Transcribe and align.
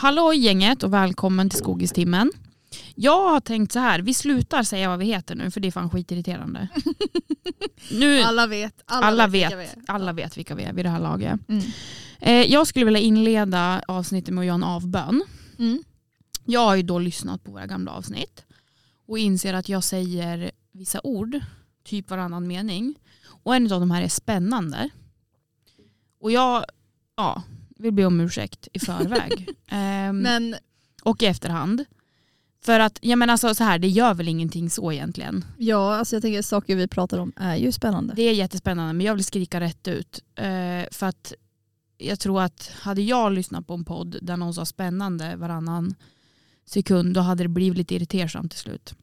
Hallå 0.00 0.32
gänget 0.32 0.82
och 0.82 0.92
välkommen 0.92 1.50
till 1.50 1.58
Skogistimmen. 1.58 2.32
Jag 2.94 3.30
har 3.30 3.40
tänkt 3.40 3.72
så 3.72 3.78
här, 3.78 3.98
vi 4.00 4.14
slutar 4.14 4.62
säga 4.62 4.88
vad 4.88 4.98
vi 4.98 5.04
heter 5.04 5.34
nu 5.34 5.50
för 5.50 5.60
det 5.60 5.68
är 5.68 5.72
fan 5.72 5.90
skitirriterande. 5.90 6.68
Nu, 7.90 8.22
Alla 8.22 8.46
vet. 8.46 8.82
Alla, 8.84 9.06
alla, 9.06 9.26
vet. 9.26 9.52
vet, 9.52 9.58
vi 9.58 9.82
alla 9.86 10.12
vet 10.12 10.38
vilka 10.38 10.54
vi 10.54 10.62
är 10.62 10.72
vid 10.72 10.84
det 10.84 10.88
här 10.88 11.00
laget. 11.00 11.40
Mm. 11.48 11.64
Eh, 12.18 12.52
jag 12.52 12.66
skulle 12.66 12.84
vilja 12.84 13.00
inleda 13.00 13.82
avsnittet 13.88 14.34
med 14.34 14.42
att 14.42 14.46
göra 14.46 14.54
en 14.54 14.64
avbön. 14.64 15.24
Mm. 15.58 15.82
Jag 16.44 16.60
har 16.60 16.76
ju 16.76 16.82
då 16.82 16.98
lyssnat 16.98 17.44
på 17.44 17.50
våra 17.50 17.66
gamla 17.66 17.92
avsnitt 17.92 18.44
och 19.06 19.18
inser 19.18 19.54
att 19.54 19.68
jag 19.68 19.84
säger 19.84 20.50
vissa 20.72 21.00
ord, 21.04 21.40
typ 21.84 22.10
varannan 22.10 22.46
mening. 22.46 22.94
Och 23.42 23.56
en 23.56 23.72
av 23.72 23.80
de 23.80 23.90
här 23.90 24.02
är 24.02 24.08
spännande. 24.08 24.90
Och 26.20 26.30
jag 26.30 26.64
ja, 27.16 27.42
vill 27.78 27.92
be 27.92 28.04
om 28.04 28.20
ursäkt 28.20 28.68
i 28.72 28.78
förväg. 28.78 29.48
Ehm, 29.68 30.18
Men 30.18 30.54
och 31.02 31.22
i 31.22 31.26
efterhand. 31.26 31.84
För 32.64 32.80
att, 32.80 32.98
jag 33.02 33.18
menar 33.18 33.32
alltså, 33.32 33.54
så 33.54 33.64
här, 33.64 33.78
det 33.78 33.88
gör 33.88 34.14
väl 34.14 34.28
ingenting 34.28 34.70
så 34.70 34.92
egentligen. 34.92 35.44
ja, 35.58 35.96
alltså 35.96 36.16
jag 36.16 36.22
tänker 36.22 36.42
saker 36.42 36.76
vi 36.76 36.88
pratar 36.88 37.18
om 37.18 37.32
är 37.36 37.56
ju 37.56 37.72
spännande. 37.72 38.14
Det 38.14 38.22
är 38.22 38.32
jättespännande 38.32 38.92
men 38.92 39.06
jag 39.06 39.14
vill 39.14 39.24
skrika 39.24 39.60
rätt 39.60 39.88
ut. 39.88 40.22
Eh, 40.34 40.84
för 40.90 41.06
att 41.06 41.32
jag 41.98 42.20
tror 42.20 42.42
att 42.42 42.70
hade 42.80 43.02
jag 43.02 43.32
lyssnat 43.32 43.66
på 43.66 43.74
en 43.74 43.84
podd 43.84 44.16
där 44.22 44.36
någon 44.36 44.54
sa 44.54 44.64
spännande 44.64 45.36
varannan 45.36 45.94
sekund 46.66 47.14
då 47.14 47.20
hade 47.20 47.44
det 47.44 47.48
blivit 47.48 47.78
lite 47.78 47.94
irritersamt 47.94 48.50
till 48.52 48.60
slut. 48.60 48.94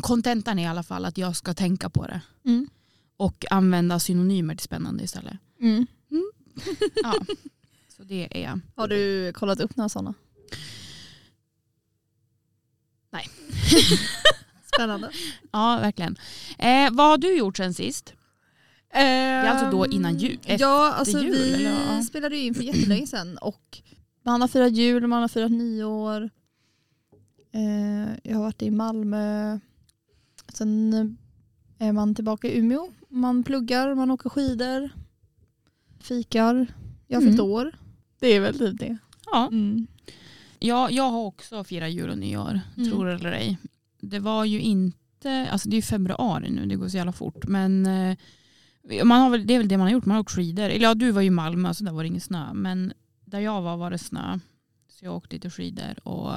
Kontentan 0.00 0.58
är 0.58 0.62
i 0.62 0.66
alla 0.66 0.82
fall 0.82 1.04
att 1.04 1.18
jag 1.18 1.36
ska 1.36 1.54
tänka 1.54 1.90
på 1.90 2.06
det 2.06 2.20
Mm. 2.44 2.68
och 3.16 3.44
använda 3.50 3.98
synonymer 3.98 4.54
till 4.54 4.64
spännande 4.64 5.04
istället. 5.04 5.36
Mm. 5.60 5.86
Ja. 7.02 7.14
Så 8.00 8.04
det 8.04 8.44
är 8.44 8.60
Har 8.76 8.88
du 8.88 9.32
kollat 9.32 9.60
upp 9.60 9.76
några 9.76 9.88
sådana? 9.88 10.14
Nej. 13.10 13.28
Spännande. 14.74 15.10
Ja, 15.52 15.78
verkligen. 15.82 16.16
Eh, 16.58 16.90
vad 16.92 17.06
har 17.06 17.18
du 17.18 17.36
gjort 17.38 17.56
sen 17.56 17.74
sist? 17.74 18.14
Det 18.92 18.98
är 18.98 19.44
alltså 19.48 19.70
då 19.70 19.86
innan 19.86 20.16
jul- 20.18 20.38
efter 20.44 20.60
Ja, 20.64 20.92
alltså 20.92 21.18
jul, 21.22 21.32
vi 21.32 21.52
eller 21.54 22.02
spelade 22.02 22.36
ju 22.36 22.42
in 22.42 22.54
för 22.54 22.62
jättelänge 22.62 23.06
sedan 23.06 23.38
och 23.38 23.78
man 24.22 24.40
har 24.40 24.48
firat 24.48 24.72
jul, 24.72 25.06
man 25.06 25.20
har 25.20 25.28
firat 25.28 25.50
nyår. 25.52 26.30
Eh, 27.52 28.18
jag 28.24 28.36
har 28.36 28.42
varit 28.42 28.62
i 28.62 28.70
Malmö. 28.70 29.58
Sen 30.52 31.18
är 31.78 31.92
man 31.92 32.14
tillbaka 32.14 32.48
i 32.48 32.58
Umeå. 32.58 32.88
Man 33.08 33.42
pluggar, 33.44 33.94
man 33.94 34.10
åker 34.10 34.30
skidor, 34.30 34.90
fikar. 36.00 36.66
Jag 37.06 37.16
har 37.16 37.22
fyllt 37.26 37.40
Mm. 37.40 37.50
år. 37.52 37.72
Det 38.20 38.26
är 38.26 38.40
väl 38.40 38.58
typ 38.58 38.78
det. 38.78 38.98
Ja. 39.26 39.46
Mm. 39.52 39.86
Ja, 40.58 40.90
jag 40.90 41.10
har 41.10 41.20
också 41.24 41.64
firat 41.64 41.90
jul 41.92 42.10
och 42.10 42.18
nyår, 42.18 42.60
Mm. 42.76 42.90
tror 42.90 43.08
eller 43.08 43.32
ej. 43.32 43.58
Det 44.00 44.18
var 44.18 44.44
ju 44.44 44.60
inte, 44.60 45.48
alltså 45.50 45.68
det 45.68 45.74
är 45.74 45.78
ju 45.78 45.82
februari 45.82 46.50
nu, 46.50 46.66
det 46.66 46.76
går 46.76 46.88
så 46.88 46.96
jävla 46.96 47.12
fort. 47.12 47.46
Men 47.46 47.86
eh, 47.86 48.16
man 49.04 49.20
har 49.20 49.30
väl, 49.30 49.46
det 49.46 49.54
är 49.54 49.58
väl 49.58 49.68
det 49.68 49.76
man 49.78 49.86
har 49.86 49.92
gjort, 49.92 50.04
man 50.06 50.14
har 50.14 50.20
åkt 50.20 50.30
skidor. 50.30 50.64
Eller 50.64 50.82
ja, 50.84 50.94
du 50.94 51.10
var 51.10 51.20
ju 51.20 51.26
i 51.26 51.30
Malmö 51.30 51.74
så 51.74 51.84
där 51.84 51.92
var 51.92 52.02
det 52.02 52.08
ingen 52.08 52.20
snö. 52.20 52.52
Men 52.54 52.92
där 53.24 53.40
jag 53.40 53.62
var 53.62 53.76
var 53.76 53.90
det 53.90 53.98
snö. 53.98 54.38
Så 54.88 55.04
jag 55.04 55.16
åkte 55.16 55.36
lite 55.36 55.50
skidor 55.50 56.08
och 56.08 56.32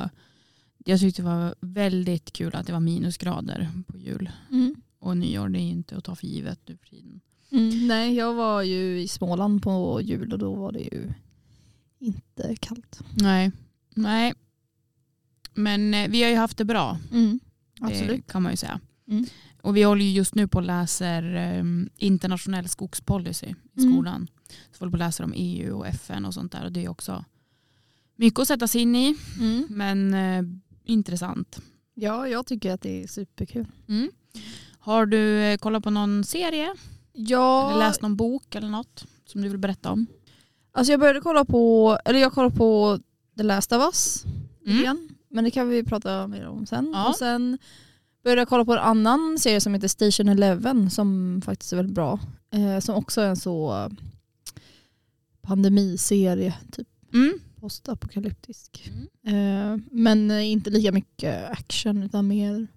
jag 0.86 1.00
tyckte 1.00 1.22
det 1.22 1.26
var 1.26 1.56
väldigt 1.62 2.34
kul 2.34 2.56
att 2.56 2.68
det 2.68 2.74
var 2.74 2.80
minusgrader 2.80 3.70
på 3.88 3.98
jul. 3.98 4.30
Mm. 4.52 4.76
Och 5.00 5.18
nyår, 5.18 5.50
det 5.50 5.60
är 5.60 5.62
inte 5.62 5.98
att 5.98 6.04
ta 6.04 6.16
för 6.16 6.28
givet 6.28 6.60
nu 6.66 6.78
för 6.78 6.88
tiden. 6.88 7.22
Mm. 7.52 7.88
Nej, 7.88 8.14
jag 8.16 8.34
var 8.34 8.62
ju 8.62 9.02
i 9.02 9.08
Småland 9.08 9.64
på 9.64 10.02
jul 10.02 10.34
och 10.34 10.40
då 10.40 10.54
var 10.54 10.72
det 10.72 10.80
ju 10.80 11.14
inte 12.04 12.56
kallt. 12.60 13.00
Nej, 13.14 13.52
nej. 13.96 14.34
Men 15.54 15.94
eh, 15.94 16.10
vi 16.10 16.24
har 16.24 16.30
ju 16.30 16.36
haft 16.36 16.58
det 16.58 16.66
bra. 16.66 16.98
Absolut. 17.82 18.26
Det 18.28 18.32
kan 18.32 18.44
man 18.44 18.52
ju 18.52 18.58
säga. 18.58 18.80
Mm. 19.08 19.26
Och 19.62 19.78
vi 19.78 19.84
håller 19.84 20.06
ju 20.06 20.12
just 20.12 20.36
nu 20.36 20.48
på 20.48 20.58
och 20.58 20.64
läser 20.64 21.36
eh, 21.36 21.64
internationell 21.98 22.70
skogspolicy 22.70 23.48
i 23.48 23.82
Mm. 23.82 23.94
skolan. 23.94 24.28
Så 24.48 24.56
vi 24.72 24.78
håller 24.80 24.92
på 24.92 24.96
och 24.96 25.00
läser 25.00 25.24
om 25.24 25.34
EU 25.36 25.78
och 25.78 25.88
FN 25.88 26.26
och 26.26 26.34
sånt 26.34 26.52
där. 26.52 26.66
Och 26.66 26.72
det 26.72 26.86
är 26.86 26.90
också 26.90 27.26
mycket 28.16 28.40
att 28.40 28.48
sätta 28.48 28.68
sig 28.68 28.82
in 28.82 28.96
i, 28.96 29.16
Mm. 29.40 29.66
men 29.70 30.14
eh, 30.14 30.44
intressant. 30.84 31.60
Ja, 31.94 32.28
jag 32.28 32.46
tycker 32.46 32.72
att 32.74 32.82
det 32.82 33.04
är 33.04 33.08
superkul. 33.08 33.68
Mm. 33.88 34.12
Har 34.80 35.06
du 35.06 35.40
eh, 35.44 35.58
kollat 35.58 35.84
på 35.84 35.90
någon 35.90 36.24
serie? 36.24 36.76
Ja, 37.14 37.70
Eller 37.72 37.80
läst 37.80 38.02
någon 38.02 38.16
bok 38.16 38.56
eller 38.56 38.70
något 38.70 39.06
som 39.26 39.42
du 39.42 39.50
vill 39.50 39.58
berätta 39.58 39.92
om? 39.92 40.08
Alltså 40.76 40.94
jag 40.94 41.00
började 41.00 41.22
kolla 41.22 41.46
på, 41.46 41.98
eller 42.06 42.20
jag 42.20 42.34
kollade 42.34 42.56
på 42.56 43.00
The 43.38 43.44
Last 43.44 43.72
of 43.72 43.84
Us 43.84 44.24
Mm. 44.66 44.78
igen. 44.80 45.10
Men 45.30 45.44
det 45.44 45.52
kan 45.52 45.70
vi 45.70 45.84
prata 45.84 46.28
mer 46.28 46.48
om 46.48 46.66
sen. 46.66 46.92
Ja. 46.94 47.10
Och 47.10 47.16
sen 47.16 47.58
började 48.24 48.42
jag 48.42 48.48
kolla 48.50 48.66
på 48.66 48.74
en 48.74 48.80
annan 48.80 49.40
serie 49.40 49.62
som 49.62 49.74
heter 49.74 49.88
Station 49.88 50.30
Eleven 50.30 50.90
som 50.90 51.42
faktiskt 51.46 51.74
är 51.74 51.78
väldigt 51.78 51.96
bra. 51.96 52.20
Eh, 52.52 52.80
som 52.80 52.96
också 52.96 53.22
är 53.22 53.28
en 53.28 53.36
så 53.38 53.78
eh, 53.78 53.90
pandemiserie, 55.42 56.54
typ 56.72 56.88
Mm. 57.14 57.40
postapokalyptisk. 57.60 58.92
Mm. 59.26 59.74
Eh, 59.76 59.80
men 59.92 60.32
inte 60.32 60.70
lika 60.70 60.92
mycket 60.92 61.52
action 61.52 62.04
utan 62.04 62.28
mer 62.28 62.68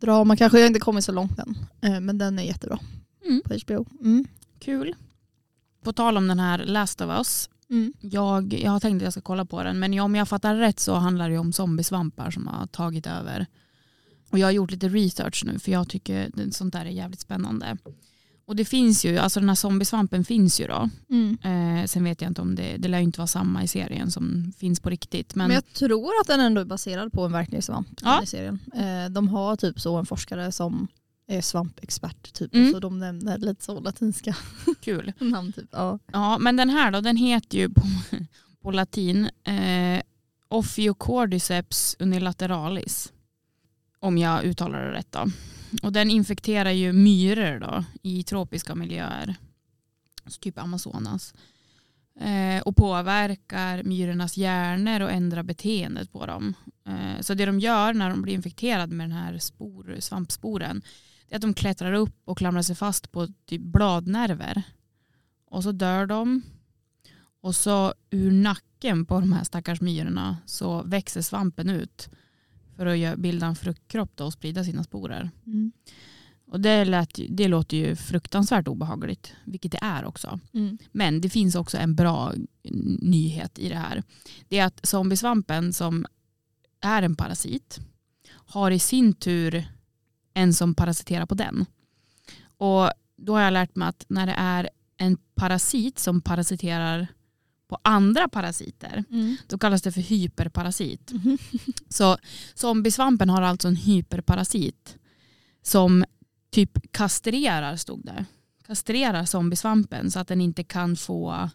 drama. 0.00 0.36
Kanske 0.36 0.58
jag 0.58 0.64
har 0.64 0.68
inte 0.68 0.80
kommit 0.80 1.04
så 1.04 1.12
långt 1.12 1.38
än. 1.38 1.56
Eh, 1.80 2.00
men 2.00 2.18
den 2.18 2.38
är 2.38 2.42
jättebra 2.42 2.78
Mm. 3.26 3.40
på 3.44 3.54
HBO. 3.54 3.86
Mm. 4.00 4.24
Kul. 4.58 4.94
På 5.82 5.92
tal 5.92 6.16
om 6.16 6.28
den 6.28 6.40
här 6.40 6.58
Last 6.58 7.00
of 7.00 7.10
Us. 7.10 7.50
Mm. 7.70 7.92
Jag, 8.00 8.52
jag 8.54 8.70
har 8.70 8.80
tänkt 8.80 8.96
att 8.96 9.04
jag 9.04 9.12
ska 9.12 9.22
kolla 9.22 9.44
på 9.44 9.62
den 9.62 9.78
men 9.78 10.00
om 10.00 10.14
jag 10.14 10.28
fattar 10.28 10.56
rätt 10.56 10.80
så 10.80 10.94
handlar 10.94 11.30
det 11.30 11.38
om 11.38 11.52
zombiesvampar 11.52 12.30
som 12.30 12.46
har 12.46 12.66
tagit 12.66 13.06
över. 13.06 13.46
Och 14.30 14.38
jag 14.38 14.46
har 14.46 14.52
gjort 14.52 14.70
lite 14.70 14.88
research 14.88 15.42
nu 15.46 15.58
för 15.58 15.72
jag 15.72 15.88
tycker 15.88 16.50
sånt 16.50 16.72
där 16.72 16.80
är 16.84 16.90
jävligt 16.90 17.20
spännande. 17.20 17.76
Och 18.46 18.56
det 18.56 18.64
finns 18.64 19.04
ju, 19.04 19.18
alltså 19.18 19.40
den 19.40 19.48
här 19.48 19.56
zombiesvampen 19.56 20.24
finns 20.24 20.60
ju 20.60 20.66
då. 20.66 20.90
Mm. 21.10 21.38
Eh, 21.42 21.86
sen 21.86 22.04
vet 22.04 22.20
jag 22.20 22.30
inte 22.30 22.42
om 22.42 22.54
det, 22.54 22.76
det 22.76 22.88
lär 22.88 22.98
ju 22.98 23.04
inte 23.04 23.20
vara 23.20 23.26
samma 23.26 23.62
i 23.62 23.68
serien 23.68 24.10
som 24.10 24.52
finns 24.58 24.80
på 24.80 24.90
riktigt. 24.90 25.34
Men, 25.34 25.48
Men 25.48 25.54
jag 25.54 25.72
tror 25.74 26.10
att 26.20 26.26
den 26.26 26.40
ändå 26.40 26.60
är 26.60 26.64
baserad 26.64 27.12
på 27.12 27.24
en 27.24 27.32
verklig 27.32 27.64
svamp 27.64 27.88
Ja. 28.02 28.22
i 28.22 28.26
serien. 28.26 28.58
Eh, 28.74 29.10
de 29.10 29.28
har 29.28 29.56
typ 29.56 29.80
så 29.80 29.96
en 29.96 30.06
forskare 30.06 30.52
som 30.52 30.88
svampexpert 31.40 32.32
typ. 32.32 32.54
Mm. 32.54 32.72
Så 32.72 32.78
de 32.78 32.98
nämner 32.98 33.38
lite 33.38 33.64
så 33.64 33.80
latinska 33.80 34.36
kul. 34.80 35.12
namn. 35.18 35.52
Typ. 35.52 35.68
Ja. 35.72 35.98
Ja, 36.12 36.38
men 36.38 36.56
den 36.56 36.70
här 36.70 36.90
då, 36.90 37.00
den 37.00 37.16
heter 37.16 37.58
ju 37.58 37.68
på, 37.70 37.82
på 38.62 38.70
latin 38.70 39.30
eh, 39.44 40.02
Ophiocordyceps 40.48 41.96
unilateralis. 41.98 43.12
Om 43.98 44.18
jag 44.18 44.44
uttalar 44.44 44.84
det 44.84 44.92
rätt 44.92 45.12
då. 45.12 45.26
Och 45.82 45.92
den 45.92 46.10
infekterar 46.10 46.70
ju 46.70 46.92
myror 46.92 47.60
då 47.60 47.84
i 48.02 48.22
tropiska 48.22 48.74
miljöer. 48.74 49.34
Så 50.26 50.40
typ 50.40 50.58
Amazonas. 50.58 51.34
Eh, 52.20 52.62
och 52.62 52.76
påverkar 52.76 53.82
myrornas 53.82 54.36
hjärnor 54.36 55.00
och 55.00 55.10
ändrar 55.10 55.42
beteendet 55.42 56.12
på 56.12 56.26
dem. 56.26 56.54
Eh, 56.86 57.20
så 57.20 57.34
det 57.34 57.46
de 57.46 57.60
gör 57.60 57.94
när 57.94 58.10
de 58.10 58.22
blir 58.22 58.34
infekterade 58.34 58.94
med 58.94 59.04
den 59.10 59.16
här 59.16 59.38
spor, 59.38 59.96
svampsporen 59.98 60.82
det 61.28 61.34
är 61.34 61.36
att 61.36 61.42
de 61.42 61.54
klättrar 61.54 61.92
upp 61.92 62.14
och 62.24 62.38
klamrar 62.38 62.62
sig 62.62 62.76
fast 62.76 63.12
på 63.12 63.28
typ 63.46 63.62
bladnerver. 63.62 64.62
Och 65.46 65.62
så 65.62 65.72
dör 65.72 66.06
de. 66.06 66.42
Och 67.40 67.54
så 67.54 67.94
ur 68.10 68.32
nacken 68.32 69.06
på 69.06 69.20
de 69.20 69.32
här 69.32 69.44
stackars 69.44 69.80
myrorna 69.80 70.36
så 70.46 70.82
växer 70.82 71.22
svampen 71.22 71.70
ut 71.70 72.08
för 72.76 72.86
att 72.86 73.18
bilda 73.18 73.46
en 73.46 73.56
fruktkropp 73.56 74.10
då 74.14 74.24
och 74.24 74.32
sprida 74.32 74.64
sina 74.64 74.84
sporer. 74.84 75.30
Mm. 75.46 75.72
Och 76.46 76.60
det, 76.60 76.84
lät, 76.84 77.20
det 77.28 77.48
låter 77.48 77.76
ju 77.76 77.96
fruktansvärt 77.96 78.68
obehagligt, 78.68 79.34
vilket 79.44 79.72
det 79.72 79.78
är 79.82 80.04
också. 80.04 80.40
Mm. 80.52 80.78
Men 80.92 81.20
det 81.20 81.30
finns 81.30 81.54
också 81.54 81.78
en 81.78 81.94
bra 81.94 82.32
nyhet 82.98 83.58
i 83.58 83.68
det 83.68 83.76
här. 83.76 84.02
Det 84.48 84.58
är 84.58 84.66
att 84.66 84.86
zombiesvampen 84.86 85.72
som 85.72 86.06
är 86.80 87.02
en 87.02 87.16
parasit 87.16 87.80
har 88.28 88.70
i 88.70 88.78
sin 88.78 89.12
tur 89.12 89.64
en 90.34 90.54
som 90.54 90.74
parasiterar 90.74 91.26
på 91.26 91.34
den. 91.34 91.66
Och 92.56 92.90
då 93.16 93.34
har 93.34 93.40
jag 93.40 93.52
lärt 93.52 93.76
mig 93.76 93.88
att 93.88 94.04
när 94.08 94.26
det 94.26 94.34
är 94.38 94.70
en 94.96 95.16
parasit 95.34 95.98
som 95.98 96.20
parasiterar 96.20 97.06
på 97.68 97.78
andra 97.82 98.28
parasiter 98.28 99.04
Mm. 99.10 99.36
då 99.48 99.58
kallas 99.58 99.82
det 99.82 99.92
för 99.92 100.00
hyperparasit. 100.00 101.12
Mhm. 101.12 101.38
Så 101.88 102.16
zombiesvampen 102.54 103.30
har 103.30 103.42
alltså 103.42 103.68
en 103.68 103.76
hyperparasit 103.76 104.96
som 105.62 106.04
typ 106.50 106.92
kastrerar, 106.92 107.76
stod 107.76 108.04
det. 108.04 108.24
Kastrerar 108.66 109.24
zombiesvampen 109.24 110.10
så 110.10 110.18
att 110.18 110.28
den 110.28 110.40
inte 110.40 110.64
kan 110.64 110.96
få 110.96 111.50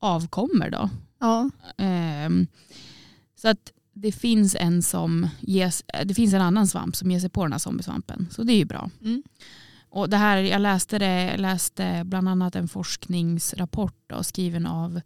avkommor 0.00 0.70
då. 0.70 0.90
Ja. 1.18 1.50
Ehm, 1.78 2.46
så 3.36 3.48
att 3.48 3.72
det 4.00 4.12
finns 4.12 4.56
en 4.60 4.82
som 4.82 5.28
ges, 5.40 5.84
det 6.04 6.14
finns 6.14 6.34
en 6.34 6.40
annan 6.40 6.66
svamp 6.66 6.96
som 6.96 7.10
ger 7.10 7.20
sig 7.20 7.30
på 7.30 7.42
den 7.42 7.52
här 7.52 7.58
zombiesvampen. 7.58 8.28
Så 8.30 8.42
det 8.42 8.52
är 8.52 8.56
ju 8.56 8.64
bra. 8.64 8.90
Mm. 9.00 9.22
Och 9.90 10.10
det 10.10 10.16
här, 10.16 10.36
jag 10.36 10.60
läste, 10.60 10.98
det, 10.98 11.36
läste 11.36 12.02
bland 12.04 12.28
annat 12.28 12.56
en 12.56 12.68
forskningsrapport 12.68 13.96
då, 14.06 14.22
skriven 14.22 14.66
av 14.66 15.00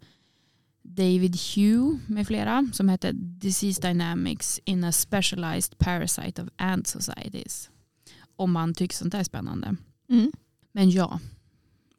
David 0.82 1.36
Hugh 1.36 1.98
med 2.06 2.26
flera 2.26 2.68
som 2.72 2.88
heter 2.88 3.12
Disease 3.12 3.88
Dynamics 3.88 4.60
in 4.64 4.84
a 4.84 4.92
Specialized 4.92 5.78
Parasite 5.78 6.42
of 6.42 6.48
Ant 6.56 6.86
Societies. 6.86 7.70
Om 8.36 8.52
man 8.52 8.74
tycker 8.74 8.96
sånt 8.96 9.12
där 9.12 9.20
är 9.20 9.24
spännande. 9.24 9.76
Mm. 10.08 10.32
Men 10.72 10.90
ja, 10.90 11.20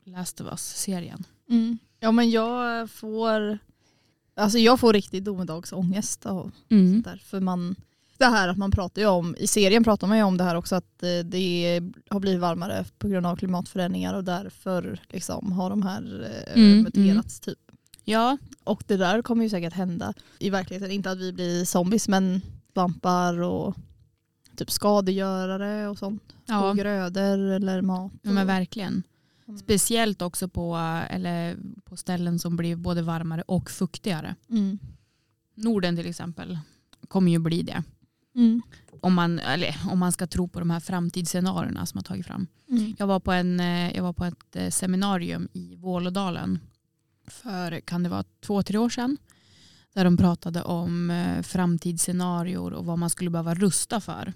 Last 0.06 0.42
of 0.42 0.48
Us-serien. 0.48 1.24
Mm. 1.50 1.78
Ja 2.00 2.12
men 2.12 2.30
jag 2.30 2.89
får, 2.89 3.60
alltså 4.36 4.58
jag 4.58 4.80
får 4.80 4.94
riktigt 4.94 5.26
domedagsångest 5.26 6.26
av 6.26 6.52
Mm. 6.70 6.94
sånt 6.94 7.06
där. 7.06 7.22
För 7.26 7.40
man, 7.40 7.76
det 8.18 8.26
här 8.26 8.48
att 8.48 8.58
man 8.58 8.72
pratar 8.72 9.02
ju 9.02 9.08
om, 9.08 9.36
i 9.40 9.48
serien 9.48 9.84
pratar 9.84 10.08
man 10.08 10.18
ju 10.18 10.24
om 10.24 10.38
det 10.38 10.44
här 10.44 10.56
också 10.56 10.76
att 10.76 11.04
eh, 11.04 11.26
det 11.26 11.82
har 12.10 12.20
blivit 12.20 12.42
varmare 12.42 12.86
på 12.98 13.08
grund 13.08 13.26
av 13.26 13.36
klimatförändringar 13.36 14.14
och 14.14 14.24
därför 14.24 15.00
liksom 15.10 15.52
har 15.52 15.70
de 15.70 15.82
här 15.84 16.32
eh, 16.48 16.62
Mm, 16.64 16.82
muterats 16.84 17.40
typ. 17.40 17.60
Ja, 18.06 18.38
Och 18.64 18.84
det 18.88 18.98
där 18.98 19.22
kommer 19.22 19.44
ju 19.44 19.50
säkert 19.50 19.74
hända 19.74 20.14
i 20.40 20.50
verkligheten. 20.50 20.92
Inte 20.92 21.12
att 21.12 21.18
vi 21.20 21.34
blir 21.34 21.66
zombies 21.66 22.08
men 22.08 22.42
svampar 22.74 23.42
och 23.42 23.76
typ 24.56 24.72
skadegörare 24.72 25.88
och 25.88 25.98
sånt. 25.98 26.24
Ja, 26.46 26.74
grödor 26.74 27.38
eller 27.52 27.82
mat. 27.82 28.12
ja 28.22 28.32
men 28.32 28.44
och- 28.44 28.50
verkligen. 28.50 29.04
Mm. 29.48 29.60
Speciellt 29.60 30.22
också 30.22 30.48
på, 30.48 30.75
eller 31.10 31.57
på 31.84 31.98
ställen 31.98 32.40
som 32.40 32.57
blir 32.57 32.75
både 32.75 33.01
varmare 33.01 33.42
och 33.42 33.72
fuktigare. 33.72 34.36
Mm. 34.50 34.80
Norden 35.56 35.95
till 35.95 36.07
exempel 36.07 36.60
kommer 37.07 37.31
ju 37.31 37.40
bli 37.40 37.62
det. 37.62 37.84
Mm. 38.36 38.62
Om 39.01 39.13
man, 39.13 39.40
eller, 39.40 39.75
om 39.90 40.00
man 40.00 40.12
ska 40.12 40.28
tro 40.28 40.48
på 40.48 40.60
de 40.60 40.69
här 40.69 40.80
framtidsscenarierna 40.80 41.86
som 41.86 41.98
har 41.98 42.04
tagit 42.04 42.25
fram. 42.25 42.48
Mm. 42.69 42.95
Jag 43.00 43.07
var 43.07 43.19
på, 43.19 43.31
en, 43.31 43.60
eh, 43.60 43.95
jag 43.95 44.04
var 44.04 44.13
på 44.13 44.25
ett 44.25 44.56
eh, 44.56 44.69
seminarium 44.69 45.48
i 45.54 45.75
Vålådalen 45.75 46.60
för 47.28 47.80
kan 47.80 48.04
det 48.04 48.10
vara 48.10 48.24
två, 48.42 48.63
tre 48.63 48.78
år 48.78 48.89
sedan. 48.89 49.18
Där 49.94 50.04
de 50.06 50.18
pratade 50.18 50.62
om 50.62 51.10
eh, 51.10 51.42
framtidsscenarior 51.42 52.74
och 52.74 52.86
vad 52.86 53.00
man 53.00 53.10
skulle 53.10 53.30
behöva 53.30 53.54
rusta 53.54 54.01
för. 54.01 54.34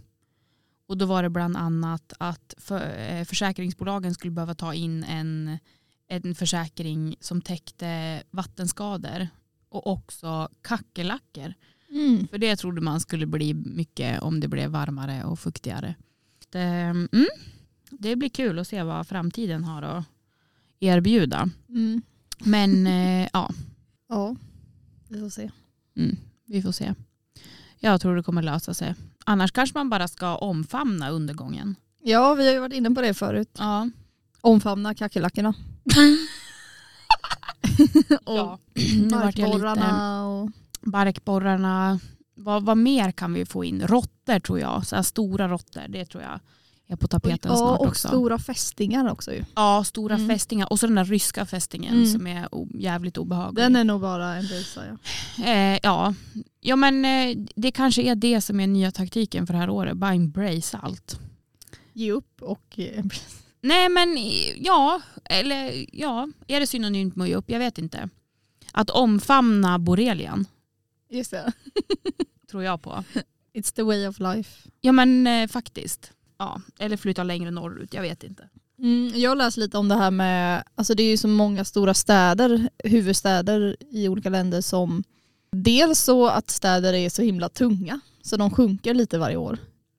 Och 0.87 0.97
då 0.97 1.05
var 1.05 1.23
det 1.23 1.29
bland 1.29 1.57
annat 1.57 2.13
att 2.19 2.53
för, 2.57 2.99
eh, 2.99 3.23
försäkringsbolagen 3.23 4.13
skulle 4.13 4.31
behöva 4.31 4.55
ta 4.55 4.73
in 4.73 5.03
en, 5.03 5.57
en 6.07 6.35
försäkring 6.35 7.15
som 7.19 7.41
täckte 7.41 8.23
vattenskador 8.31 9.27
och 9.69 9.87
också 9.87 10.49
kackerlackor. 10.61 11.53
Mm. 11.89 12.27
För 12.27 12.37
det 12.37 12.55
trodde 12.55 12.81
man 12.81 12.99
skulle 12.99 13.25
bli 13.25 13.53
mycket 13.53 14.21
om 14.21 14.39
det 14.39 14.47
blev 14.47 14.69
varmare 14.69 15.23
och 15.23 15.39
fuktigare. 15.39 15.95
Det, 16.49 16.59
mm, 16.59 17.07
det 17.89 18.15
blir 18.15 18.29
kul 18.29 18.59
att 18.59 18.67
se 18.67 18.83
vad 18.83 19.07
framtiden 19.07 19.63
har 19.63 19.81
att 19.81 20.05
erbjuda. 20.79 21.49
Mm. 21.69 22.01
Men 22.39 22.87
eh, 22.87 23.29
ja, 23.33 23.51
Ja, 24.09 24.35
vi 25.09 25.19
får 25.19 25.29
se. 25.29 25.51
mm, 25.95 26.17
vi 26.45 26.61
får 26.61 26.71
se. 26.71 26.93
Jag 27.79 28.01
tror 28.01 28.15
det 28.15 28.23
kommer 28.23 28.41
lösa 28.41 28.73
sig. 28.73 28.95
Annars 29.29 29.51
kanske 29.51 29.77
man 29.77 29.89
bara 29.89 30.07
ska 30.07 30.35
omfamna 30.35 31.09
undergången. 31.09 31.75
Ja, 32.01 32.33
vi 32.33 32.45
har 32.45 32.53
ju 32.53 32.59
varit 32.59 32.73
inne 32.73 32.91
på 32.91 33.01
det 33.01 33.13
förut. 33.13 33.55
Ja. 33.57 33.89
Omfamna 34.41 34.95
kackerlackorna. 34.95 35.53
ja. 38.25 38.59
Jag 38.73 38.83
lite 38.93 39.15
Barkborrarna 39.15 40.27
och... 40.27 40.51
barkborrarna. 40.81 41.99
Vad, 42.35 42.63
vad 42.63 42.77
mer 42.77 43.11
kan 43.11 43.33
vi 43.33 43.45
få 43.45 43.63
in? 43.63 43.87
Råttor 43.87 44.39
tror 44.39 44.59
jag. 44.59 44.87
Så 44.87 44.95
här 44.95 45.03
stora 45.03 45.47
råttor. 45.47 45.87
Det 45.87 46.05
tror 46.05 46.23
jag 46.23 46.39
är 46.87 46.95
på 46.95 47.07
tapeten 47.07 47.51
ja, 47.51 47.57
snart 47.57 47.79
och 47.79 47.85
också. 47.87 48.07
stora 48.07 48.39
fästingar 48.39 49.11
också 49.11 49.33
ju. 49.33 49.45
Ja, 49.55 49.83
stora 49.83 50.15
Mm. 50.15 50.27
fästingar. 50.29 50.71
Och 50.71 50.79
så 50.79 50.85
den 50.87 50.95
där 50.95 51.05
ryska 51.05 51.45
fästingen 51.45 51.93
Mm. 51.93 52.05
som 52.07 52.27
är 52.27 52.47
jävligt 52.79 53.17
obehaglig. 53.17 53.63
Den 53.63 53.75
är 53.75 53.83
nog 53.83 54.01
bara 54.01 54.35
en 54.35 54.47
bisa 54.47 54.81
ja. 55.37 55.45
eh, 55.45 55.79
ja. 55.83 56.13
ja, 56.61 56.75
men 56.75 57.05
eh, 57.05 57.37
det 57.55 57.71
kanske 57.71 58.01
är 58.01 58.15
det 58.15 58.41
som 58.41 58.59
är 58.59 58.67
nya 58.67 58.91
taktiken 58.91 59.47
för 59.47 59.53
det 59.53 59.59
här 59.59 59.69
året. 59.69 59.97
Bara 59.97 60.13
embrace 60.13 60.77
allt. 60.77 61.19
Ge 61.93 62.11
upp 62.11 62.41
och... 62.41 62.79
eh, 62.79 63.03
Nej, 63.61 63.89
men 63.89 64.17
ja. 64.57 65.01
Eller 65.23 65.85
ja, 65.93 66.27
är 66.47 66.59
det 66.59 66.67
synonymt 66.67 67.15
med 67.15 67.23
att 67.23 67.29
ge 67.29 67.35
upp? 67.35 67.49
Jag 67.49 67.59
vet 67.59 67.77
inte. 67.77 68.09
Att 68.71 68.89
omfamna 68.89 69.79
borrelian 69.79 70.45
Just 71.09 71.31
det. 71.31 71.51
tror 72.51 72.63
jag 72.63 72.81
på. 72.81 73.03
It's 73.53 73.75
the 73.75 73.83
way 73.83 74.07
of 74.07 74.19
life. 74.19 74.69
Ja, 74.81 74.91
men 74.91 75.27
eh, 75.27 75.47
faktiskt. 75.47 76.11
Ja, 76.39 76.61
eller 76.79 76.97
flytta 76.97 77.23
längre 77.23 77.51
norrut. 77.51 77.93
Jag 77.93 78.01
vet 78.01 78.23
inte. 78.23 78.49
Mm, 78.79 79.11
jag 79.15 79.31
har 79.31 79.35
läst 79.35 79.57
lite 79.57 79.77
om 79.77 79.87
det 79.87 79.95
här 79.95 80.11
med, 80.11 80.63
alltså 80.75 80.93
det 80.95 81.03
är 81.03 81.09
ju 81.09 81.17
så 81.17 81.27
många 81.27 81.65
stora 81.65 81.93
städer, 81.93 82.69
huvudstäder 82.83 83.75
i 83.91 84.07
olika 84.07 84.29
länder 84.29 84.61
som 84.61 85.03
dels 85.51 85.99
så 85.99 86.27
att 86.27 86.49
städer 86.49 86.93
är 86.93 87.09
så 87.09 87.21
himla 87.21 87.49
tunga 87.49 87.99
så 88.21 88.37
de 88.37 88.51
sjunker 88.51 88.93
lite 88.93 89.17
varje 89.17 89.37
år. 89.37 89.57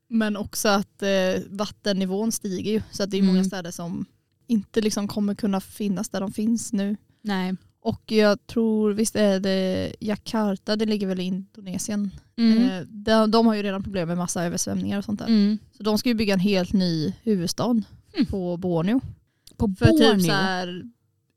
Men 0.08 0.36
också 0.36 0.68
att 0.68 1.02
eh, 1.02 1.42
vattennivån 1.50 2.32
stiger 2.32 2.72
ju 2.72 2.82
så 2.90 3.02
att 3.02 3.10
det 3.10 3.18
är 3.18 3.22
många 3.22 3.38
Mm. 3.38 3.44
städer 3.48 3.70
som 3.70 4.06
inte 4.46 4.80
liksom 4.80 5.08
kommer 5.08 5.34
kunna 5.34 5.60
finnas 5.60 6.08
där 6.08 6.20
de 6.20 6.32
finns 6.32 6.72
nu. 6.72 6.96
Nej. 7.22 7.56
Och 7.88 8.12
jag 8.12 8.46
tror, 8.46 8.92
visst 8.92 9.16
är 9.16 9.40
det 9.40 9.92
Jakarta, 10.00 10.76
det 10.76 10.86
ligger 10.86 11.06
väl 11.06 11.20
i 11.20 11.22
Indonesien. 11.22 12.10
Mm. 12.36 12.68
Eh, 12.70 12.80
de, 12.88 13.30
de 13.30 13.46
har 13.46 13.54
ju 13.54 13.62
redan 13.62 13.82
problem 13.82 14.08
med 14.08 14.16
massa 14.16 14.44
översvämningar 14.44 14.98
och 14.98 15.04
sånt 15.04 15.18
där. 15.18 15.26
Mm. 15.26 15.58
Så 15.76 15.82
de 15.82 15.98
ska 15.98 16.08
ju 16.08 16.14
bygga 16.14 16.34
en 16.34 16.40
helt 16.40 16.72
ny 16.72 17.14
huvudstad 17.22 17.82
Mm. 18.14 18.26
på 18.30 18.56
Borneo. 18.56 19.00
På 19.56 19.74
För 19.78 19.86
Borneo. 19.86 20.14
typ 20.14 20.22
så 20.26 20.32
här, 20.32 20.82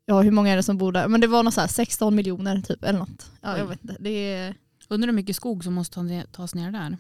ja 0.05 0.21
hur 0.21 0.31
många 0.31 0.51
är 0.51 0.55
det 0.55 0.63
som 0.63 0.77
bor 0.77 0.91
där? 0.91 1.07
Men 1.07 1.21
det 1.21 1.27
var 1.27 1.43
något 1.43 1.53
så 1.53 1.61
här 1.61 1.67
16 1.67 2.15
miljoner 2.15 2.61
typ 2.61 2.83
eller 2.83 2.99
något. 2.99 3.31
Ja, 3.41 3.57
jag 3.57 3.65
vet 3.67 3.83
inte. 3.83 3.95
Det 3.99 4.09
är 4.33 4.55
Undrar 4.89 5.07
hur 5.07 5.13
mycket 5.15 5.35
skog 5.35 5.63
som 5.63 5.73
måste 5.73 6.25
tas 6.31 6.55
ner 6.55 6.71
där. 6.71 6.97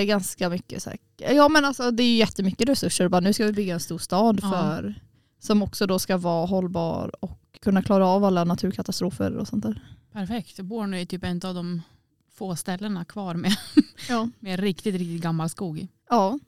eh, 0.00 0.04
ganska 0.04 0.48
mycket 0.48 0.82
säkert. 0.82 1.20
Ja 1.34 1.48
men 1.48 1.64
alltså 1.64 1.90
det 1.90 2.02
är 2.02 2.06
ju 2.08 2.16
jättemycket 2.16 2.68
resurser. 2.68 3.08
Bara, 3.08 3.20
nu 3.20 3.32
ska 3.32 3.44
vi 3.46 3.52
bygga 3.52 3.74
en 3.74 3.80
stor 3.80 3.98
stad 3.98 4.40
Ja. 4.42 4.50
för, 4.50 4.94
som 5.38 5.62
också 5.62 5.86
då 5.86 5.98
ska 5.98 6.16
vara 6.16 6.46
hållbar 6.46 7.10
och 7.24 7.38
kunna 7.60 7.82
klara 7.82 8.06
av 8.06 8.24
alla 8.24 8.44
naturkatastrofer 8.44 9.36
och 9.36 9.48
sånt 9.48 9.62
där. 9.62 9.80
Perfekt. 10.12 10.60
Borneo 10.60 11.00
är 11.00 11.04
typ 11.04 11.24
en 11.24 11.40
av 11.44 11.54
de 11.54 11.82
få 12.34 12.56
ställena 12.56 13.04
kvar 13.04 13.34
med, 13.34 13.56
Ja. 14.08 14.28
med 14.40 14.60
riktigt, 14.60 14.94
riktigt 14.94 15.22
gammal 15.22 15.48
skog. 15.48 15.86
ja. 16.10 16.38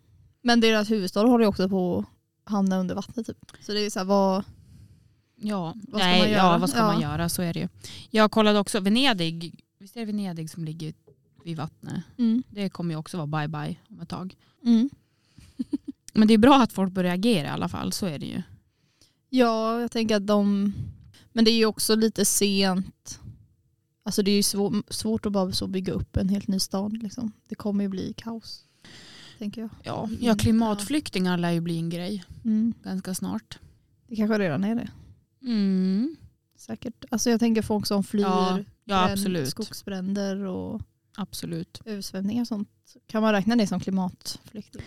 Men 0.43 0.61
deras 0.61 0.91
huvudstad 0.91 1.21
håller 1.27 1.45
ju 1.45 1.49
också 1.49 1.69
på 1.69 2.05
att 2.45 2.53
hamna 2.53 2.79
under 2.79 2.95
vattnet 2.95 3.27
typ. 3.27 3.37
Så 3.61 3.73
det 3.73 3.81
är 3.81 3.91
så 3.91 3.99
här, 3.99 4.07
vad, 4.07 4.45
Ja, 5.37 5.75
Vad 5.89 6.01
ska 6.01 6.09
Nej, 6.11 6.21
man 6.21 6.31
ja 6.31 6.37
göra? 6.37 6.59
vad 6.59 6.71
ska 6.71 6.79
Ja. 6.79 6.85
man 6.93 7.01
göra? 7.01 7.29
Så 7.29 7.43
är 7.43 7.55
det 7.55 7.61
ju. 7.61 7.69
Jag 8.11 8.31
kollade 8.31 8.59
också 8.59 8.81
Venedig. 8.81 9.65
Visst 9.79 9.97
är 9.97 10.01
det 10.01 10.07
Venedig 10.07 10.51
som 10.51 10.65
ligger 10.65 10.95
vid 11.45 11.57
vattnet? 11.57 12.05
mm. 12.19 12.43
Det 12.51 12.69
kommer 12.69 12.95
ju 12.95 12.99
också 12.99 13.17
vara 13.17 13.27
bye 13.27 13.49
bye 13.49 13.77
om 13.91 14.01
ett 14.01 14.09
tag. 14.09 14.37
Mm. 14.65 14.91
Men 16.13 16.29
det 16.29 16.35
är 16.35 16.39
bra 16.39 16.63
att 16.63 16.73
folk 16.73 16.93
börjar 16.93 17.15
agera 17.15 17.47
i 17.47 17.51
alla 17.51 17.69
fall. 17.69 17.93
Så 17.93 18.07
är 18.07 18.19
det 18.19 18.27
ju. 18.27 18.43
Ja, 19.31 19.81
jag 19.81 19.91
tänker 19.91 20.17
att 20.17 20.27
de... 20.27 20.73
Men 21.33 21.45
det 21.45 21.51
är 21.51 21.57
ju 21.57 21.67
också 21.67 21.95
lite 21.95 22.25
sent. 22.25 23.21
Alltså 24.03 24.23
det 24.23 24.31
är 24.31 24.37
ju 24.37 24.43
svår, 24.43 24.83
svårt 24.93 25.27
att 25.27 25.33
bara 25.33 25.53
så 25.53 25.67
bygga 25.67 25.93
upp 25.93 26.17
en 26.17 26.29
helt 26.29 26.49
ny 26.49 26.59
stad. 26.61 27.03
Liksom. 27.03 27.33
Det 27.49 27.55
kommer 27.55 27.85
ju 27.85 27.89
bli 27.89 28.15
kaos. 28.17 28.65
Tänker 29.39 29.61
jag. 29.61 29.71
Ja, 29.83 30.09
ja 30.21 30.35
klimatflyktingar 30.35 31.39
lär 31.39 31.51
ju 31.51 31.61
bli 31.61 31.79
en 31.79 31.91
grej 31.91 32.25
Mm. 32.45 32.75
ganska 32.83 33.15
snart. 33.15 33.59
Det 34.07 34.17
kanske 34.17 34.39
redan 34.39 34.65
är 34.65 34.75
det. 34.75 34.89
Mm. 35.43 36.17
Säkert. 36.57 37.05
Alltså 37.11 37.31
jag 37.31 37.41
tänker 37.41 37.63
folk 37.63 37.87
som 37.87 38.05
flyr 38.05 38.23
Ja, 38.23 38.59
ja 38.85 39.11
absolut. 39.13 39.49
skogsbränder 39.49 40.37
och 40.37 40.81
absolut. 41.17 41.81
översvämningar 41.85 42.41
och 42.43 42.49
sånt. 42.49 42.69
Kan 43.07 43.23
man 43.23 43.33
räkna 43.33 43.57
det 43.57 43.67
som 43.67 43.81
klimatflykting? 43.81 44.83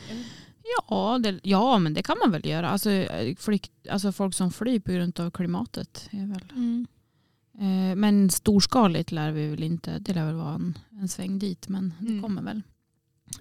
Ja, 0.89 1.19
det, 1.23 1.39
ja, 1.43 1.79
men 1.79 1.93
det 1.93 2.03
kan 2.03 2.17
man 2.23 2.31
väl 2.31 2.45
göra. 2.45 2.69
Alltså, 2.69 2.89
flykt, 3.37 3.71
alltså 3.89 4.11
folk 4.11 4.35
som 4.35 4.51
flyr 4.51 4.79
på 4.79 4.91
grund 4.91 5.19
av 5.19 5.31
klimatet. 5.31 6.09
Är 6.11 6.27
väl. 6.27 6.43
Mm. 6.55 6.87
Eh, 7.59 7.95
men 7.95 8.29
storskaligt 8.29 9.11
lär 9.11 9.31
vi 9.31 9.47
väl 9.47 9.63
inte. 9.63 9.99
Det 9.99 10.13
lär 10.13 10.25
väl 10.25 10.35
vara 10.35 10.53
en, 10.55 10.77
en 11.01 11.07
sväng 11.07 11.39
dit. 11.39 11.67
Men 11.67 11.93
det 11.99 12.07
Mm. 12.11 12.21
kommer 12.23 12.41
väl, 12.41 12.61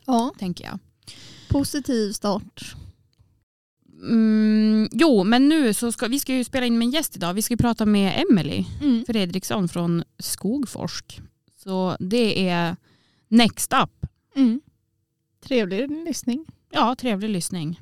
Ja, 0.06 0.32
tänker 0.38 0.64
jag. 0.64 0.78
positiv 1.48 2.12
start. 2.12 2.74
Mm, 4.02 4.88
jo, 4.92 5.24
men 5.24 5.48
nu 5.48 5.74
så 5.74 5.92
ska 5.92 6.08
vi 6.08 6.18
ska 6.20 6.34
ju 6.34 6.44
spela 6.44 6.66
in 6.66 6.78
med 6.78 6.86
en 6.86 6.90
gäst 6.92 7.16
idag. 7.16 7.34
Vi 7.34 7.42
ska 7.42 7.56
prata 7.56 7.86
med 7.86 8.24
Emily 8.30 8.64
Mm. 8.82 9.04
Fredriksson 9.06 9.68
från 9.68 10.04
Skogforsk. 10.18 11.20
Så 11.56 11.96
det 12.00 12.48
är 12.48 12.76
next 13.28 13.72
up. 13.72 14.06
Mm. 14.36 14.60
Trevlig 15.44 15.90
lyssning. 16.06 16.44
Ja, 16.72 16.94
trevlig 16.94 17.28
lyssning. 17.30 17.80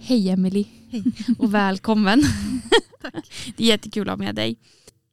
Hej 0.00 0.28
Emily 0.30 0.66
Hej. 0.90 1.04
och 1.38 1.54
välkommen. 1.54 2.22
Tack. 3.02 3.32
Det 3.56 3.62
är 3.62 3.68
jättekul 3.68 4.08
att 4.08 4.18
ha 4.18 4.24
med 4.24 4.34
dig. 4.34 4.56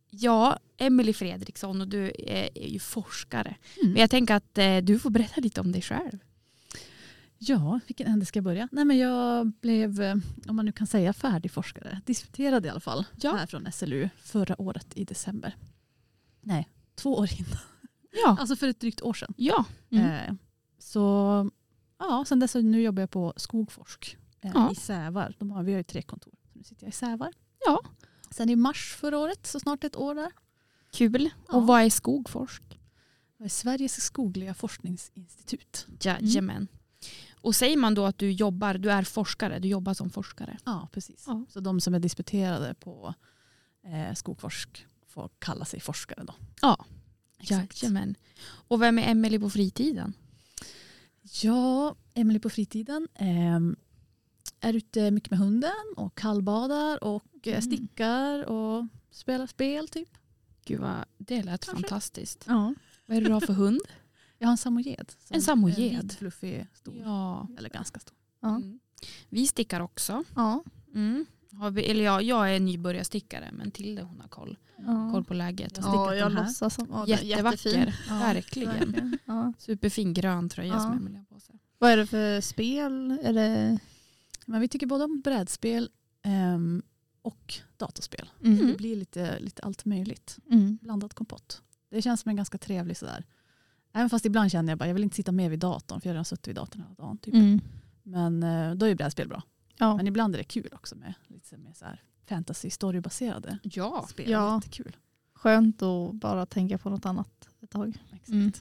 Ja, 0.10 0.60
Emily 0.78 1.14
Fredriksson 1.14 1.82
och 1.82 1.88
du 1.88 2.06
är, 2.20 2.50
är 2.56 2.68
ju 2.68 2.80
forskare. 2.80 3.56
Mm. 3.82 3.92
Men 3.92 4.02
jag 4.02 4.10
tänker 4.10 4.36
att 4.36 4.58
eh, 4.58 4.78
du 4.78 5.00
får 5.00 5.10
berätta 5.10 5.42
lite 5.42 5.62
om 5.62 5.72
dig 5.72 5.82
själv. 5.82 6.20
Ja, 7.44 7.80
vilken 7.88 8.08
ände 8.08 8.26
ska 8.26 8.38
jag 8.38 8.44
börja? 8.44 8.68
Nej, 8.72 8.86
men 8.86 8.98
jag 8.98 9.52
blev, 9.62 10.02
eh, 10.02 10.16
om 10.48 10.56
man 10.56 10.66
nu 10.66 10.72
kan 10.72 10.88
säga 10.88 11.14
färdig 11.14 11.52
forskare, 11.52 12.02
disputerad 12.06 12.66
i 12.66 12.70
alla 12.70 12.80
fall, 12.80 13.06
Ja. 13.22 13.36
här 13.36 13.46
från 13.48 13.72
SLU 13.72 14.10
förra 14.18 14.62
året 14.62 14.88
i 14.98 15.04
december. 15.06 15.56
Nej, 16.42 16.70
två 16.96 17.18
år 17.18 17.30
innan. 17.40 17.58
Ja. 18.26 18.38
Alltså 18.40 18.56
för 18.56 18.68
ett 18.68 18.80
drygt 18.80 19.02
år 19.02 19.14
sedan. 19.14 19.34
ja. 19.38 19.66
Mm. 19.90 20.06
Eh, 20.06 20.34
så 20.80 21.50
ja, 22.00 22.26
sen 22.28 22.40
dess 22.40 22.56
nu 22.56 22.82
jobbar 22.82 23.02
jag 23.02 23.10
på 23.12 23.34
Skogforsk 23.38 24.18
eh, 24.42 24.52
Ja. 24.54 24.72
i 24.72 24.76
Sävar. 24.76 25.36
De 25.40 25.52
har, 25.52 25.64
vi 25.64 25.72
har 25.72 25.78
ju 25.78 25.84
tre 25.84 26.02
kontor. 26.02 26.34
Så 26.54 26.58
nu 26.60 26.64
sitter 26.64 26.84
jag 26.84 26.90
i 26.90 26.96
Sävar. 26.96 27.32
Ja. 27.66 27.82
Sen 28.30 28.50
i 28.50 28.56
mars 28.56 28.96
förra 29.00 29.18
året, 29.18 29.48
så 29.48 29.60
snart 29.60 29.84
ett 29.84 29.96
år 29.96 30.16
där. 30.16 30.32
Kul. 30.92 31.30
Ja. 31.48 31.58
Och 31.58 31.68
vad 31.68 31.82
är 31.82 31.90
Skogforsk? 31.90 32.64
Jag 33.38 33.46
är 33.46 33.50
Sveriges 33.50 34.02
skogliga 34.04 34.54
forskningsinstitut. 34.54 35.88
Jajamän. 36.02 36.68
Och 37.42 37.56
säger 37.56 37.78
man 37.78 37.94
då 37.96 38.06
att 38.06 38.18
du 38.18 38.32
jobbar, 38.32 38.74
du 38.74 38.92
är 38.92 39.04
forskare, 39.04 39.60
du 39.60 39.68
jobbar 39.68 39.94
som 39.94 40.10
forskare? 40.10 40.58
Ja, 40.66 40.88
precis. 40.92 41.24
Ja. 41.28 41.46
Så 41.50 41.60
de 41.60 41.82
som 41.82 41.94
är 41.94 42.00
disputerade 42.00 42.74
på 42.74 43.14
eh, 43.84 44.14
Skogforsk 44.16 44.86
får 45.08 45.30
kalla 45.40 45.66
sig 45.66 45.80
forskare 45.80 46.24
då. 46.28 46.34
Ja. 46.62 46.86
Exakt. 47.40 47.84
Jajamän. 47.84 48.16
Och 48.68 48.82
vem 48.82 49.00
är 49.00 49.12
Emelie 49.12 49.40
på 49.40 49.50
fritiden? 49.50 50.14
Ja, 51.44 51.96
Emelie 52.14 52.40
på 52.40 52.50
fritiden 52.50 53.08
ehm, 53.16 53.76
är 54.60 54.74
ute 54.74 55.12
mycket 55.12 55.30
med 55.32 55.40
hunden 55.40 55.72
och 55.98 56.18
kallbadar 56.18 57.04
och 57.04 57.24
eh, 57.44 57.52
Mm. 57.52 57.62
stickar 57.62 58.44
och 58.44 58.86
spelar 59.12 59.48
spel 59.48 59.88
typ. 59.88 60.10
Gud 60.66 60.80
vad, 60.80 61.06
det 61.18 61.44
lät 61.44 61.66
Kanske. 61.66 61.82
fantastiskt. 61.84 62.44
Ja. 62.48 62.74
Vad 63.06 63.18
är 63.18 63.22
det 63.22 63.28
du 63.28 63.34
har 63.34 63.42
för 63.42 63.54
hund? 63.54 63.82
Jag 64.42 64.48
har 64.48 64.52
en 64.52 64.58
samojed. 64.58 65.12
En 65.30 65.42
samojed. 65.42 65.80
är 65.98 66.02
Vit, 66.02 66.14
fluffig, 66.14 66.68
stor. 66.74 66.96
Ja. 67.06 67.48
Eller 67.58 67.70
ganska 67.70 68.00
stor. 68.00 68.16
Ja. 68.40 68.50
Mm. 68.56 68.80
Vi 69.30 69.48
stickar 69.48 69.80
också. 69.80 70.24
Ja. 70.36 70.64
Mm. 70.96 71.26
Har 71.54 71.72
vi, 71.72 71.84
eller 71.86 72.04
jag, 72.04 72.24
jag 72.24 72.56
är 72.56 72.60
nybörjarstickare 72.60 73.50
men 73.54 73.72
Tilde 73.72 74.02
hon 74.02 74.20
har 74.20 74.28
koll, 74.28 74.58
Ja. 74.78 75.10
koll 75.12 75.24
på 75.24 75.34
läget. 75.34 75.78
Jag 75.78 75.86
Ja, 75.86 76.16
jag 76.16 76.32
låtsas 76.32 76.76
som 76.76 76.94
är 76.94 77.08
Jättevacker. 77.08 77.70
jättefin. 77.70 77.94
Ja, 78.10 78.20
Verkligen. 78.20 79.18
Ja. 79.26 79.54
Superfin 79.58 80.14
grön 80.14 80.50
tröja 80.50 80.74
Ja. 80.74 80.80
som 80.80 80.92
Emelie 80.98 81.18
har 81.18 81.26
på 81.26 81.40
sig. 81.40 81.60
Vad 81.78 81.92
är 81.92 81.98
det 81.98 82.06
för 82.08 82.42
spel? 82.42 83.20
Är 83.24 83.34
det... 83.34 83.80
Men 84.46 84.62
vi 84.62 84.68
tycker 84.68 84.88
både 84.88 85.04
om 85.04 85.22
brädspel 85.22 85.90
ehm, 86.24 86.82
och 87.22 87.54
datorspel. 87.78 88.30
Mm. 88.44 88.68
Det 88.68 88.74
blir 88.78 88.96
lite, 88.96 89.40
lite 89.40 89.62
allt 89.64 89.86
möjligt. 89.86 90.38
Mm. 90.52 90.78
Blandad 90.82 91.14
kompott. 91.14 91.62
Det 91.90 92.02
känns 92.02 92.22
som 92.22 92.30
en 92.30 92.36
ganska 92.36 92.58
trevlig 92.58 92.98
sådär. 92.98 93.26
Även 93.94 94.10
fast 94.10 94.26
ibland 94.26 94.52
känner 94.52 94.72
jag 94.72 94.80
bara 94.80 94.88
jag 94.88 94.94
vill 94.94 95.04
inte 95.04 95.16
sitta 95.16 95.32
med 95.32 95.50
vid 95.50 95.60
datorn 95.60 96.02
för 96.02 96.08
jag 96.08 96.12
har 96.12 96.16
redan 96.16 96.26
suttit 96.26 96.48
vid 96.48 96.56
datorn 96.56 96.82
hela 96.82 96.94
dagen. 96.94 97.18
Typ. 97.18 97.34
Mm. 97.34 97.62
Men 98.04 98.44
eh, 98.44 98.72
då 98.76 98.86
är 98.86 98.96
brädspel 98.96 99.28
bra. 99.28 99.44
Ja. 99.78 99.98
Men 99.98 100.08
ibland 100.08 100.34
är 100.36 100.38
det 100.38 100.44
kul 100.44 100.70
också 100.72 100.96
med 100.96 101.14
lite 101.28 101.58
mer 101.58 101.74
så 101.74 101.86
här 101.86 102.02
fantasy 102.26 102.70
storybaserade 102.70 103.58
Ja. 103.64 104.06
spel. 104.10 104.30
Ja. 104.30 104.56
Jättekul. 104.56 104.98
Skönt 105.34 105.82
att 105.82 106.14
bara 106.14 106.46
tänka 106.46 106.78
på 106.78 106.90
något 106.90 107.06
annat 107.06 107.50
ett 107.62 107.70
tag. 107.70 107.98
Exakt. 108.12 108.30
Mm. 108.30 108.52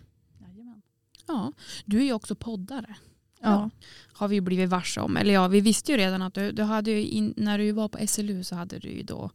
Ja. 1.26 1.52
Du 1.84 1.98
är 1.98 2.04
ju 2.04 2.12
också 2.12 2.34
poddare. 2.34 2.96
Ja. 3.40 3.70
Har 4.12 4.28
vi 4.28 4.40
blivit 4.40 4.68
varse 4.70 5.00
om. 5.00 5.16
Eller 5.16 5.34
ja, 5.34 5.48
vi 5.48 5.60
visste 5.60 5.92
ju 5.92 5.98
redan 5.98 6.22
att 6.22 6.34
du, 6.34 6.52
du 6.52 6.62
hade 6.62 6.90
ju 6.90 7.04
in, 7.06 7.34
när 7.36 7.58
du 7.58 7.72
var 7.72 7.88
på 7.88 8.06
SLU 8.06 8.44
så 8.44 8.54
hade 8.54 8.78
du 8.78 8.88
ju 8.88 9.02
då 9.02 9.30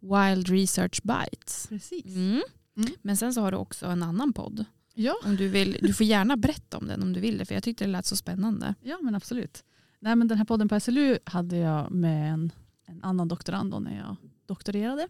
Wild 0.00 0.48
Research 0.48 1.00
Bites. 1.02 1.66
Precis. 1.68 2.04
Mm. 2.06 2.42
Mm. 2.76 2.90
Men 3.02 3.16
sen 3.16 3.34
så 3.34 3.40
har 3.40 3.50
du 3.52 3.56
också 3.58 3.86
en 3.86 4.02
annan 4.02 4.32
podd. 4.32 4.64
Ja. 5.02 5.14
Om 5.24 5.36
du, 5.36 5.48
vill, 5.48 5.78
du 5.82 5.94
får 5.94 6.06
gärna 6.06 6.36
berätta 6.36 6.78
om 6.78 6.86
den 6.86 7.02
om 7.02 7.12
du 7.12 7.20
vill 7.20 7.38
det 7.38 7.44
för 7.44 7.54
jag 7.54 7.62
tyckte 7.62 7.84
det 7.84 7.90
lät 7.90 8.06
så 8.06 8.16
spännande. 8.16 8.74
ja, 8.82 8.98
men 9.02 9.14
absolut. 9.14 9.64
Nej, 9.98 10.16
men 10.16 10.28
den 10.28 10.38
här 10.38 10.44
podden 10.44 10.68
på 10.68 10.80
SLU 10.80 11.18
hade 11.24 11.56
jag 11.56 11.90
med 11.90 12.32
en, 12.32 12.52
en 12.86 13.02
annan 13.04 13.28
doktorand 13.28 13.70
då 13.70 13.78
när 13.78 13.96
jag 13.96 14.16
doktorerade. 14.46 15.08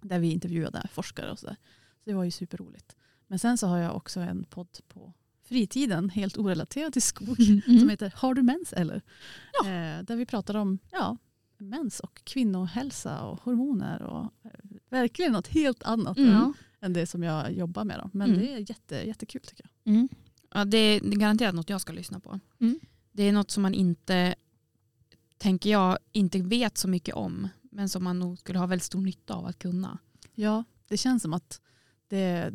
Där 0.00 0.18
vi 0.18 0.30
intervjuade 0.32 0.88
forskare 0.92 1.30
och 1.32 1.38
sådär. 1.38 1.56
Så 2.04 2.10
det 2.10 2.14
var 2.14 2.24
ju 2.24 2.30
superroligt. 2.30 2.96
Men 3.26 3.38
sen 3.38 3.58
så 3.58 3.66
har 3.66 3.78
jag 3.78 3.96
också 3.96 4.20
en 4.20 4.44
podd 4.44 4.78
på 4.88 5.12
fritiden, 5.44 6.10
helt 6.10 6.36
orelaterad 6.38 6.92
till 6.92 7.02
skog, 7.02 7.36
som 7.36 7.62
Mm. 7.66 7.88
heter 7.88 8.12
Har 8.16 8.34
du 8.34 8.42
mens 8.42 8.72
eller? 8.72 9.02
Ja. 9.52 9.68
Eh, 9.68 10.02
där 10.02 10.16
vi 10.16 10.26
pratar 10.26 10.54
om 10.54 10.78
ja, 10.92 11.16
mens 11.58 12.00
och 12.00 12.24
kvinnohälsa 12.24 13.22
och 13.22 13.40
hormoner 13.42 14.02
och 14.02 14.24
eh, 14.44 14.50
verkligen 14.90 15.32
något 15.32 15.48
helt 15.48 15.82
annat 15.82 16.18
Mm. 16.18 16.34
än, 16.34 16.54
än 16.82 16.92
det 16.92 17.06
som 17.06 17.22
jag 17.22 17.52
jobbar 17.52 17.84
med. 17.84 17.98
Då. 18.04 18.10
Men 18.12 18.28
Mm. 18.30 18.40
det 18.40 18.52
är 18.52 18.58
jätte, 18.70 18.96
jättekul 18.96 19.40
tycker 19.42 19.64
jag. 19.84 19.94
Mm. 19.94 20.08
Ja, 20.54 20.64
det, 20.64 20.78
är, 20.78 21.00
det 21.00 21.08
är 21.08 21.18
garanterat 21.20 21.54
något 21.54 21.70
jag 21.70 21.80
ska 21.80 21.92
lyssna 21.92 22.20
på. 22.20 22.40
Mm. 22.58 22.80
Det 23.12 23.22
är 23.22 23.32
något 23.32 23.50
som 23.50 23.62
man 23.62 23.74
inte, 23.74 24.34
tänker 25.38 25.70
jag, 25.70 25.98
inte 26.12 26.42
vet 26.42 26.78
så 26.78 26.88
mycket 26.88 27.14
om. 27.14 27.48
Men 27.62 27.88
som 27.88 28.04
man 28.04 28.18
nog 28.18 28.38
skulle 28.38 28.58
ha 28.58 28.66
väldigt 28.66 28.84
stor 28.84 29.00
nytta 29.00 29.34
av 29.34 29.46
att 29.46 29.58
kunna. 29.58 29.98
Ja, 30.34 30.64
det 30.88 30.96
känns 30.96 31.22
som 31.22 31.32
att 31.32 31.60
det 32.08 32.52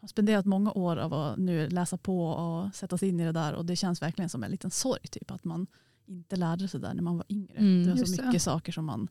har 0.00 0.08
spenderat 0.08 0.46
många 0.46 0.72
år 0.72 0.96
av 0.96 1.12
att 1.14 1.38
nu 1.38 1.68
läsa 1.68 1.96
på 1.96 2.26
och 2.26 2.74
sätta 2.74 2.98
sig 2.98 3.08
in 3.08 3.20
i 3.20 3.24
det 3.24 3.32
där 3.32 3.52
och 3.54 3.66
det 3.66 3.76
känns 3.76 4.02
verkligen 4.02 4.28
som 4.28 4.44
en 4.44 4.50
liten 4.50 4.70
sorg 4.70 5.06
typ 5.10 5.30
att 5.30 5.44
man 5.44 5.66
inte 6.06 6.36
lärde 6.36 6.68
sig 6.68 6.80
där 6.80 6.94
när 6.94 7.02
man 7.02 7.16
var 7.16 7.26
yngre. 7.28 7.54
Mm, 7.56 7.82
det 7.84 7.88
var 7.90 7.96
så 7.96 8.00
just 8.02 8.16
det. 8.16 8.26
mycket 8.26 8.42
saker 8.42 8.72
som 8.72 8.84
man 8.84 9.08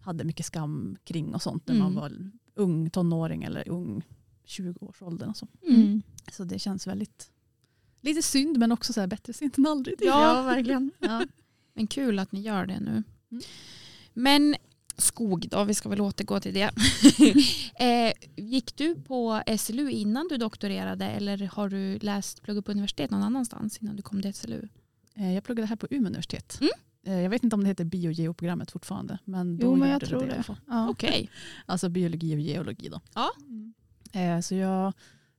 hade 0.00 0.24
mycket 0.24 0.46
skam 0.46 0.96
kring 1.04 1.34
och 1.34 1.42
sånt 1.42 1.66
när 1.66 1.74
Mm. 1.74 1.84
man 1.84 1.94
var 2.02 2.30
ung 2.58 2.90
tonåring 2.90 3.42
eller 3.44 3.68
ung 3.68 4.02
20-årsåldern 4.46 5.30
och 5.30 5.36
så. 5.36 5.48
Mm. 5.68 6.02
Så 6.32 6.44
det 6.44 6.58
känns 6.58 6.86
väldigt 6.86 7.30
lite 8.00 8.22
synd 8.22 8.58
men 8.58 8.72
också 8.72 8.92
så 8.92 9.00
här 9.00 9.06
bättre 9.06 9.32
sent 9.32 9.58
än 9.58 9.66
aldrig. 9.66 9.96
Ja. 10.00 10.36
Ja, 10.36 10.42
verkligen. 10.42 10.90
Ja. 10.98 11.26
Men 11.74 11.86
kul 11.86 12.18
att 12.18 12.32
ni 12.32 12.40
gör 12.40 12.66
det 12.66 12.80
nu. 12.80 13.02
Mm. 13.30 13.42
Men 14.14 14.56
skog 14.96 15.48
då, 15.50 15.64
vi 15.64 15.74
ska 15.74 15.88
väl 15.88 16.00
återgå 16.00 16.40
till 16.40 16.54
det. 16.54 16.70
eh, 17.84 18.12
gick 18.36 18.76
du 18.76 18.94
på 18.94 19.42
SLU 19.58 19.90
innan 19.90 20.28
du 20.28 20.36
doktorerade 20.36 21.04
eller 21.06 21.46
har 21.46 21.68
du 21.68 21.98
läst, 21.98 22.42
pluggat 22.42 22.64
på 22.64 22.70
universitet 22.72 23.10
någon 23.10 23.22
annanstans 23.22 23.78
innan 23.82 23.96
du 23.96 24.02
kom 24.02 24.22
till 24.22 24.34
SLU? 24.34 24.68
Eh, 25.14 25.34
Jag 25.34 25.44
pluggade 25.44 25.66
här 25.68 25.76
på 25.76 25.86
Umeå 25.90 26.06
universitet. 26.06 26.58
Mm. 26.60 26.70
Eh, 27.06 27.20
Jag 27.20 27.30
vet 27.30 27.44
inte 27.44 27.56
om 27.56 27.62
det 27.62 27.68
heter 27.68 27.84
biogeoprogrammet 27.84 28.70
fortfarande 28.70 29.18
men 29.24 29.56
då 29.58 29.66
Jo, 29.66 29.76
men 29.76 29.88
jag 29.90 30.00
det 30.00 30.06
tror 30.06 30.20
det 30.20 30.24
i 30.26 30.28
det. 30.28 30.34
alla 30.34 30.42
fall. 30.42 30.56
Ja. 30.66 30.88
Okej. 30.88 31.30
Alltså 31.66 31.88
biologi 31.88 32.36
och 32.36 32.40
geologi 32.40 32.88
då. 32.88 33.00
Mm. 33.46 33.74
Eh, 34.12 34.40
Så 34.40 34.54
jag, 34.54 34.92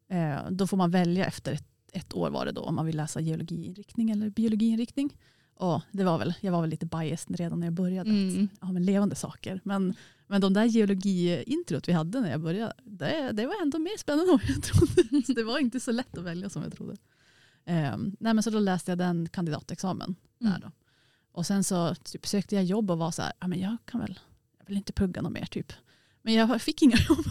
eh, 0.09 0.37
då 0.51 0.67
får 0.67 0.77
man 0.77 0.91
välja 0.91 1.25
efter 1.25 1.51
ett, 1.53 1.67
ett 1.93 2.13
år 2.13 2.29
var 2.29 2.45
det 2.45 2.51
då 2.51 2.61
om 2.61 2.75
man 2.75 2.85
vill 2.85 2.97
läsa 2.97 3.19
geologiinriktning 3.19 4.09
eller 4.09 4.29
biologiinriktning. 4.29 5.17
Och 5.55 5.81
det 5.91 6.03
var 6.03 6.17
väl, 6.19 6.33
jag 6.41 6.51
var 6.51 6.61
väl 6.61 6.69
lite 6.69 6.85
biased 6.85 7.35
redan 7.39 7.59
när 7.59 7.67
jag 7.67 7.73
började. 7.73 8.09
Mm. 8.09 8.43
Att, 8.53 8.57
ja, 8.61 8.71
men 8.71 8.85
levande 8.85 9.15
saker. 9.15 9.61
Men, 9.63 9.93
men 10.27 10.41
de 10.41 10.53
där 10.53 10.65
geologiintrot 10.65 11.87
vi 11.87 11.91
hade 11.93 12.21
när 12.21 12.31
jag 12.31 12.41
började, 12.41 12.73
det, 12.83 13.31
det 13.33 13.45
var 13.45 13.61
ändå 13.61 13.79
mer 13.79 13.97
spännande 13.99 14.31
än 14.33 14.39
jag 14.47 14.63
trodde. 14.63 15.21
Så 15.25 15.33
det 15.33 15.43
var 15.43 15.59
inte 15.59 15.79
så 15.79 15.91
lätt 15.91 16.17
att 16.17 16.23
välja 16.23 16.49
som 16.49 16.63
jag 16.63 16.73
trodde. 16.73 16.93
Eh, 17.65 17.97
nej, 18.19 18.33
men 18.33 18.43
så 18.43 18.49
då 18.49 18.59
läste 18.59 18.91
jag 18.91 18.97
den 18.97 19.29
kandidatexamen 19.29 20.15
Mm. 20.41 20.53
där 20.53 20.59
då. 20.61 20.71
Och 21.31 21.45
sen 21.45 21.63
så 21.63 21.95
typ, 21.95 22.27
sökte 22.27 22.55
jag 22.55 22.63
jobb 22.63 22.91
och 22.91 22.97
var 22.97 23.11
så 23.11 23.21
här, 23.21 23.33
ja, 23.39 23.47
men 23.47 23.59
jag 23.59 23.77
kan 23.85 24.01
väl, 24.01 24.19
jag 24.59 24.65
vill 24.65 24.77
inte 24.77 24.93
plugga 24.93 25.21
något 25.21 25.31
mer 25.31 25.45
typ. 25.45 25.73
Men 26.21 26.33
jag 26.33 26.61
fick 26.61 26.81
inga 26.81 26.97
jobb. 27.09 27.25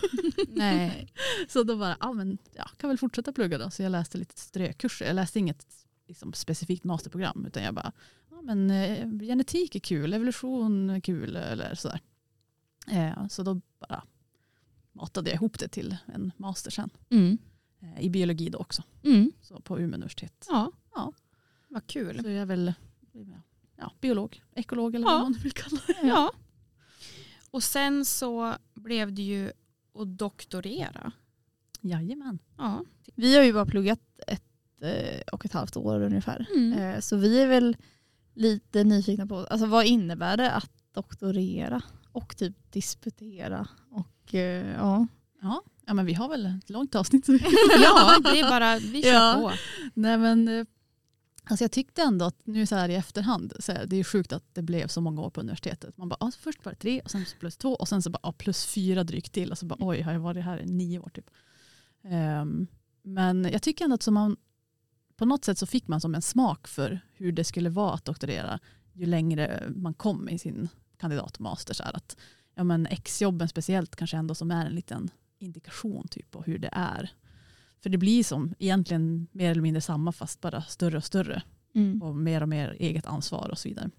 Nej. 0.49 1.13
Så 1.49 1.63
då 1.63 1.77
bara, 1.77 1.97
ja 2.01 2.13
men 2.13 2.39
jag 2.53 2.71
kan 2.77 2.89
väl 2.91 2.99
fortsätta 2.99 3.33
plugga 3.33 3.59
då. 3.59 3.71
Så 3.71 3.83
jag 3.83 3.93
läste 3.93 4.19
lite 4.19 4.41
strökurser. 4.41 5.07
Jag 5.07 5.15
läste 5.15 5.39
inget 5.39 5.67
liksom, 6.07 6.33
specifikt 6.33 6.85
masterprogram 6.85 7.47
utan 7.47 7.63
jag 7.63 7.75
bara, 7.75 7.93
ja 8.31 8.43
men 8.43 8.71
eh, 8.71 9.09
genetik 9.27 9.75
är 9.75 9.81
kul, 9.81 10.13
evolution 10.15 10.91
är 10.91 11.01
kul 11.01 11.37
eller 11.37 11.75
sådär. 11.75 12.01
Eh, 12.91 13.27
så 13.29 13.43
då 13.43 13.61
bara 13.81 14.05
matade 14.93 15.31
jag 15.31 15.35
ihop 15.35 15.59
det 15.59 15.69
till 15.69 15.97
en 16.07 16.33
master 16.37 16.71
sen. 16.71 16.91
Mm. 17.11 17.39
Eh, 17.81 18.01
I 18.01 18.11
biologi 18.11 18.49
då 18.49 18.59
också, 18.59 18.83
Mm. 19.05 19.33
så 19.41 19.61
på 19.61 19.79
Umeå 19.79 19.95
universitet. 19.95 20.47
Ja. 20.49 20.73
Ja. 20.95 21.13
Vad 21.69 21.87
kul. 21.87 22.21
Så 22.23 22.29
jag 22.29 22.37
är 22.43 22.47
väl 22.47 22.73
ja, 23.13 23.21
biolog, 24.01 24.43
ekolog 24.55 24.95
eller 24.95 25.07
Ja. 25.07 25.13
vad 25.13 25.23
man 25.23 25.33
vill 25.43 25.53
kalla 25.53 25.81
det. 25.87 26.07
Ja. 26.09 26.33
Och 27.51 27.63
sen 27.63 28.05
så 28.05 28.55
blev 28.75 29.13
det 29.13 29.23
ju 29.23 29.53
att 29.95 30.19
doktorera. 30.19 31.13
Jajamän. 31.81 32.39
Ja. 32.59 32.85
Vi 33.15 33.37
har 33.37 33.45
ju 33.45 33.53
bara 33.53 33.67
pluggat 33.67 34.01
ett 34.27 34.45
eh, 34.83 35.21
och 35.33 35.45
ett 35.45 35.53
halvt 35.53 35.77
år 35.77 36.01
ungefär. 36.03 36.47
Mm. 36.57 36.73
Eh, 36.73 37.01
Så 37.01 37.17
vi 37.17 37.41
är 37.43 37.47
väl 37.47 37.77
lite 38.35 38.85
nyfikna 38.85 39.27
på 39.27 39.37
alltså, 39.37 39.67
vad 39.67 39.85
innebär 39.87 40.37
det 40.37 40.51
att 40.53 40.71
doktorera 40.95 41.83
och 42.13 42.37
typ 42.37 42.73
disputera. 42.73 43.69
Och, 43.91 44.35
eh, 44.35 44.67
ja. 44.77 45.07
Ja. 45.43 45.63
ja, 45.87 45.95
men 45.95 46.07
vi 46.07 46.15
har 46.15 46.29
väl 46.29 46.47
ett 46.47 46.71
långt 46.71 46.95
avsnitt. 46.95 47.29
ja, 47.83 48.17
det 48.23 48.41
är 48.41 48.49
bara, 48.51 48.79
vi 48.79 49.03
kör 49.03 49.13
Ja. 49.13 49.35
på. 49.41 49.53
Nej 49.95 50.19
men 50.19 50.67
Alltså 51.51 51.65
jag 51.65 51.71
tyckte 51.71 52.03
ändå 52.03 52.25
att 52.25 52.47
nu 52.47 52.67
så 52.67 52.77
här 52.77 52.89
i 52.89 52.95
efterhand, 52.95 53.53
så 53.61 53.73
här, 53.73 53.87
det 53.87 53.97
är 53.97 54.05
sjukt 54.05 54.33
att 54.33 54.45
det 54.53 54.63
blev 54.63 54.89
så 54.89 55.01
många 55.01 55.23
år 55.23 55.31
på 55.31 55.41
universitetet. 55.41 55.97
Man 55.97 56.09
bara, 56.09 56.17
ah, 56.21 56.31
först 56.39 56.65
var 56.65 56.73
det 56.73 56.79
tre 56.79 57.01
och 57.01 57.11
sen 57.11 57.25
plus 57.41 57.57
två 57.57 57.75
och 57.75 57.89
sen 57.89 58.03
så 58.03 58.11
bara 58.11 58.21
ah, 58.23 58.33
plus 58.33 58.67
fyra 58.67 59.05
drygt 59.05 59.33
till. 59.33 59.51
Och 59.51 59.59
så 59.59 59.67
bara 59.67 59.79
oj, 59.81 60.01
har 60.01 60.13
jag 60.13 60.21
varit 60.21 60.45
här 60.45 60.59
i 60.59 60.67
nio 60.67 60.99
år 60.99 61.11
typ. 61.15 61.31
Um, 62.03 62.67
men 63.03 63.45
jag 63.53 63.63
tycker 63.63 63.85
ändå 63.85 63.95
att 63.95 64.03
så 64.03 64.11
man, 64.11 64.37
på 65.17 65.25
något 65.25 65.45
sätt 65.45 65.59
så 65.59 65.67
fick 65.67 65.89
man 65.89 66.01
som 66.01 66.15
en 66.15 66.23
smak 66.23 66.69
för 66.69 67.01
hur 67.13 67.33
det 67.33 67.45
skulle 67.45 67.71
vara 67.71 67.95
att 67.95 68.05
doktorera 68.05 68.61
ju 68.93 69.07
längre 69.07 69.63
man 69.77 69.95
kom 69.95 70.29
i 70.29 70.39
sin 70.39 70.69
kandidat 70.97 71.37
och 71.37 71.41
master. 71.41 71.75
Så 71.75 71.83
här, 71.83 71.97
att, 71.97 72.17
ja, 72.55 72.65
men 72.65 72.87
exjobben 72.87 73.49
speciellt 73.49 73.97
kanske 73.97 74.17
ändå 74.17 74.35
som 74.35 74.51
är 74.51 74.67
en 74.67 74.75
liten 74.75 75.11
indikation 75.39 76.09
typ 76.09 76.31
på 76.31 76.43
hur 76.43 76.59
det 76.59 76.71
är. 76.73 77.13
För 77.83 77.91
det 77.91 77.99
blir 77.99 78.25
som 78.25 78.55
egentligen 78.59 79.29
mer 79.33 79.51
eller 79.51 79.63
mindre 79.63 79.81
samma 79.81 80.13
fast 80.13 80.41
bara 80.41 80.63
större 80.63 80.97
och 80.97 81.05
större. 81.05 81.43
Mm. 81.75 82.03
Och 82.03 82.17
mer 82.17 82.43
och 82.43 82.49
mer 82.49 82.77
eget 82.79 83.07
ansvar 83.07 83.49
och 83.49 83.59
så 83.59 83.69
vidare. 83.69 83.91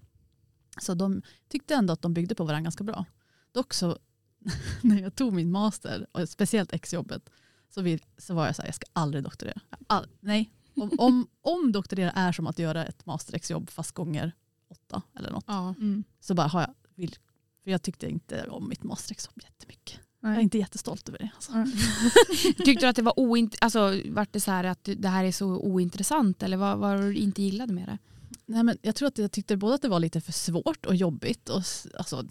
Så 0.80 0.94
de 0.94 1.22
tyckte 1.48 1.74
ändå 1.74 1.92
att 1.92 2.02
de 2.02 2.14
byggde 2.14 2.34
på 2.34 2.44
varandra 2.44 2.64
ganska 2.64 2.84
bra. 2.84 3.04
Dock 3.52 3.74
så 3.74 3.98
när 4.82 5.00
jag 5.00 5.14
tog 5.14 5.32
min 5.32 5.50
master 5.50 6.06
och 6.12 6.28
speciellt 6.28 6.72
exjobbet 6.72 7.30
så, 7.74 7.82
vill, 7.82 8.04
så 8.18 8.34
var 8.34 8.46
jag 8.46 8.56
så 8.56 8.62
här, 8.62 8.68
jag 8.68 8.74
ska 8.74 8.86
aldrig 8.92 9.24
doktorera. 9.24 9.60
All, 9.86 10.06
nej, 10.20 10.50
om, 10.76 10.90
om, 10.98 11.26
om 11.40 11.72
doktorera 11.72 12.10
är 12.10 12.32
som 12.32 12.46
att 12.46 12.58
göra 12.58 12.84
ett 12.84 13.06
masterexjobb 13.06 13.70
fast 13.70 13.92
gånger 13.92 14.32
åtta 14.68 15.02
eller 15.18 15.30
något. 15.30 15.44
Ja. 15.46 15.74
Mm. 15.78 16.04
Så 16.20 16.34
bara 16.34 16.46
har 16.46 16.60
jag, 16.60 16.74
vill, 16.94 17.16
för 17.64 17.70
jag 17.70 17.82
tyckte 17.82 18.08
inte 18.08 18.48
om 18.48 18.68
mitt 18.68 18.82
masterexjobb 18.82 19.40
jättemycket. 19.42 20.00
Jag 20.20 20.30
är 20.30 20.34
Nej. 20.34 20.42
inte 20.42 20.58
jättestolt 20.58 21.08
över 21.08 21.18
det. 21.18 21.30
Alltså. 21.34 21.52
Mm. 21.52 21.66
Tyckte 22.64 22.86
du 22.86 22.86
att 22.86 22.96
det 22.96 23.02
var 23.02 23.20
oint 23.20 23.56
alltså, 23.60 24.00
vart 24.08 24.32
det 24.32 24.40
så 24.40 24.50
här 24.50 24.64
att 24.64 24.88
det 24.96 25.08
här 25.08 25.24
är 25.24 25.32
så 25.32 25.46
ointressant 25.46 26.42
eller 26.42 26.56
vad 26.56 26.78
vad 26.78 27.00
du 27.00 27.14
inte 27.14 27.42
gillade 27.42 27.72
med 27.72 27.86
det? 27.88 27.98
Nej, 28.46 28.62
men 28.62 28.78
jag 28.82 28.94
tror 28.94 29.08
att 29.08 29.18
jag 29.18 29.32
tyckte 29.32 29.56
både 29.56 29.74
att 29.74 29.82
det 29.82 29.88
var 29.88 30.00
lite 30.00 30.20
för 30.20 30.32
svårt 30.32 30.86
och 30.86 30.94
jobbigt. 30.96 31.48
Och, 31.48 31.62
alltså, 31.98 32.24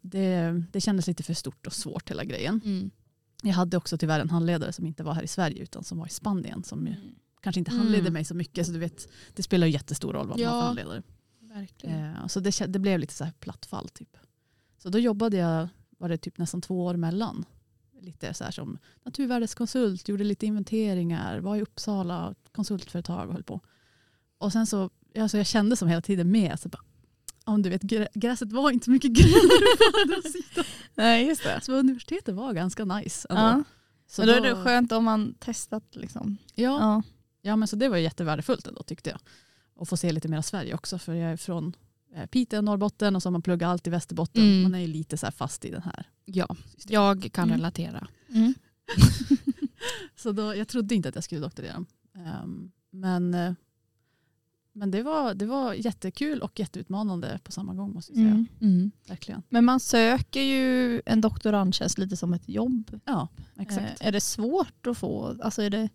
det, 0.00 0.62
det 0.72 0.80
kändes 0.80 1.06
lite 1.06 1.22
för 1.22 1.34
stort 1.34 1.66
och 1.66 1.72
svårt 1.72 2.10
hela 2.10 2.24
grejen. 2.24 2.60
Mm. 2.64 2.90
Jag 3.42 3.52
hade 3.52 3.76
också 3.76 3.98
tyvärr 3.98 4.20
en 4.20 4.30
handledare 4.30 4.72
som 4.72 4.86
inte 4.86 5.02
var 5.02 5.14
här 5.14 5.22
i 5.22 5.28
Sverige 5.28 5.62
utan 5.62 5.84
som 5.84 5.98
var 5.98 6.06
i 6.06 6.10
Spanien. 6.10 6.64
Som 6.64 6.86
ju 6.86 6.94
kanske 7.40 7.58
inte 7.58 7.70
Mm. 7.70 7.80
handledde 7.82 8.10
mig 8.10 8.24
så 8.24 8.34
mycket. 8.34 8.66
Så 8.66 8.72
du 8.72 8.78
vet, 8.78 9.08
det 9.34 9.42
spelar 9.42 9.66
ju 9.66 9.72
jättestor 9.72 10.12
roll 10.12 10.26
vad 10.28 10.38
man 10.38 10.46
har 10.48 10.54
Ja. 10.56 10.60
för 10.60 10.66
handledare. 10.66 11.02
Verkligen. 11.40 12.04
Eh, 12.04 12.26
så 12.26 12.40
det, 12.40 12.66
det 12.66 12.78
blev 12.78 12.98
lite 13.00 13.14
så 13.14 13.24
här 13.24 13.32
platt 13.40 13.66
fall 13.66 13.88
typ. 13.88 14.16
Så 14.78 14.88
då 14.88 14.98
jobbade 14.98 15.36
jag, 15.36 15.68
var 16.02 16.08
det 16.08 16.18
typ 16.18 16.38
nästan 16.38 16.60
två 16.60 16.84
år 16.84 16.96
mellan. 16.96 17.44
Lite 18.00 18.34
så 18.34 18.44
här 18.44 18.50
som 18.50 18.78
naturvärdeskonsult, 19.04 20.08
gjorde 20.08 20.24
lite 20.24 20.46
inventeringar, 20.46 21.38
var 21.40 21.56
i 21.56 21.62
Uppsala, 21.62 22.34
konsultföretag 22.52 23.28
och 23.28 23.34
höll 23.34 23.42
på. 23.42 23.60
Och 24.38 24.52
sen 24.52 24.66
så, 24.66 24.90
alltså 25.18 25.36
jag 25.36 25.46
kände 25.46 25.76
som 25.76 25.88
hela 25.88 26.00
tiden 26.00 26.30
med, 26.30 26.60
så 26.60 26.68
bara, 26.68 26.82
om 27.44 27.62
du 27.62 27.70
vet, 27.70 27.82
grä- 27.82 28.08
gräset 28.14 28.52
var 28.52 28.70
inte 28.70 28.90
mycket 28.90 29.10
grönare 29.12 29.76
på 29.78 29.98
andra 30.02 30.22
sidan. 30.30 30.64
Nej, 30.94 31.26
just 31.26 31.42
det. 31.42 31.60
Så 31.62 31.72
universitetet 31.72 32.34
var 32.34 32.52
ganska 32.52 32.84
nice. 32.84 33.26
ändå. 33.30 33.42
Ja. 33.42 33.64
Så 34.06 34.22
Men 34.22 34.28
då 34.28 34.34
är 34.34 34.40
det 34.40 34.64
skönt 34.64 34.92
om 34.92 35.04
man 35.04 35.34
testat. 35.34 35.84
Liksom. 35.96 36.36
Ja, 36.54 36.78
Ja. 36.80 37.02
Ja 37.42 37.56
men 37.56 37.68
så 37.68 37.76
det 37.76 37.88
var 37.88 37.96
jättevärdefullt 37.96 38.66
ändå 38.66 38.82
tyckte 38.82 39.10
jag. 39.10 39.18
Och 39.74 39.88
få 39.88 39.96
se 39.96 40.12
lite 40.12 40.28
mer 40.28 40.38
av 40.38 40.42
Sverige 40.42 40.74
också 40.74 40.98
för 40.98 41.14
jag 41.14 41.32
är 41.32 41.36
från 41.36 41.76
eh, 42.14 42.26
Piteå, 42.26 42.62
Norrbotten 42.62 43.16
och 43.16 43.22
så 43.22 43.26
har 43.26 43.32
man 43.32 43.42
pluggat 43.42 43.68
allt 43.68 43.86
i 43.86 43.90
Västerbotten. 43.90 44.42
Mm. 44.42 44.62
Man 44.62 44.74
är 44.74 44.78
ju 44.78 44.86
lite 44.86 45.16
så 45.16 45.26
här 45.26 45.30
fast 45.30 45.64
i 45.64 45.70
den 45.70 45.82
här. 45.82 46.04
Ja, 46.24 46.56
jag 46.88 47.28
kan 47.32 47.44
Mm. 47.48 47.56
relatera. 47.56 48.08
Mm. 48.28 48.54
Så 50.16 50.32
då, 50.32 50.54
jag 50.56 50.68
trodde 50.68 50.94
inte 50.94 51.08
att 51.08 51.14
jag 51.14 51.24
skulle 51.24 51.40
doktorera. 51.40 51.84
Ehm, 52.14 52.70
men 52.90 53.34
eh, 53.34 53.52
men 54.74 54.90
det, 54.90 55.02
var, 55.02 55.34
det 55.34 55.46
var 55.46 55.74
jättekul 55.74 56.40
och 56.40 56.60
jätteutmanande 56.60 57.40
på 57.44 57.52
samma 57.52 57.74
gång 57.74 57.92
måste 57.92 58.12
jag 58.12 58.16
säga. 58.16 58.28
Mm. 58.30 58.46
Mm. 58.60 58.90
Verkligen. 59.08 59.42
Men 59.48 59.64
man 59.64 59.80
söker 59.80 60.40
ju 60.40 61.02
en 61.06 61.20
doktorandtjänst 61.20 61.98
lite 61.98 62.16
som 62.16 62.32
ett 62.34 62.48
jobb. 62.48 63.00
Ja, 63.04 63.28
exakt. 63.58 64.00
Eh, 64.00 64.06
är 64.08 64.12
det 64.12 64.20
svårt 64.20 64.86
att 64.86 64.98
få? 64.98 65.36
Alltså 65.42 65.62
är 65.62 65.70
det, 65.70 65.88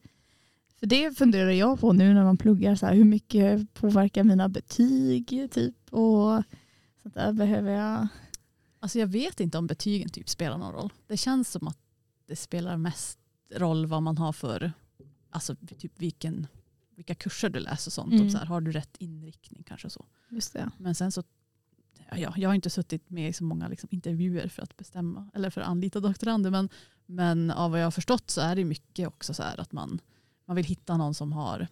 för 0.79 0.87
det 0.87 1.17
funderar 1.17 1.51
jag 1.51 1.79
på 1.79 1.93
nu 1.93 2.13
när 2.13 2.23
man 2.23 2.37
pluggar. 2.37 2.75
Så 2.75 2.85
här, 2.85 2.95
hur 2.95 3.03
mycket 3.03 3.73
påverkar 3.73 4.23
mina 4.23 4.49
betyg? 4.49 5.51
Typ, 5.51 5.75
och 5.93 6.43
sånt 7.01 7.13
där 7.13 7.33
behöver 7.33 7.71
jag. 7.71 8.07
Alltså 8.79 8.99
jag 8.99 9.07
vet 9.07 9.39
inte 9.39 9.57
om 9.57 9.67
betygen 9.67 10.09
typ 10.09 10.29
spelar 10.29 10.57
någon 10.57 10.73
roll. 10.73 10.93
Det 11.07 11.17
känns 11.17 11.51
som 11.51 11.67
att 11.67 11.79
det 12.27 12.35
spelar 12.35 12.77
mest 12.77 13.19
roll 13.55 13.85
vad 13.85 14.03
man 14.03 14.17
har 14.17 14.33
för, 14.33 14.71
alltså 15.29 15.55
typ 15.55 15.91
vilken, 16.01 16.47
vilka 16.95 17.15
kurser 17.15 17.49
du 17.49 17.59
läser 17.59 17.89
och 17.89 17.93
sånt. 17.93 18.13
Mm. 18.13 18.25
Och 18.25 18.31
så 18.31 18.37
här, 18.37 18.45
har 18.45 18.61
du 18.61 18.71
rätt 18.71 18.97
inriktning 18.99 19.63
kanske 19.63 19.89
så. 19.89 20.05
Just 20.29 20.53
det. 20.53 20.69
Men 20.77 20.95
sen 20.95 21.11
så, 21.11 21.23
ja, 22.11 22.33
jag 22.37 22.49
har 22.49 22.53
inte 22.53 22.69
suttit 22.69 23.09
med 23.09 23.29
i 23.29 23.33
så 23.33 23.43
många 23.43 23.67
liksom, 23.67 23.89
intervjuer 23.91 24.47
för 24.47 24.63
att 24.63 24.77
bestämma 24.77 25.29
eller 25.33 25.49
för 25.49 25.61
att 25.61 25.67
anlita 25.67 25.99
doktorander. 25.99 26.51
Men, 26.51 26.69
men 27.05 27.51
av 27.51 27.71
vad 27.71 27.79
jag 27.79 27.85
har 27.85 27.91
förstått 27.91 28.29
så 28.29 28.41
är 28.41 28.55
det 28.55 28.65
mycket 28.65 29.07
också 29.07 29.33
så 29.33 29.43
här 29.43 29.59
att 29.59 29.71
man, 29.71 29.99
man 30.47 30.55
vill 30.55 30.65
hitta 30.65 30.97
någon 30.97 31.13
som, 31.13 31.31
har, 31.33 31.67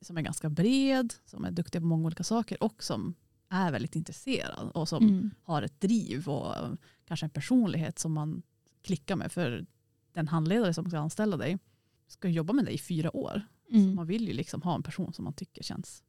som 0.00 0.16
är 0.18 0.22
ganska 0.22 0.48
bred, 0.50 1.14
som 1.26 1.44
är 1.44 1.50
duktig 1.50 1.80
på 1.80 1.86
många 1.86 2.06
olika 2.06 2.24
saker 2.24 2.62
och 2.62 2.82
som 2.82 3.14
är 3.48 3.72
väldigt 3.72 3.96
intresserad 3.96 4.70
och 4.74 4.88
som 4.88 5.04
Mm. 5.08 5.30
har 5.42 5.62
ett 5.62 5.80
driv 5.80 6.28
och 6.28 6.56
eh, 6.56 6.70
kanske 7.04 7.26
en 7.26 7.30
personlighet 7.30 7.98
som 7.98 8.12
man 8.12 8.42
klickar 8.82 9.16
med. 9.16 9.32
För 9.32 9.66
den 10.12 10.28
handledare 10.28 10.74
som 10.74 10.90
ska 10.90 10.98
anställa 10.98 11.36
dig 11.36 11.58
ska 12.08 12.28
jobba 12.28 12.52
med 12.52 12.64
dig 12.64 12.74
i 12.74 12.78
fyra 12.78 13.16
år. 13.16 13.42
Så 13.68 13.74
Mm. 13.74 13.94
man 13.94 14.06
vill 14.06 14.28
ju 14.28 14.32
liksom 14.34 14.62
ha 14.62 14.74
en 14.74 14.82
person 14.82 15.12
som 15.12 15.24
man 15.24 15.32
tycker 15.32 15.62
känns 15.62 16.02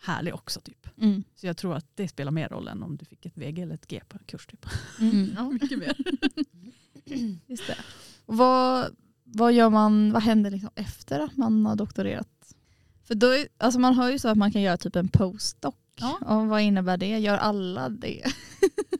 härlig 0.00 0.34
också. 0.34 0.60
Typ. 0.60 0.88
Mm. 0.98 1.24
Så 1.34 1.46
jag 1.46 1.56
tror 1.56 1.74
att 1.76 1.86
det 1.96 2.08
spelar 2.08 2.32
mer 2.32 2.48
roll 2.48 2.68
än 2.68 2.82
om 2.82 2.96
du 2.96 3.04
fick 3.04 3.26
ett 3.26 3.36
VG 3.36 3.62
eller 3.62 3.74
ett 3.74 3.86
G 3.86 4.02
på 4.08 4.18
en 4.18 4.24
kurs. 4.24 4.46
Typ. 4.46 4.66
Mm. 5.00 5.30
Ja, 5.36 5.50
Mycket 5.50 5.78
mer. 5.78 5.96
just 7.46 7.66
det. 7.66 7.76
Vad, 8.26 8.96
vad 9.34 9.52
gör 9.52 9.70
man, 9.70 10.12
vad 10.12 10.22
händer 10.22 10.50
liksom 10.50 10.70
efter 10.74 11.20
att 11.20 11.36
man 11.36 11.66
har 11.66 11.76
doktorerat? 11.76 12.54
För 13.04 13.14
då, 13.14 13.26
är- 13.26 13.48
alltså 13.58 13.80
man 13.80 13.94
hör 13.94 14.10
ju 14.10 14.18
så 14.18 14.28
att 14.28 14.38
man 14.38 14.52
kan 14.52 14.62
göra 14.62 14.76
typ 14.76 14.96
en 14.96 15.08
postdoc. 15.08 15.74
Ja. 16.00 16.18
Och 16.26 16.46
vad 16.48 16.60
innebär 16.60 16.96
det? 16.96 17.18
Gör 17.18 17.36
alla 17.36 17.88
det? 17.88 18.22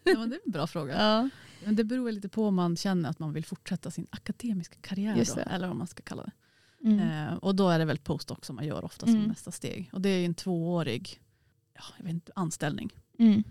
Ja, 0.05 0.27
det 0.27 0.37
är 0.37 0.41
en 0.47 0.53
bra 0.53 0.67
fråga. 0.67 1.03
Ja. 1.03 1.29
Men 1.65 1.77
det 1.77 1.85
beror 1.85 2.13
lite 2.13 2.29
på 2.29 2.47
om 2.47 2.55
man 2.55 2.77
känner 2.77 3.11
att 3.11 3.19
man 3.19 3.33
vill 3.33 3.45
fortsätta 3.45 3.91
sin 3.91 4.07
akademiska 4.11 4.77
karriär. 4.81 5.15
Då, 5.35 5.41
eller 5.51 5.69
vad 5.69 5.77
man 5.77 5.87
ska 5.87 6.03
kalla 6.03 6.23
det. 6.23 6.33
Mm. 6.89 7.29
Eh, 7.29 7.35
och 7.35 7.55
då 7.55 7.69
är 7.69 7.79
det 7.79 7.85
väl 7.85 7.99
postdoc 7.99 8.39
som 8.43 8.57
man 8.57 8.67
gör 8.67 8.85
ofta 8.85 9.07
som 9.07 9.15
Mm. 9.15 9.29
nästa 9.29 9.51
steg. 9.51 9.91
Och 9.93 10.01
det 10.01 10.09
är 10.09 10.19
ju 10.19 10.25
en 10.25 10.35
tvåårig 10.35 11.21
ja, 11.75 11.83
jag 11.97 12.05
vet 12.05 12.13
inte, 12.13 12.33
anställning. 12.35 12.91
Mm. 13.19 13.43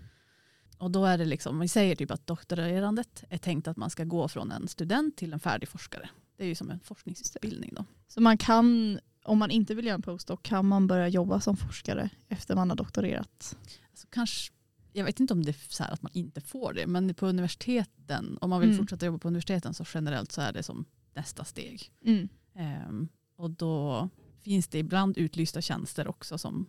Och 0.78 0.90
då 0.90 1.04
är 1.04 1.18
det 1.18 1.24
liksom, 1.24 1.58
vi 1.58 1.68
säger 1.68 1.96
typ 1.96 2.10
att 2.10 2.26
doktorerandet 2.26 3.24
är 3.28 3.38
tänkt 3.38 3.68
att 3.68 3.76
man 3.76 3.90
ska 3.90 4.04
gå 4.04 4.28
från 4.28 4.52
en 4.52 4.68
student 4.68 5.16
till 5.16 5.32
en 5.32 5.40
färdig 5.40 5.68
forskare. 5.68 6.08
Det 6.38 6.44
är 6.44 6.48
ju 6.48 6.54
som 6.54 6.70
en 6.70 6.80
forskningsutbildning 6.80 7.72
då. 7.76 7.84
Så 8.08 8.20
man 8.20 8.38
kan, 8.38 8.98
om 9.24 9.38
man 9.38 9.50
inte 9.50 9.74
vill 9.74 9.86
göra 9.86 9.94
en 9.94 10.02
postdoc, 10.02 10.40
kan 10.42 10.66
man 10.66 10.86
börja 10.86 11.08
jobba 11.08 11.40
som 11.40 11.56
forskare 11.56 12.10
efter 12.28 12.54
man 12.54 12.70
har 12.70 12.76
doktorerat? 12.76 13.56
Alltså 13.90 14.06
kanske, 14.10 14.52
jag 14.92 15.04
vet 15.04 15.20
inte 15.20 15.32
om 15.34 15.42
det 15.44 15.50
är 15.50 15.56
så 15.68 15.82
här 15.82 15.92
att 15.92 16.02
man 16.02 16.12
inte 16.14 16.40
får 16.40 16.72
det, 16.72 16.86
men 16.86 17.14
på 17.14 17.26
universiteten, 17.26 18.38
om 18.40 18.50
man 18.50 18.60
vill 18.60 18.68
Mm. 18.68 18.78
fortsätta 18.78 19.06
jobba 19.06 19.18
på 19.18 19.28
universiteten 19.28 19.74
så 19.74 19.84
generellt 19.94 20.32
så 20.32 20.40
är 20.40 20.52
det 20.52 20.62
som 20.62 20.84
nästa 21.14 21.44
steg. 21.44 21.92
Mm. 22.04 22.28
Ehm, 22.54 23.08
och 23.36 23.50
då 23.50 24.08
finns 24.40 24.68
det 24.68 24.78
ibland 24.78 25.18
utlysta 25.18 25.60
tjänster 25.62 26.08
också 26.08 26.38
som 26.38 26.66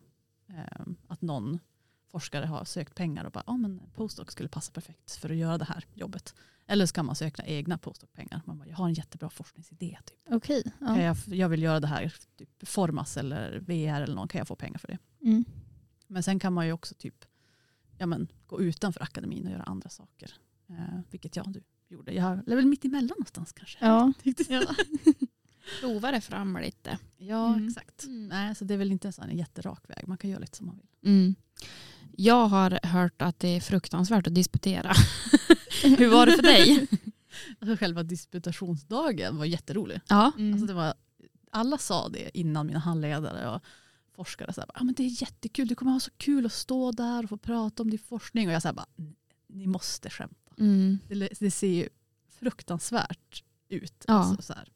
ehm, 0.48 0.96
att 1.08 1.22
någon 1.22 1.60
forskare 2.12 2.46
har 2.46 2.66
sökt 2.66 2.96
pengar 2.96 3.24
och 3.26 3.32
bara, 3.32 3.44
ja 3.48 3.58
men 3.58 3.82
postdoc 3.96 4.32
skulle 4.32 4.50
passa 4.50 4.72
perfekt 4.72 5.12
för 5.16 5.30
att 5.30 5.36
göra 5.38 5.58
det 5.58 5.66
här 5.66 5.86
jobbet. 5.94 6.36
Eller 6.72 6.86
så 6.86 6.94
kan 6.94 7.06
man 7.06 7.16
söka 7.16 7.44
egna 7.46 7.78
postdoc-pengar. 7.78 8.42
Man 8.46 8.58
bara, 8.58 8.68
jag 8.68 8.76
har 8.76 8.88
en 8.88 8.94
jättebra 8.94 9.30
forskningsidé. 9.30 9.98
Typ. 10.06 10.18
Okej. 10.36 10.64
Kan 10.80 10.96
Ja. 10.98 11.02
jag, 11.04 11.18
jag 11.28 11.50
vill 11.50 11.64
göra 11.64 11.80
det 11.80 11.88
här, 11.88 12.14
typ 12.38 12.50
Formas 12.68 13.18
eller 13.18 13.60
VR 13.60 14.02
eller 14.02 14.16
någon, 14.16 14.28
kan 14.28 14.40
jag 14.40 14.48
få 14.48 14.56
pengar 14.56 14.78
för 14.78 14.88
det? 14.88 14.98
Mm. 15.24 15.46
Men 16.08 16.24
sen 16.24 16.40
kan 16.40 16.54
man 16.54 16.66
ju 16.66 16.72
också 16.74 16.96
typ, 16.96 17.26
ja, 17.98 18.06
men, 18.06 18.28
gå 18.48 18.62
utanför 18.62 19.04
akademin 19.04 19.46
och 19.46 19.52
göra 19.52 19.64
andra 19.64 19.90
saker. 19.90 20.32
Eh, 20.70 21.00
vilket 21.12 21.36
jag 21.36 21.52
du 21.54 21.64
gjorde. 21.90 22.14
Jag 22.14 22.32
är 22.52 22.56
väl 22.56 22.66
mitt 22.66 22.86
emellan 22.86 23.08
någonstans 23.10 23.52
kanske. 23.54 23.78
Ja. 23.86 24.14
ja. 24.50 24.62
Prova 25.82 26.12
det 26.12 26.22
fram 26.22 26.58
lite. 26.62 26.98
ja 27.18 27.54
Mm. 27.54 27.68
exakt. 27.68 28.04
Mm. 28.04 28.28
Nej, 28.28 28.56
så 28.56 28.66
det 28.66 28.74
är 28.74 28.78
väl 28.78 28.92
inte 28.92 29.08
en 29.08 29.14
sån 29.14 29.26
här 29.26 29.32
jätterak 29.32 29.90
väg. 29.90 30.08
Man 30.08 30.18
kan 30.18 30.30
göra 30.30 30.40
lite 30.40 30.58
som 30.58 30.68
man 30.68 30.78
vill. 30.78 30.88
Jag 32.22 32.48
har 32.48 32.80
hört 32.84 33.22
att 33.22 33.40
det 33.40 33.48
är 33.48 33.62
fruktansvärt 33.62 34.28
att 34.28 34.36
disputera. 34.36 34.94
Hur 35.84 36.10
var 36.10 36.26
det 36.26 36.32
för 36.32 36.42
dig? 36.42 36.88
Alltså, 37.60 37.76
själva 37.80 38.04
disputationsdagen 38.04 39.38
var 39.38 39.46
jätterolig. 39.46 40.02
Ja. 40.08 40.32
Mm. 40.38 40.54
Alltså, 40.54 40.68
det 40.68 40.74
var, 40.74 40.94
alla 41.52 41.78
sa 41.78 42.10
det 42.10 42.38
innan 42.38 42.68
mina 42.68 42.80
handledare 42.80 43.56
och 43.56 43.62
forskare. 44.16 44.54
Så 44.54 44.62
här, 44.62 44.70
ah, 44.74 44.84
men 44.84 44.94
det 44.94 45.04
är 45.04 45.22
jättekul, 45.22 45.68
du 45.68 45.76
kommer 45.76 45.92
ha 45.92 46.00
så 46.00 46.12
kul 46.18 46.46
att 46.46 46.54
stå 46.54 46.92
där 46.92 47.24
och 47.24 47.30
få 47.30 47.38
prata 47.38 47.84
om 47.84 47.90
din 47.90 48.00
forskning. 48.00 48.48
Och 48.48 48.54
jag 48.54 48.62
sa 48.62 48.74
bara, 48.74 48.88
ni 49.48 49.68
måste 49.68 50.10
skämta. 50.10 50.54
Mm. 50.58 51.00
Det, 51.08 51.30
det 51.40 51.52
ser 51.52 51.74
ju 51.74 51.90
fruktansvärt 52.40 53.44
ut. 53.70 54.06
Ja. 54.08 54.14
Alltså, 54.14 54.42
så 54.42 54.54
här. 54.54 54.72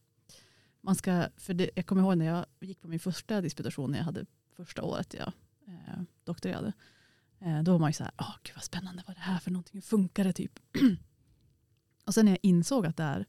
Man 0.82 0.96
ska, 0.96 1.28
för 1.38 1.54
det, 1.54 1.70
jag 1.76 1.86
kommer 1.86 2.02
ihåg 2.02 2.18
när 2.18 2.26
jag 2.26 2.46
gick 2.62 2.82
på 2.82 2.88
min 2.88 3.00
första 3.00 3.42
disputation 3.42 3.92
när 3.92 3.98
jag 3.98 4.06
hade 4.06 4.26
första 4.56 4.84
året 4.84 5.14
jag 5.14 5.32
eh, 5.68 6.02
doktorerade. 6.24 6.74
Eh, 7.46 7.64
då 7.64 7.72
var 7.72 7.80
man 7.80 7.90
ju 7.90 7.94
så 7.94 8.04
här, 8.04 8.14
åh 8.18 8.36
gud 8.44 8.56
vad 8.56 8.64
spännande, 8.64 9.04
vad 9.08 9.16
är 9.16 9.20
det 9.20 9.26
här 9.26 9.40
för 9.40 9.52
någonting, 9.52 9.74
hur 9.74 9.82
funkar 9.82 10.24
det 10.24 10.34
typ? 10.34 10.60
och 12.06 12.14
sen 12.14 12.26
när 12.26 12.32
jag 12.32 12.40
insåg 12.42 12.86
att 12.86 12.98
det 12.98 13.04
är 13.04 13.26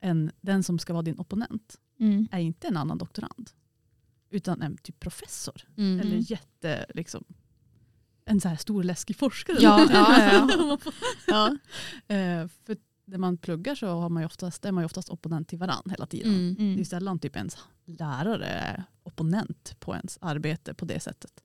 en, 0.00 0.30
den 0.40 0.62
som 0.62 0.78
ska 0.78 0.92
vara 0.92 1.02
din 1.02 1.18
opponent 1.18 1.80
Mm. 2.00 2.28
är 2.32 2.38
inte 2.38 2.66
en 2.68 2.76
annan 2.76 2.98
doktorand. 2.98 3.50
Utan 4.30 4.62
en 4.62 4.76
typ 4.76 5.00
professor. 5.00 5.62
Mm. 5.76 6.00
Eller 6.00 6.30
jätte, 6.30 6.86
liksom, 6.94 7.24
en 8.24 8.40
så 8.40 8.48
här 8.48 8.56
stor 8.56 8.82
läskig 8.82 9.16
forskare. 9.16 9.56
Ja, 9.60 9.86
ja, 9.92 10.48
ja. 10.58 10.78
Ja. 11.26 11.48
Eh, 12.16 12.48
för 12.64 12.76
när 13.04 13.18
man 13.18 13.36
pluggar 13.36 13.74
så 13.74 13.86
har 13.86 14.08
man 14.08 14.22
ju 14.22 14.26
oftast, 14.26 14.64
är 14.64 14.72
man 14.72 14.82
ju 14.82 14.86
oftast 14.86 15.08
opponent 15.08 15.48
till 15.48 15.58
varandra 15.58 15.90
hela 15.90 16.06
tiden. 16.06 16.32
Mm. 16.34 16.54
Det 16.54 16.62
är 16.62 16.72
Mm. 16.72 16.84
sällan 16.84 17.18
typ 17.18 17.36
ens 17.36 17.58
lärare 17.84 18.46
är 18.46 18.84
opponent 19.02 19.76
på 19.80 19.94
ens 19.94 20.18
arbete 20.20 20.74
på 20.74 20.84
det 20.84 21.00
sättet. 21.00 21.44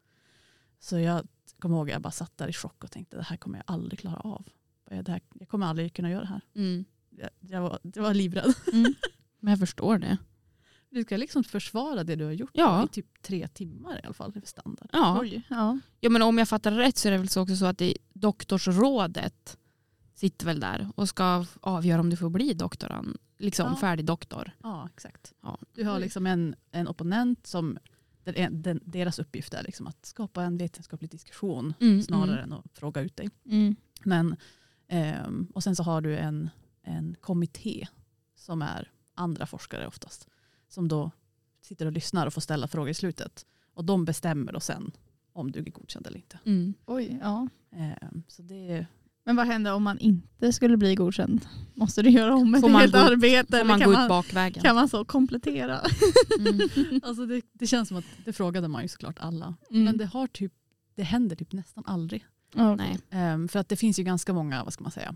Så 0.80 1.00
jag 1.00 1.28
kommer 1.62 1.76
ihåg 1.78 1.90
att 1.90 1.94
jag 1.94 2.02
bara 2.02 2.12
satt 2.12 2.38
där 2.38 2.48
i 2.48 2.54
chock 2.54 2.84
och 2.84 2.92
tänkte 2.92 3.18
det 3.18 3.24
här 3.24 3.38
kommer 3.38 3.58
jag 3.58 3.64
aldrig 3.76 4.00
klara 4.00 4.16
av. 4.20 4.46
Det 4.90 5.08
här, 5.08 5.22
jag 5.34 5.50
kommer 5.50 5.66
aldrig 5.66 5.94
kunna 5.94 6.10
göra 6.12 6.22
det 6.22 6.28
här. 6.28 6.42
Mm. 6.56 6.86
Jag, 7.10 7.30
jag, 7.40 7.62
var, 7.62 7.80
jag 7.84 8.04
var 8.04 8.14
livrädd. 8.14 8.54
Mm. 8.74 8.94
Men 9.40 9.52
jag 9.52 9.60
förstår 9.60 9.98
det. 9.98 10.18
Du 10.90 11.04
ska 11.04 11.18
liksom 11.18 11.44
försvara 11.44 12.04
det 12.04 12.16
du 12.16 12.26
har 12.26 12.32
gjort 12.32 12.50
Ja. 12.54 12.86
i 12.86 12.88
typ 12.88 13.22
tre 13.22 13.48
timmar 13.48 14.00
i 14.04 14.06
alla 14.06 14.14
fall. 14.14 14.32
Det 14.32 14.40
är 14.40 14.46
standard. 14.46 14.90
Ja. 14.92 15.18
Oj. 15.22 15.42
Ja. 15.50 15.80
ja, 16.00 16.10
men 16.10 16.22
om 16.22 16.38
jag 16.38 16.50
fattar 16.50 16.72
rätt 16.72 16.98
så 16.98 17.08
är 17.08 17.12
det 17.12 17.18
väl 17.18 17.30
så 17.30 17.42
också 17.42 17.56
så 17.56 17.66
att 17.66 17.78
det 17.78 17.98
doktorsrådet 18.14 19.58
sitter 20.16 20.46
väl 20.46 20.60
där 20.60 20.90
och 20.96 21.10
ska 21.10 21.46
avgöra 21.62 22.00
om 22.02 22.10
du 22.10 22.18
får 22.18 22.30
bli 22.30 22.54
doktorand, 22.54 23.18
liksom 23.38 23.68
Ja. 23.70 23.76
färdig 23.76 24.06
doktor. 24.06 24.52
Ja, 24.64 24.90
exakt. 24.94 25.34
Ja. 25.42 25.60
Du 25.74 25.84
har 25.86 26.00
liksom 26.00 26.28
en, 26.28 26.56
en 26.72 26.88
opponent 26.88 27.48
som 27.48 27.78
den, 28.24 28.62
den, 28.62 28.80
deras 28.86 29.20
uppgift 29.20 29.54
är 29.54 29.64
liksom 29.64 29.88
att 29.88 30.06
skapa 30.06 30.44
en 30.44 30.58
vetenskaplig 30.58 31.10
diskussion 31.10 31.74
Mm, 31.80 32.02
snarare 32.02 32.42
mm. 32.42 32.44
än 32.44 32.54
att 32.54 32.78
fråga 32.78 33.02
ut 33.02 33.16
dig. 33.16 33.30
Mm. 33.46 33.76
Men, 34.04 34.36
ehm, 34.88 35.48
och 35.54 35.64
sen 35.64 35.76
så 35.76 35.84
har 35.84 36.02
du 36.02 36.18
en, 36.18 36.50
en 36.84 37.16
kommitté 37.22 37.88
som 38.36 38.62
är 38.62 38.92
andra 39.16 39.46
forskare 39.46 39.88
oftast. 39.88 40.28
Som 40.68 40.88
då 40.88 41.12
sitter 41.62 41.86
och 41.86 41.92
lyssnar 41.92 42.28
och 42.28 42.34
får 42.34 42.42
ställa 42.42 42.68
frågor 42.68 42.90
i 42.90 42.94
slutet. 42.94 43.46
Och 43.74 43.86
de 43.86 44.06
bestämmer 44.06 44.54
då 44.54 44.60
sen 44.60 44.92
om 45.34 45.52
du 45.52 45.60
är 45.60 45.64
godkänd 45.72 46.08
eller 46.08 46.18
inte. 46.18 46.40
Mm. 46.46 46.74
Oj, 46.86 47.20
ja. 47.22 47.48
Ehm, 47.72 48.24
så 48.28 48.42
det, 48.42 48.86
Men 49.30 49.36
vad 49.36 49.48
händer 49.48 49.74
om 49.74 49.84
man 49.84 50.00
inte 50.00 50.54
skulle 50.54 50.78
bli 50.78 50.96
godkänd? 50.96 51.46
Måste 51.76 52.02
du 52.02 52.10
göra 52.10 52.36
om 52.36 52.56
ett 52.56 52.62
Får 52.62 52.70
man 52.70 52.82
helt 52.82 52.96
arbete? 52.96 53.48
Får 53.50 53.58
eller 53.58 53.68
man 53.68 53.80
kan, 53.80 53.88
gå 53.88 53.92
ut 53.92 53.98
man, 53.98 54.08
bakvägen? 54.10 54.64
kan 54.64 54.76
man 54.76 54.90
så 54.90 55.06
komplettera? 55.06 55.82
Mm. 56.40 56.60
alltså 57.04 57.26
det, 57.26 57.42
det 57.54 57.68
känns 57.68 57.88
som 57.88 57.98
att 57.98 58.06
det 58.26 58.34
frågade 58.34 58.68
man 58.68 58.82
ju 58.82 58.88
såklart 58.88 59.20
alla. 59.20 59.56
Mm. 59.70 59.84
Men 59.84 59.98
det, 59.98 60.06
har 60.06 60.28
typ, 60.28 60.54
det 60.96 61.04
händer 61.04 61.36
typ 61.36 61.54
nästan 61.54 61.84
aldrig. 61.88 62.26
Ja. 62.56 62.76
Nej. 62.76 63.00
Ehm, 63.10 63.48
för 63.48 63.60
att 63.60 63.70
det 63.70 63.76
finns 63.76 64.00
ju 64.00 64.04
ganska 64.04 64.34
många, 64.34 64.64
vad 64.64 64.74
ska 64.74 64.84
man 64.84 64.92
säga, 64.92 65.16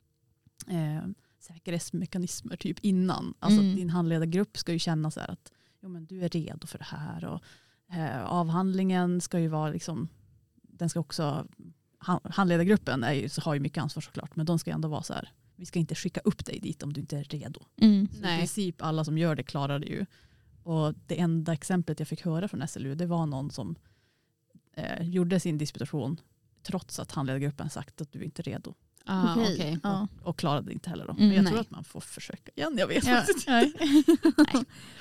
ehm, 0.66 1.14
säkerhetsmekanismer 1.38 2.56
typ 2.56 2.78
innan. 2.80 3.34
Alltså 3.38 3.60
Mm. 3.60 3.76
din 3.76 3.90
handledargrupp 3.90 4.58
ska 4.58 4.72
ju 4.72 4.78
känna 4.78 5.10
så 5.10 5.20
här 5.20 5.30
att 5.30 5.52
jo, 5.82 5.88
men 5.88 6.06
du 6.06 6.24
är 6.24 6.28
redo 6.28 6.66
för 6.66 6.78
det 6.78 6.84
här. 6.84 7.24
Och, 7.24 7.42
eh, 7.96 8.24
avhandlingen 8.24 9.20
ska 9.20 9.38
ju 9.38 9.48
vara 9.48 9.70
liksom, 9.70 10.08
den 10.62 10.88
ska 10.88 11.00
också, 11.00 11.46
handledargruppen 12.24 13.04
är 13.04 13.12
ju, 13.12 13.28
så 13.28 13.40
har 13.40 13.54
ju 13.54 13.60
mycket 13.60 13.82
ansvar 13.82 14.00
såklart, 14.00 14.36
men 14.36 14.46
de 14.46 14.58
ska 14.58 14.70
ändå 14.70 14.88
vara 14.88 15.02
så 15.02 15.14
här, 15.14 15.30
vi 15.56 15.66
ska 15.66 15.78
inte 15.78 15.94
skicka 15.94 16.20
upp 16.20 16.44
dig 16.46 16.58
dit 16.60 16.82
om 16.82 16.92
du 16.92 17.00
inte 17.00 17.16
är 17.18 17.24
redo. 17.24 17.60
Mm. 17.80 18.08
Så 18.12 18.18
I 18.18 18.20
princip 18.38 18.82
alla 18.82 19.04
som 19.04 19.18
gör 19.18 19.34
det 19.34 19.42
klarar 19.42 19.78
det 19.78 19.86
ju. 19.86 20.06
Och 20.62 20.94
det 21.06 21.20
enda 21.20 21.52
exemplet 21.52 21.98
jag 22.00 22.08
fick 22.08 22.24
höra 22.24 22.48
från 22.48 22.68
SLU 22.68 22.94
det 22.94 23.06
var 23.06 23.26
någon 23.26 23.50
som 23.50 23.76
eh, 24.76 25.08
gjorde 25.08 25.40
sin 25.40 25.58
disputation 25.58 26.20
trots 26.62 26.98
att 26.98 27.12
handledargruppen 27.12 27.70
sagt 27.70 28.00
att 28.00 28.12
du 28.12 28.22
inte 28.24 28.42
är 28.42 28.44
redo. 28.44 28.74
Ah, 29.04 29.32
Okej. 29.32 29.54
okej. 29.54 29.78
Ja. 29.82 30.08
Och 30.22 30.38
klarade 30.38 30.66
det 30.66 30.72
inte 30.72 30.90
heller. 30.90 31.04
Då. 31.06 31.10
Mm, 31.12 31.26
Men 31.26 31.36
jag 31.36 31.42
nej. 31.44 31.52
tror 31.52 31.60
att 31.60 31.70
man 31.70 31.84
får 31.84 32.00
försöka 32.00 32.50
igen. 32.56 32.74
Jag 32.78 32.86
vet 32.86 33.06
Ja. 33.06 33.16
faktiskt 33.16 33.48
Nej. 33.48 33.72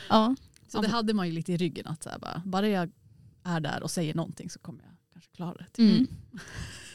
ja. 0.10 0.36
Så 0.68 0.82
det 0.82 0.88
hade 0.88 1.14
man 1.14 1.28
ju 1.28 1.32
lite 1.34 1.54
i 1.54 1.58
ryggen. 1.58 1.88
att 1.88 2.04
så 2.04 2.10
här, 2.10 2.20
bara, 2.20 2.42
bara 2.46 2.68
jag 2.70 2.92
är 3.44 3.60
där 3.60 3.84
och 3.84 3.92
säger 3.92 4.14
någonting 4.14 4.50
så 4.50 4.60
kommer 4.60 4.84
jag 4.84 4.92
kanske 5.16 5.32
klara 5.36 5.54
det. 5.54 5.66
typ. 5.72 5.80
Mm. 5.80 6.08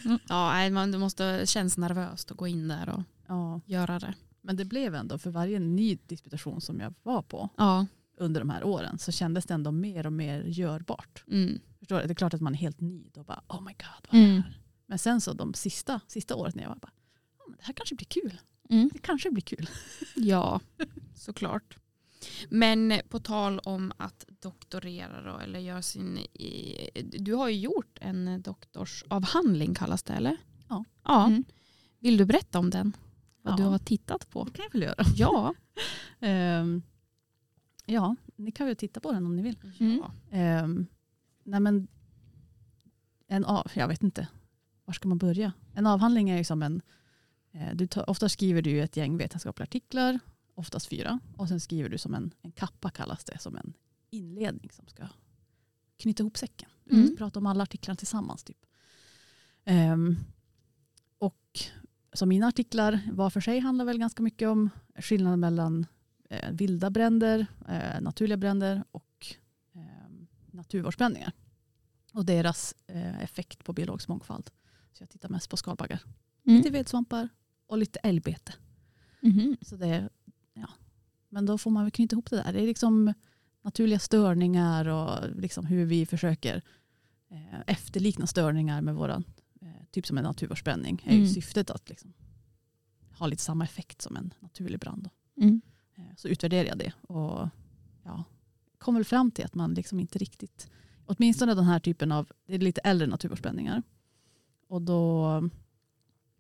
Mm. 0.05 0.19
Ja, 0.29 0.71
man, 0.71 0.93
det 0.93 0.99
måste 0.99 1.43
känns 1.47 1.79
nervöst 1.79 2.31
att 2.31 2.37
gå 2.37 2.47
in 2.47 2.69
där 2.69 2.89
och 2.89 3.03
Ja. 3.29 3.61
göra 3.67 3.99
det. 3.99 4.15
Men 4.43 4.57
det 4.57 4.65
blev 4.65 4.95
ändå 4.95 5.19
för 5.19 5.31
varje 5.31 5.59
ny 5.59 5.99
disputation 6.07 6.61
som 6.61 6.81
jag 6.81 6.95
var 7.03 7.23
på 7.23 7.49
Ja. 7.57 7.87
under 8.19 8.41
de 8.41 8.51
här 8.51 8.65
åren 8.65 8.99
så 8.99 9.13
kändes 9.13 9.45
det 9.47 9.55
ändå 9.55 9.73
mer 9.73 10.07
och 10.07 10.13
mer 10.13 10.43
görbart. 10.43 11.25
Mm. 11.31 11.59
Förstår 11.79 12.01
du? 12.01 12.07
Det 12.07 12.13
är 12.13 12.15
klart 12.15 12.35
att 12.35 12.41
man 12.41 12.55
är 12.55 12.59
helt 12.59 12.81
ny 12.81 13.11
och 13.17 13.25
bara 13.25 13.43
oh 13.49 13.61
my 13.63 13.73
god 13.73 14.11
vad 14.11 14.21
är 14.21 14.25
det 14.27 14.31
Mm. 14.31 14.43
här? 14.43 14.61
Men 14.87 14.99
sen 14.99 15.21
så 15.21 15.33
de 15.33 15.55
sista, 15.55 16.01
sista 16.09 16.35
året 16.35 16.55
när 16.55 16.63
jag 16.63 16.71
var 16.71 16.77
bara 16.77 16.93
"Ja, 17.39 17.45
men 17.49 17.57
det 17.59 17.65
här 17.65 17.73
kanske 17.75 17.95
blir 17.95 18.07
kul. 18.07 18.41
Mm. 18.71 18.91
Det 18.93 18.99
kanske 18.99 19.31
blir 19.31 19.43
kul. 19.43 19.71
Ja, 20.17 20.61
såklart. 21.15 21.77
Men 22.49 23.01
på 23.09 23.21
tal 23.21 23.59
om 23.59 23.93
att 23.97 24.25
doktorera 24.43 25.23
då, 25.33 25.39
eller 25.39 25.59
göra 25.61 25.83
sin... 25.83 26.19
i- 26.19 26.91
Du 27.19 27.35
har 27.35 27.49
ju 27.49 27.59
gjort 27.59 27.99
en 28.01 28.43
doktorsavhandling 28.43 29.75
kallas 29.75 30.03
det 30.03 30.13
eller? 30.13 30.37
Ja. 30.69 30.85
ja. 31.05 31.27
Mm. 31.27 31.45
Vill 31.99 32.17
du 32.17 32.25
berätta 32.25 32.59
om 32.59 32.71
den? 32.71 32.97
Vad 33.43 33.53
Ja. 33.53 33.57
du 33.57 33.63
har 33.63 33.79
tittat 33.79 34.31
på? 34.31 34.45
Det 34.45 34.51
kan 34.51 34.65
jag 34.65 34.73
väl 34.73 34.83
göra. 34.83 35.05
Ja. 35.17 35.55
Ehm, 36.27 36.83
ja, 37.87 38.17
ni 38.37 38.51
kan 38.53 38.67
väl 38.67 38.77
titta 38.77 39.01
på 39.01 39.13
den 39.13 39.27
om 39.27 39.37
ni 39.37 39.43
vill. 39.43 39.59
Mm. 39.81 40.03
Ehm, 40.31 40.87
nej 41.45 41.61
men, 41.61 41.89
en 43.29 43.45
av, 43.45 43.71
jag 43.75 43.89
vet 43.89 44.03
inte, 44.03 44.29
var 44.85 44.95
ska 44.95 45.09
man 45.09 45.19
börja? 45.19 45.53
En 45.75 45.87
avhandling 45.87 46.31
är 46.31 46.37
ju 46.39 46.45
som 46.45 46.63
en, 46.63 46.83
eh, 47.53 47.75
du 47.75 47.87
tar, 47.87 48.11
ofta 48.11 48.29
skriver 48.29 48.63
du 48.63 48.81
ett 48.83 48.97
gäng 48.97 49.17
vetenskapliga 49.17 49.65
artiklar, 49.65 50.19
oftast 50.55 50.87
fyra, 50.87 51.19
och 51.37 51.49
sen 51.49 51.61
skriver 51.61 51.89
du 51.89 51.99
som 51.99 52.15
en, 52.15 52.35
en 52.43 52.53
kappa 52.53 52.91
kallas 52.91 53.25
det, 53.25 53.39
som 53.39 53.57
en 53.57 53.73
inledning 54.11 54.71
som 54.73 54.87
ska 54.87 55.09
knyta 55.97 56.23
ihop 56.23 56.39
säcken. 56.39 56.69
Mm. 56.91 57.01
måste 57.01 57.17
prata 57.17 57.39
om 57.39 57.47
alla 57.47 57.63
artiklarna 57.63 57.97
tillsammans. 57.97 58.45
Typ. 58.45 58.67
Ehm, 59.65 60.17
och 61.19 61.59
så 62.13 62.27
mina 62.27 62.47
artiklar 62.47 63.01
var 63.13 63.31
för 63.31 63.41
sig 63.41 63.59
handlar 63.61 63.85
väl 63.85 63.99
ganska 63.99 64.23
mycket 64.23 64.49
om 64.49 64.71
skillnaden 64.97 65.41
mellan 65.41 65.87
eh, 66.31 66.51
vilda 66.53 66.91
bränder, 66.91 67.47
eh, 67.69 68.01
naturliga 68.01 68.37
bränder 68.37 68.85
och 68.91 69.27
eh, 69.75 70.11
naturvårdsbränningar. 70.51 71.33
Och 72.13 72.25
deras 72.25 72.75
eh, 72.87 73.21
effekt 73.23 73.65
på 73.65 73.73
biologisk 73.73 74.09
mångfald. 74.09 74.51
Så 74.93 75.03
jag 75.03 75.11
tittar 75.11 75.29
mest 75.29 75.51
på 75.51 75.57
skalbaggar, 75.57 76.03
Mm. 76.47 76.57
lite 76.59 76.71
vedsvampar 76.71 77.29
och 77.67 77.79
lite 77.79 77.99
älgbete. 77.99 78.55
Mhm. 79.23 79.57
Så 79.63 79.77
det, 79.77 80.09
ja. 80.55 80.69
Men 81.29 81.47
då 81.47 81.59
får 81.59 81.71
man 81.71 81.85
väl 81.85 81.91
knyta 81.91 82.15
ihop 82.15 82.31
det 82.31 82.37
där. 82.37 82.53
Det 82.53 82.63
är 82.63 82.67
liksom 82.67 83.15
naturliga 83.63 83.99
störningar 83.99 84.89
och 84.89 85.37
liksom 85.37 85.67
hur 85.67 85.85
vi 85.85 86.07
försöker 86.07 86.63
eh, 87.31 87.61
efterlikna 87.67 88.27
störningar 88.27 88.81
med 88.81 88.95
våran, 88.95 89.25
eh, 89.61 89.69
typ 89.91 90.07
som 90.07 90.19
en 90.19 90.25
naturvårdsbränning. 90.25 91.03
är 91.07 91.13
ju 91.13 91.19
Mm. 91.21 91.29
syftet 91.33 91.71
att 91.71 91.89
liksom 91.89 92.13
ha 93.19 93.27
lite 93.27 93.43
samma 93.43 93.65
effekt 93.65 94.03
som 94.03 94.17
en 94.17 94.35
naturlig 94.41 94.81
brand. 94.81 95.09
Mm. 95.37 95.61
Eh, 95.95 96.05
Så 96.17 96.29
utvärderade 96.29 96.69
jag 96.69 96.79
det 96.79 96.93
och 97.03 97.49
ja, 98.05 98.25
kom 98.79 98.95
väl 98.95 99.05
fram 99.05 99.31
till 99.31 99.45
att 99.45 99.55
man 99.55 99.75
liksom 99.75 100.01
inte 100.01 100.19
riktigt, 100.19 100.71
åtminstone 101.07 101.55
den 101.55 101.65
här 101.65 101.81
typen 101.81 102.13
av, 102.13 102.33
det 102.47 102.55
är 102.55 102.59
lite 102.59 102.81
äldre 102.81 103.07
naturvårdsbränningar. 103.07 103.83
Och 104.69 104.83
då, 104.83 105.51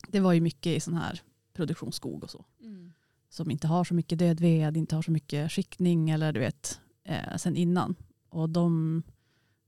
det 0.09 0.20
var 0.20 0.33
ju 0.33 0.40
mycket 0.40 0.76
i 0.76 0.80
sån 0.80 0.94
här 0.94 1.20
produktionsskog 1.52 2.24
och 2.24 2.30
så. 2.30 2.44
Mm. 2.61 2.92
Som 3.28 3.50
inte 3.50 3.66
har 3.68 3.85
så 3.85 3.94
mycket 3.94 4.18
död 4.18 4.40
ved, 4.40 4.76
inte 4.76 4.94
har 4.94 5.02
så 5.02 5.11
mycket 5.11 5.52
skiktning 5.52 6.11
eller 6.11 6.33
du 6.33 6.40
vet, 6.40 6.80
eh, 7.04 7.36
sen 7.36 7.56
innan. 7.56 7.94
Och 8.28 8.50
de 8.50 9.02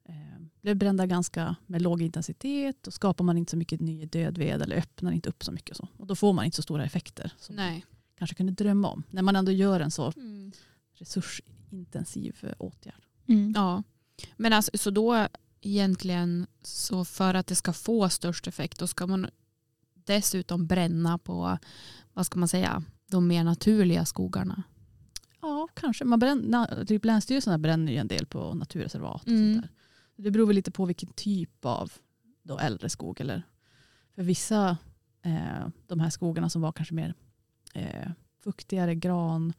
eh, 0.05 0.15
blev 0.61 0.77
brända 0.77 1.07
ganska 1.07 1.57
med 1.67 1.83
låg 1.83 2.03
intensitet 2.03 2.87
och 2.87 2.95
skapar 2.95 3.25
man 3.25 3.39
inte 3.39 3.51
så 3.51 3.57
mycket 3.57 3.81
ny 3.81 4.07
död 4.07 4.39
ved 4.39 4.63
eller 4.63 4.77
öppnar 4.77 5.13
inte 5.13 5.29
upp 5.29 5.45
så 5.45 5.53
mycket. 5.53 5.71
Och, 5.71 5.77
så. 5.77 5.89
och 6.03 6.07
då 6.07 6.15
får 6.17 6.33
man 6.33 6.45
inte 6.45 6.57
så 6.57 6.63
stora 6.63 6.85
effekter 6.85 7.33
som 7.39 7.57
man 7.57 7.65
Nej. 7.67 7.85
kanske 8.19 8.37
kunde 8.37 8.53
drömma 8.53 8.89
om. 8.91 9.03
När 9.11 9.23
man 9.23 9.37
ändå 9.37 9.53
gör 9.53 9.81
en 9.81 9.91
så 9.91 10.13
Mm. 10.17 10.53
resursintensiv 10.95 12.37
eh, 12.43 12.53
åtgärd. 12.59 13.03
Mm. 13.27 13.53
Ja. 13.57 13.83
Men 14.37 14.53
alltså, 14.53 14.71
så 14.75 14.91
då 14.91 15.27
egentligen 15.61 16.47
så 16.63 17.05
för 17.05 17.35
att 17.35 17.47
det 17.47 17.55
ska 17.55 17.73
få 17.73 18.09
störst 18.09 18.47
effekt 18.47 18.79
då 18.79 18.87
ska 18.87 19.07
man 19.07 19.27
dessutom 19.95 20.67
bränna 20.67 21.19
på 21.19 21.59
vad 22.13 22.27
ska 22.27 22.39
man 22.39 22.49
säga 22.49 22.83
de 23.11 23.27
mer 23.27 23.45
naturliga 23.45 24.05
skogarna. 24.05 24.63
Kanske. 25.83 26.05
Man 26.05 26.19
bränner, 26.19 26.85
typ 26.85 27.05
länsstyrelserna 27.05 27.59
bränner 27.59 27.93
ju 27.93 27.99
en 27.99 28.09
del 28.09 28.27
på 28.27 28.55
naturreservat. 28.55 29.23
Och 29.23 29.29
Mm. 29.29 29.55
sånt 29.55 29.65
där. 29.65 29.73
Det 30.25 30.31
beror 30.31 30.47
väl 30.47 30.57
lite 30.57 30.71
på 30.71 30.85
vilken 30.85 31.09
typ 31.13 31.65
av 31.65 31.93
då 32.43 32.59
äldre 32.59 32.89
skog. 32.89 33.21
Eller, 33.21 33.43
för 34.15 34.23
vissa, 34.23 34.77
eh, 35.23 35.67
de 35.87 36.01
här 36.01 36.11
skogarna 36.11 36.49
som 36.51 36.63
var 36.63 36.73
kanske 36.73 36.95
mer 36.95 37.15
eh, 37.75 38.11
fuktigare, 38.45 38.95
gran, 38.95 39.53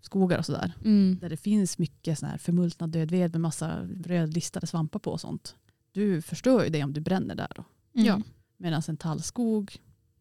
skogar 0.00 0.38
och 0.38 0.46
sådär. 0.46 0.72
Mm. 0.84 1.18
Där 1.20 1.28
det 1.28 1.36
finns 1.36 1.78
mycket 1.78 2.18
sån 2.18 2.28
här 2.28 2.38
förmultnad 2.38 2.90
död 2.90 3.10
ved 3.10 3.32
med 3.32 3.40
massa 3.40 3.82
rödlistade 4.04 4.66
svampar 4.66 4.98
på 4.98 5.10
och 5.12 5.20
sånt. 5.20 5.56
du 5.92 6.22
förstör 6.22 6.64
ju 6.64 6.70
det 6.70 6.84
om 6.84 6.92
du 6.92 7.00
bränner 7.00 7.34
där. 7.34 7.52
Då. 7.56 7.64
Mm. 7.94 8.06
Ja. 8.06 8.20
Medan 8.56 8.82
en 8.88 8.96
tallskog 8.96 9.76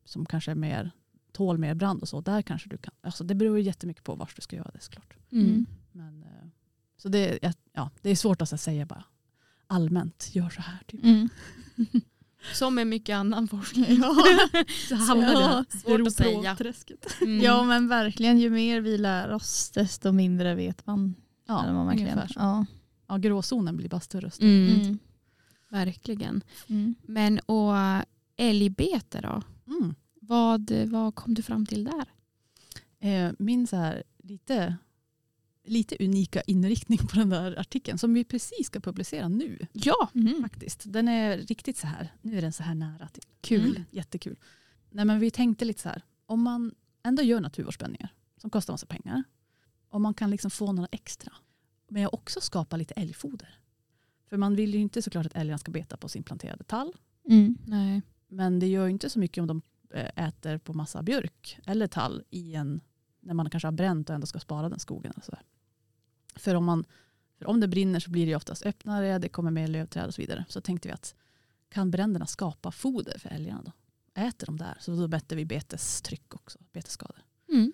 som 0.06 0.26
kanske 0.26 0.52
är 0.52 0.56
mer, 0.56 0.92
tål 1.36 1.58
mer 1.58 1.74
brand 1.74 2.02
och 2.02 2.10
så, 2.10 2.22
där 2.22 2.42
kanske 2.42 2.70
du 2.70 2.78
kan, 2.78 2.94
alltså 3.02 3.24
det 3.24 3.36
beror 3.36 3.58
ju 3.58 3.64
jättemycket 3.64 4.04
på 4.04 4.16
var 4.16 4.30
du 4.36 4.42
ska 4.42 4.56
göra 4.56 4.72
det 4.74 4.80
såklart. 4.82 5.14
Mm. 5.32 5.66
Men, 5.92 6.24
eh, 6.24 6.48
så 6.98 7.10
det, 7.10 7.46
är- 7.46 7.54
ja, 7.74 7.90
det 8.02 8.10
är 8.10 8.16
svårt 8.16 8.42
att 8.42 8.62
säga 8.62 8.86
bara 8.86 9.04
allmänt, 9.68 10.30
gör 10.34 10.50
så 10.50 10.62
här. 10.62 10.80
Typ. 10.88 11.04
Mm. 11.04 11.30
Som 12.54 12.76
med 12.76 12.88
mycket 12.88 13.14
annan 13.16 13.48
forskning. 13.48 13.86
Ja. 14.02 14.16
Så 14.90 14.96
hamnar 15.08 15.32
Ja, 15.34 15.66
det 15.72 15.78
svårt 15.78 16.08
att 16.08 16.14
säga. 16.14 16.58
Mm. 17.22 17.42
ja 17.42 17.64
men 17.64 17.88
verkligen 17.88 18.40
ju 18.40 18.50
mer 18.50 18.82
vi 18.82 18.98
lär 18.98 19.32
oss 19.32 19.72
desto 19.74 20.12
mindre 20.12 20.56
vet 20.56 20.86
man. 20.86 21.16
Ja, 21.48 21.74
man 21.74 21.88
verkligen. 21.88 22.20
Ja. 22.36 22.66
Ja, 23.08 23.18
gråzonen 23.18 23.78
blir 23.78 23.90
bara 23.90 24.02
större 24.02 24.26
och 24.28 24.34
större. 24.34 24.50
Mm. 24.50 24.82
Mm. 24.82 25.00
Verkligen. 25.70 26.42
Mm. 26.68 26.96
Men 27.04 27.40
och 27.40 27.74
älgbete 28.38 29.22
då? 29.22 29.42
Mm. 29.74 29.96
Vad, 30.28 30.72
vad 30.72 31.16
kom 31.16 31.34
du 31.34 31.42
fram 31.42 31.66
till 31.66 31.84
där? 31.84 32.06
Eh, 33.00 33.32
min 33.40 33.68
så 33.68 33.76
här, 33.76 34.04
lite, 34.18 34.78
lite 35.64 35.96
unika 36.00 36.42
inriktning 36.42 36.98
på 37.00 37.16
den 37.20 37.30
där 37.30 37.60
artikeln 37.60 37.98
som 37.98 38.14
vi 38.14 38.24
precis 38.24 38.68
ska 38.68 38.80
publicera 38.80 39.28
nu. 39.28 39.68
Ja, 39.74 40.10
Mm. 40.16 40.42
faktiskt. 40.42 40.84
Den 40.86 41.08
är 41.08 41.38
riktigt 41.38 41.78
så 41.78 41.88
här, 41.88 42.14
nu 42.22 42.38
är 42.38 42.42
den 42.42 42.54
så 42.54 42.64
här 42.64 42.76
nära 42.76 43.08
till. 43.08 43.24
kul. 43.42 43.70
Mm, 43.70 43.84
jättekul. 43.92 44.36
Nej, 44.90 45.06
men 45.06 45.20
vi 45.20 45.32
tänkte 45.32 45.66
lite 45.66 45.82
så 45.82 45.90
här, 45.90 46.02
om 46.26 46.42
man 46.42 46.76
ändå 47.04 47.24
gör 47.24 47.40
naturvårdsspänningar 47.42 48.10
som 48.42 48.50
kostar 48.50 48.74
massa 48.74 48.86
pengar, 48.86 49.24
om 49.90 50.02
man 50.02 50.14
kan 50.14 50.30
liksom 50.32 50.52
få 50.52 50.72
några 50.72 50.90
extra, 50.92 51.34
men 51.88 52.08
också 52.12 52.42
skapa 52.42 52.78
lite 52.78 52.94
älgfoder. 52.94 53.60
För 54.30 54.38
man 54.38 54.56
vill 54.56 54.74
ju 54.74 54.80
inte 54.80 55.02
såklart 55.02 55.26
att 55.26 55.36
älgarna 55.36 55.58
ska 55.58 55.72
beta 55.72 55.98
på 55.98 56.10
sin 56.10 56.24
planterade 56.24 56.64
tall, 56.64 56.94
Mm. 57.30 57.58
Nej. 57.66 58.02
men 58.28 58.60
det 58.60 58.68
gör 58.68 58.86
ju 58.86 58.92
inte 58.92 59.10
så 59.10 59.20
mycket 59.20 59.42
om 59.42 59.48
de 59.48 59.62
äter 60.00 60.58
på 60.58 60.74
massa 60.74 61.04
björk 61.04 61.60
eller 61.66 61.88
tall 61.88 62.24
i 62.30 62.56
en, 62.56 62.82
när 63.20 63.34
man 63.34 63.50
kanske 63.50 63.68
har 63.68 63.72
bränt 63.72 64.10
och 64.10 64.16
ändå 64.16 64.28
ska 64.28 64.40
spara 64.40 64.70
den 64.70 64.80
skogen. 64.80 65.14
Och 65.18 65.24
så. 65.24 65.38
För, 66.36 66.56
om 66.56 66.66
man, 66.66 66.86
för 67.38 67.46
om 67.46 67.60
det 67.60 67.68
brinner 67.68 68.00
så 68.00 68.10
blir 68.12 68.26
det 68.26 68.36
oftast 68.36 68.66
öppnare, 68.66 69.20
det 69.20 69.30
kommer 69.30 69.52
mer 69.52 69.68
lövträd 69.68 70.08
och 70.08 70.14
så 70.14 70.22
vidare. 70.22 70.46
Så 70.50 70.62
tänkte 70.62 70.88
vi 70.88 70.94
att 70.94 71.16
kan 71.70 71.92
bränderna 71.92 72.26
skapa 72.26 72.72
foder 72.72 73.20
för 73.20 73.30
älgarna 73.30 73.62
då? 73.66 73.72
Äter 74.22 74.46
de 74.46 74.58
där? 74.58 74.78
Så 74.80 74.96
då 74.96 75.08
mätte 75.08 75.36
vi 75.36 75.46
betestryck 75.46 76.36
också, 76.36 76.60
betesskador. 76.72 77.24
Mm. 77.50 77.74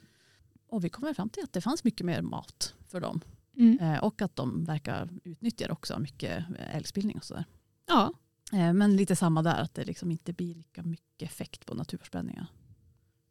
Och 0.67 0.83
vi 0.85 0.89
kommer 0.89 1.13
fram 1.13 1.29
till 1.29 1.43
att 1.43 1.53
det 1.53 1.61
fanns 1.61 1.83
mycket 1.83 2.05
mer 2.05 2.21
mat 2.21 2.75
för 2.87 2.99
dem. 2.99 3.21
Mm. 3.57 3.79
Eh, 3.79 4.03
och 4.03 4.21
att 4.21 4.35
de 4.35 4.65
verkar 4.65 5.09
utnyttja 5.23 5.71
också 5.71 5.99
mycket 5.99 6.45
eh, 6.59 6.75
älgspillning 6.75 7.17
och 7.17 7.23
sådär. 7.23 7.45
Ja. 7.87 8.13
Eh, 8.51 8.73
Men 8.73 8.95
lite 8.95 9.15
samma 9.15 9.41
där, 9.41 9.61
att 9.61 9.73
det 9.73 9.85
liksom 9.85 10.11
inte 10.11 10.33
blir 10.33 10.55
lika 10.55 10.83
mycket 10.83 11.21
effekt 11.31 11.65
på 11.65 11.73
naturvårdsspänningar. 11.75 12.47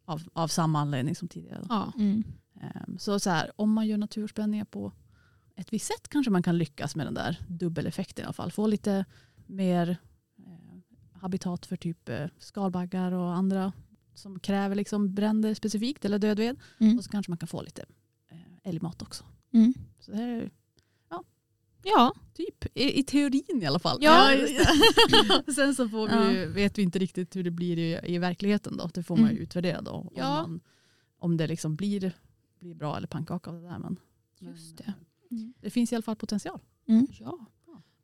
Av, 0.05 0.23
av 0.33 0.49
samma 0.49 0.81
anledning 0.81 1.17
som 1.17 1.29
tidigare. 1.29 1.67
ja. 1.69 1.93
Mm. 1.99 2.25
Eh, 2.63 2.97
Så, 2.99 3.21
så 3.21 3.31
här, 3.31 3.51
om 3.57 3.73
man 3.73 3.87
gör 3.87 3.99
naturvårdsspänningar 3.99 4.65
på 4.65 4.93
ett 5.57 5.73
visst 5.73 5.87
sätt 5.87 6.09
kanske 6.09 6.31
man 6.31 6.43
kan 6.43 6.59
lyckas 6.59 6.97
med 6.97 7.07
den 7.07 7.15
där 7.15 7.39
dubbeleffekten 7.49 8.23
i 8.23 8.27
alla 8.27 8.33
fall. 8.33 8.53
Få 8.53 8.67
lite 8.67 9.05
mer 9.47 9.97
eh, 10.39 10.79
habitat 11.21 11.67
för 11.67 11.77
typ 11.77 12.09
eh, 12.09 12.27
skalbaggar 12.39 13.13
och 13.13 13.35
andra 13.35 13.73
som 14.15 14.41
kräver 14.41 14.75
liksom 14.75 15.15
bränder 15.15 15.55
specifikt 15.55 16.05
eller 16.05 16.19
dödved. 16.19 16.57
Mm. 16.81 16.99
Och 16.99 17.05
så 17.05 17.11
kanske 17.11 17.31
man 17.31 17.39
kan 17.39 17.49
få 17.49 17.63
lite 17.63 17.85
eh, 18.31 18.39
älgmat 18.65 19.03
också. 19.03 19.25
Mm. 19.53 19.75
Så 20.01 20.11
det 20.11 20.17
här 20.17 20.29
är 20.29 20.51
Ja. 21.83 22.13
typ 22.35 22.65
i, 22.79 22.99
i 23.01 23.03
teorin 23.05 23.63
i 23.63 23.67
alla 23.67 23.79
fall. 23.79 23.99
Ja, 24.01 24.31
Sen 25.55 25.75
så 25.75 25.89
får 25.89 26.09
vi, 26.09 26.41
Ja. 26.43 26.49
vet 26.49 26.79
vi 26.79 26.83
inte 26.83 26.99
riktigt 26.99 27.37
hur 27.37 27.45
det 27.45 27.51
blir 27.51 27.79
i, 27.79 28.01
i 28.15 28.19
verkligheten. 28.19 28.77
Då. 28.77 28.91
Det 28.95 29.03
får 29.03 29.17
man 29.17 29.25
ju 29.27 29.31
Mm. 29.31 29.43
utvärdera 29.43 29.81
då. 29.83 29.91
Om, 29.91 30.09
Ja. 30.17 30.29
man, 30.43 30.61
om 31.19 31.37
det 31.37 31.47
liksom 31.47 31.77
blir, 31.77 32.13
blir 32.61 32.75
bra 32.75 32.97
eller 32.97 33.07
pannkaka 33.09 33.51
av 33.51 33.57
det 33.57 33.69
där. 33.69 33.79
Men, 33.79 33.97
Just 34.39 34.77
det. 34.77 34.85
eh, 34.85 34.93
Mm. 35.31 35.53
Det 35.61 35.71
finns 35.71 35.93
i 35.93 35.95
alla 35.95 36.03
fall 36.03 36.17
potential. 36.17 36.61
ja. 37.21 37.47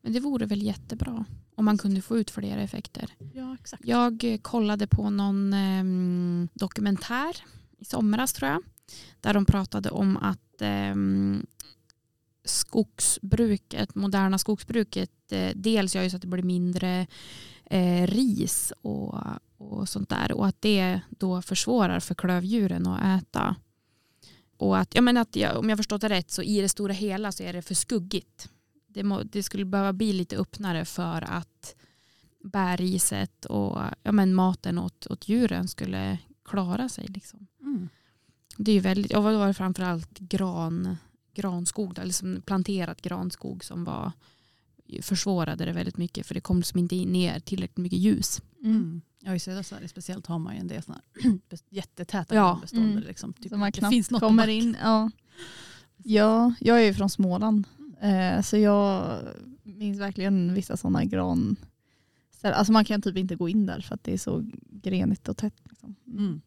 Men 0.03 0.12
det 0.12 0.21
vore 0.21 0.47
väl 0.47 0.62
jättebra 0.62 1.25
om 1.55 1.65
man 1.65 1.79
kunde 1.79 2.03
få 2.03 2.19
ut 2.19 2.31
flera 2.31 2.61
effekter. 2.61 3.11
Ja, 3.35 3.55
exakt. 3.61 3.83
Jag 3.87 4.25
eh, 4.25 4.39
kollade 4.39 4.87
på 4.87 5.11
någon 5.11 5.53
ehm, 5.53 6.49
dokumentär 6.55 7.37
i 7.79 7.85
somras 7.85 8.33
tror 8.33 8.51
jag. 8.51 8.62
Där 9.21 9.35
de 9.35 9.45
pratade 9.45 9.91
om 9.91 10.17
att 10.17 10.61
ehm, 10.62 11.47
skogsbruket, 12.47 13.95
moderna 13.95 14.39
skogsbruket, 14.39 15.33
eh, 15.33 15.53
dels 15.55 15.95
gör 15.95 16.03
ju 16.03 16.11
så 16.11 16.17
att 16.17 16.23
det 16.23 16.29
blir 16.29 16.43
mindre 16.43 17.07
eh, 17.65 18.07
ris 18.07 18.73
och, 18.83 19.15
och 19.57 19.89
sånt 19.89 20.09
där. 20.09 20.33
Och 20.33 20.47
att 20.47 20.63
det 20.63 21.01
då 21.09 21.43
försvårar 21.43 22.01
för 22.01 22.15
klövdjuren 22.15 22.87
att 22.87 23.23
äta. 23.23 23.57
Och 24.57 24.79
att, 24.79 24.95
jag 24.95 25.05
menar 25.05 25.21
att 25.21 25.37
jag, 25.37 25.59
om 25.59 25.69
jag 25.69 25.79
förstått 25.79 26.01
det 26.01 26.09
rätt 26.09 26.31
så 26.31 26.43
i 26.43 26.61
det 26.61 26.69
stora 26.69 26.93
hela 26.93 27.33
så 27.33 27.43
är 27.43 27.53
det 27.53 27.63
för 27.63 27.75
skuggigt. 27.75 28.49
Det, 28.89 29.03
må, 29.03 29.23
det 29.23 29.43
skulle 29.43 29.65
behöva 29.65 29.93
bli 29.93 30.13
lite 30.13 30.37
öppnare 30.37 30.85
för 30.85 31.25
att 31.33 31.75
bärriset 32.45 33.45
och 33.45 33.81
ja, 34.03 34.13
men 34.13 34.35
maten 34.35 34.79
åt, 34.79 35.07
åt 35.07 35.29
djuren 35.29 35.69
skulle 35.69 36.19
klara 36.45 36.89
sig. 36.89 37.07
Liksom. 37.09 37.47
Mm. 37.61 37.89
Det 38.57 38.71
är 38.71 38.75
ju 38.75 38.81
väldigt, 38.81 39.17
och 39.17 39.23
vad 39.23 39.35
var 39.35 39.47
det 39.47 39.55
framförallt 39.55 40.19
gran, 40.19 40.97
granskog, 41.37 41.94
där, 41.94 42.05
liksom 42.05 42.42
planterad 42.46 42.96
granskog 43.03 43.64
som 43.64 43.85
var 43.85 44.12
försvårade 45.03 45.64
det 45.64 45.72
väldigt 45.72 45.96
mycket 45.96 46.27
för 46.27 46.35
det 46.35 46.40
kom 46.40 46.57
liksom 46.57 46.79
inte 46.79 46.96
in 46.96 47.12
ner 47.12 47.40
tillräckligt 47.40 47.77
mycket 47.79 47.99
ljus. 47.99 48.42
Mm. 48.64 49.01
Ja, 49.20 49.35
I 49.35 49.38
södra 49.38 49.62
Sverige 49.62 49.88
speciellt 49.88 50.27
har 50.27 50.38
man 50.38 50.55
ju 50.55 50.61
en 50.61 50.66
del 50.68 50.83
bes- 51.51 51.64
jättetäta 51.68 52.35
Ja. 52.35 52.51
granbestånd. 52.53 52.90
Mm. 52.92 53.05
Liksom, 53.05 53.33
typ, 53.33 53.49
Så 53.53 53.57
man 53.57 53.66
det 53.66 53.79
knappt 53.79 53.92
finns 53.92 54.11
något 54.11 54.20
kommer 54.20 54.49
in. 54.49 54.77
Ja. 54.83 55.11
ja, 55.96 56.55
jag 56.61 56.81
är 56.81 56.85
ju 56.85 56.94
från 56.94 57.11
Småland. 57.11 57.64
Eh, 58.01 58.42
så 58.42 58.57
jag 58.57 59.18
minns 59.62 60.01
verkligen 60.01 60.55
vissa 60.55 60.77
sådana 60.77 61.05
gran... 61.05 61.57
Alltså 62.42 62.72
man 62.72 62.85
kan 62.85 63.03
typ 63.03 63.16
inte 63.16 63.37
gå 63.37 63.49
in 63.49 63.66
där 63.66 63.81
för 63.81 63.94
att 63.94 64.05
det 64.05 64.12
är 64.12 64.18
så 64.18 64.44
grenigt 64.70 65.29
och 65.29 65.37
tätt. 65.37 65.55
Liksom. 65.64 65.94
Mm. 66.07 66.40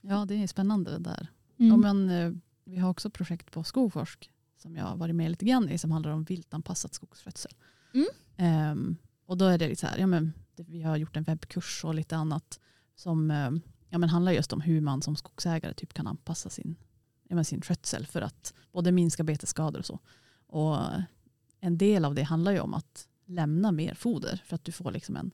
Ja, 0.00 0.24
det 0.24 0.34
är 0.34 0.46
spännande 0.46 0.90
det 0.90 0.98
där. 0.98 1.26
Mm. 1.58 1.72
Om 1.72 1.80
man, 1.80 2.10
eh, 2.10 2.32
vi 2.70 2.78
har 2.78 2.90
också 2.90 3.10
projekt 3.10 3.50
på 3.50 3.64
Skogforsk 3.64 4.30
som 4.56 4.76
jag 4.76 4.84
har 4.84 4.96
varit 4.96 5.14
med 5.14 5.30
lite 5.30 5.44
grann 5.44 5.68
i 5.68 5.78
som 5.78 5.90
handlar 5.90 6.12
om 6.12 6.24
viltanpassad 6.24 6.94
skogsskötsel. 6.94 7.52
Mm. 7.94 8.06
Ehm, 8.36 8.96
och 9.26 9.38
då 9.38 9.44
är 9.44 9.58
det 9.58 9.68
lite 9.68 9.80
så 9.80 9.86
här, 9.86 9.98
ja, 9.98 10.06
men, 10.06 10.32
vi 10.56 10.82
har 10.82 10.96
gjort 10.96 11.16
en 11.16 11.24
webbkurs 11.24 11.84
och 11.84 11.94
lite 11.94 12.16
annat 12.16 12.60
som 12.96 13.30
eh, 13.30 13.50
ja, 13.88 13.98
men 13.98 14.08
handlar 14.08 14.32
just 14.32 14.52
om 14.52 14.60
hur 14.60 14.80
man 14.80 15.02
som 15.02 15.16
skogsägare 15.16 15.74
typ 15.74 15.94
kan 15.94 16.06
anpassa 16.06 16.50
sin, 16.50 16.76
ja, 17.28 17.34
men 17.34 17.44
sin 17.44 17.62
skötsel 17.62 18.06
för 18.06 18.22
att 18.22 18.54
både 18.72 18.92
minska 18.92 19.22
betesskador 19.24 19.78
och 19.78 19.86
så. 19.86 19.98
Och 20.46 20.76
en 21.60 21.78
del 21.78 22.04
av 22.04 22.14
det 22.14 22.22
handlar 22.22 22.52
ju 22.52 22.60
om 22.60 22.74
att 22.74 23.08
lämna 23.26 23.72
mer 23.72 23.94
foder 23.94 24.42
för 24.46 24.54
att 24.54 24.64
du 24.64 24.72
får 24.72 24.90
liksom 24.90 25.16
en 25.16 25.30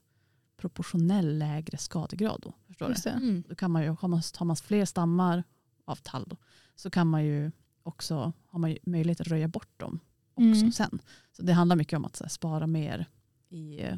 proportionell 0.57 1.37
lägre 1.37 1.77
skadegrad. 1.77 2.39
Då, 2.43 2.53
förstår 2.67 2.93
du? 3.03 3.09
Mm. 3.09 3.43
då 3.49 3.55
kan 3.55 3.71
man 3.71 3.83
ju, 3.83 3.89
har, 3.89 4.07
man, 4.07 4.21
har 4.37 4.45
man 4.45 4.55
fler 4.55 4.85
stammar 4.85 5.43
av 5.87 5.95
tall 5.95 6.25
då, 6.27 6.37
så 6.75 6.89
kan 6.89 7.07
man 7.07 7.25
ju 7.25 7.51
också 7.83 8.33
ha 8.47 8.59
man 8.59 8.71
ju 8.71 8.77
möjlighet 8.83 9.21
att 9.21 9.27
röja 9.27 9.47
bort 9.47 9.79
dem 9.79 9.99
också 10.33 10.59
Mm. 10.61 10.71
sen. 10.71 10.99
Så 11.31 11.41
det 11.41 11.53
handlar 11.53 11.75
mycket 11.75 11.97
om 11.97 12.05
att 12.05 12.15
så 12.15 12.23
här, 12.23 12.29
spara 12.29 12.67
mer 12.67 13.05
i, 13.49 13.79
eh, 13.81 13.95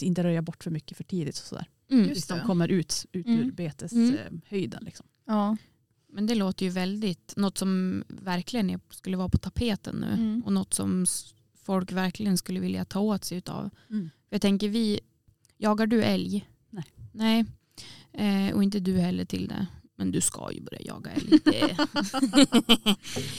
inte 0.00 0.22
röja 0.24 0.42
bort 0.42 0.64
för 0.64 0.70
mycket 0.70 0.96
för 0.96 1.04
tidigt. 1.04 1.38
Och 1.38 1.44
så 1.44 1.54
där. 1.54 1.66
Mm. 1.90 2.08
Just 2.08 2.28
de 2.28 2.40
kommer 2.40 2.68
ut, 2.68 3.06
ut 3.12 3.26
Mm. 3.26 3.38
ur 3.38 3.42
Mm. 3.42 3.54
beteshöjden. 3.54 4.84
Liksom. 4.84 5.06
Ja. 5.24 5.56
Men 6.08 6.26
det 6.26 6.34
låter 6.34 6.66
ju 6.66 6.70
väldigt, 6.72 7.34
något 7.36 7.58
som 7.58 8.04
verkligen 8.08 8.70
är, 8.70 8.80
skulle 8.90 9.16
vara 9.16 9.28
på 9.28 9.38
tapeten 9.38 9.96
nu 9.96 10.06
Mm. 10.12 10.42
och 10.46 10.52
något 10.52 10.74
som 10.74 11.06
folk 11.54 11.92
verkligen 11.92 12.38
skulle 12.38 12.60
vilja 12.60 12.84
ta 12.84 13.00
åt 13.00 13.24
sig 13.24 13.38
utav. 13.38 13.70
Mm. 13.90 14.10
Jag 14.30 14.40
tänker 14.42 14.68
vi, 14.68 15.00
jagar 15.56 15.86
du 15.86 16.02
älg? 16.02 16.48
Nej. 16.70 16.84
Nej, 17.12 17.44
eh, 18.12 18.54
och 18.54 18.62
inte 18.62 18.80
du 18.80 18.98
heller 18.98 19.24
till 19.24 19.48
det. 19.48 19.66
Men 19.96 20.10
du 20.12 20.20
ska 20.20 20.52
ju 20.52 20.60
börja 20.60 20.80
jaga 20.82 21.10
älg. 21.10 21.40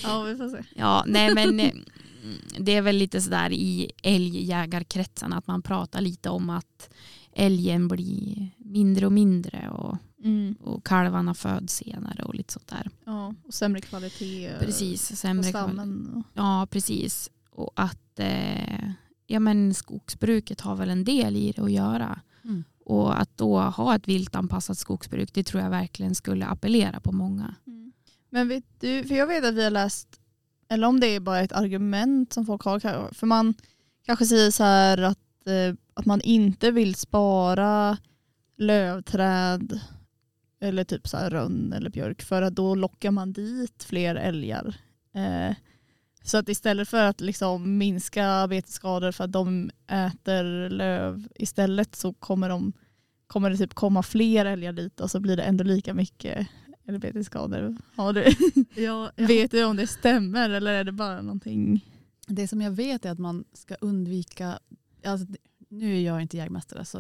Ja, 0.04 0.22
vi 0.24 0.36
får 0.38 0.50
se. 0.50 0.64
ja, 0.76 1.04
nej 1.08 1.34
men 1.36 1.60
eh, 1.60 1.74
det 2.60 2.76
är 2.76 2.82
väl 2.82 2.96
lite 2.98 3.22
sådär 3.22 3.52
i 3.54 3.92
älgjägarkretsen 4.04 5.34
att 5.34 5.48
man 5.48 5.62
pratar 5.62 6.02
lite 6.02 6.30
om 6.30 6.50
att 6.50 6.90
älgen 7.34 7.88
blir 7.88 8.50
mindre 8.58 9.06
och 9.06 9.12
mindre 9.12 9.70
och, 9.70 9.98
Mm. 10.24 10.56
och 10.62 10.86
kalvarna 10.86 11.34
föds 11.34 11.74
senare 11.76 12.24
och 12.24 12.36
lite 12.36 12.54
sånt 12.54 12.68
där. 12.68 12.90
Ja, 13.06 13.34
och 13.48 13.54
sämre 13.54 13.82
kvalitet 13.82 14.52
Precis, 14.60 15.10
på 15.10 15.16
sämre 15.16 15.52
kvalitet. 15.52 15.74
stammen. 15.76 16.24
Ja, 16.34 16.68
precis. 16.72 17.30
Och 17.50 17.72
att 17.76 18.20
eh, 18.20 18.90
ja, 19.28 19.40
men 19.40 19.74
skogsbruket 19.74 20.62
har 20.62 20.76
väl 20.76 20.90
en 20.90 21.04
del 21.04 21.36
i 21.36 21.52
det 21.52 21.62
att 21.62 21.72
göra. 21.72 22.20
Och 22.86 23.22
att 23.22 23.38
då 23.38 23.60
ha 23.60 23.96
ett 23.96 24.08
viltanpassat 24.08 24.78
skogsbruk, 24.78 25.34
det 25.34 25.44
tror 25.44 25.64
jag 25.64 25.70
verkligen 25.70 26.16
skulle 26.16 26.46
appellera 26.46 27.00
på 27.00 27.12
många. 27.12 27.56
Mm. 27.68 27.92
Men 28.30 28.48
vet 28.48 28.64
du, 28.80 29.04
för 29.04 29.16
jag 29.16 29.28
vet 29.28 29.46
att 29.46 29.54
vi 29.54 29.64
har 29.64 29.72
läst, 29.72 30.08
eller 30.70 30.88
om 30.88 31.00
det 31.00 31.08
är 31.08 31.20
bara 31.20 31.40
ett 31.40 31.52
argument 31.52 32.34
som 32.34 32.46
folk 32.46 32.64
har, 32.64 33.14
för 33.14 33.28
man 33.28 33.54
kanske 34.06 34.26
säger 34.26 34.52
så 34.52 34.64
här 34.64 34.98
att 34.98 35.48
eh, 35.48 35.76
att 35.94 36.06
man 36.06 36.22
inte 36.22 36.72
vill 36.72 36.96
spara 36.96 37.98
lövträd 38.58 39.80
eller 40.62 40.84
typ 40.84 41.08
så 41.08 41.18
här 41.18 41.30
rönn 41.30 41.74
eller 41.74 41.90
björk 41.90 42.22
för 42.22 42.42
att 42.42 42.56
då 42.56 42.76
lockar 42.76 43.12
man 43.12 43.34
dit 43.34 43.84
fler 43.84 44.16
älgar. 44.16 44.76
Eh, 45.14 45.56
så 46.26 46.38
att 46.38 46.50
istället 46.50 46.90
för 46.90 47.04
att 47.04 47.22
liksom 47.22 47.78
minska 47.78 48.48
betesskador 48.48 49.12
för 49.12 49.24
att 49.24 49.32
de 49.32 49.72
äter 49.88 50.70
löv 50.70 51.28
istället 51.36 51.96
så 51.96 52.14
kommer, 52.14 52.50
de, 52.50 52.74
kommer 53.28 53.50
det 53.50 53.58
typ 53.58 53.74
komma 53.74 54.04
fler 54.04 54.46
älgar 54.46 54.74
dit 54.74 55.00
och 55.00 55.12
så 55.12 55.20
blir 55.20 55.38
det 55.38 55.44
ändå 55.44 55.64
lika 55.64 55.94
mycket 55.94 56.48
eller 56.88 57.00
betesskador. 57.00 57.78
Har 57.96 58.14
du, 58.14 58.24
Ja, 58.84 59.12
jag 59.16 59.28
vet 59.28 59.52
du 59.52 59.64
om 59.64 59.76
det 59.76 59.88
stämmer 59.88 60.50
eller 60.50 60.74
är 60.74 60.84
det 60.84 60.92
bara 60.92 61.22
någonting? 61.22 61.86
Det 62.28 62.48
som 62.48 62.62
jag 62.62 62.72
vet 62.72 63.06
är 63.06 63.12
att 63.12 63.20
man 63.20 63.46
ska 63.54 63.76
undvika, 63.76 64.60
alltså, 65.04 65.28
nu 65.70 65.96
är 65.98 66.02
jag 66.02 66.22
inte 66.22 66.38
jägmästare 66.38 66.86
så 66.86 66.98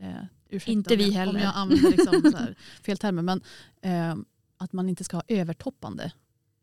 eh, 0.00 0.10
ursäkta 0.48 0.72
Inte 0.72 0.94
om 0.94 0.98
vi 0.98 1.06
jag, 1.06 1.12
heller. 1.12 1.34
om 1.34 1.40
jag 1.40 1.52
använder 1.54 1.90
liksom 1.90 2.30
så 2.32 2.36
här 2.36 2.56
fel 2.82 2.98
termer, 2.98 3.22
men 3.22 3.42
eh, 3.82 4.16
att 4.56 4.72
man 4.72 4.88
inte 4.88 5.04
ska 5.04 5.16
ha 5.16 5.24
övertoppande 5.28 6.12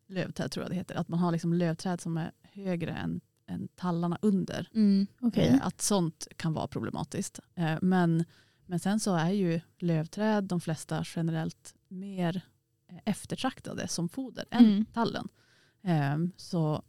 lövträd 0.09 0.51
tror 0.51 0.63
jag 0.63 0.71
det 0.71 0.75
heter. 0.75 0.95
Att 0.95 1.07
man 1.07 1.19
har 1.19 1.31
liksom 1.31 1.53
lövträd 1.53 2.01
som 2.01 2.17
är 2.17 2.31
högre 2.41 2.91
än, 2.91 3.21
än 3.47 3.67
tallarna 3.75 4.17
under. 4.21 4.69
Mm. 4.73 5.07
Okej. 5.21 5.47
Eh, 5.47 5.67
att 5.67 5.81
sånt 5.81 6.27
kan 6.35 6.53
vara 6.53 6.67
problematiskt. 6.67 7.39
Eh, 7.55 7.77
men, 7.81 8.25
men 8.65 8.79
sen 8.79 8.99
så 8.99 9.15
är 9.15 9.29
ju 9.29 9.61
lövträd 9.77 10.43
de 10.43 10.61
flesta 10.61 11.03
generellt 11.15 11.73
mer 11.87 12.41
eh, 12.87 12.97
eftertraktade 13.05 13.87
som 13.87 14.09
foder 14.09 14.45
än 14.51 14.65
Mm. 14.65 14.85
tallen. 14.85 15.27
Så 16.35 16.83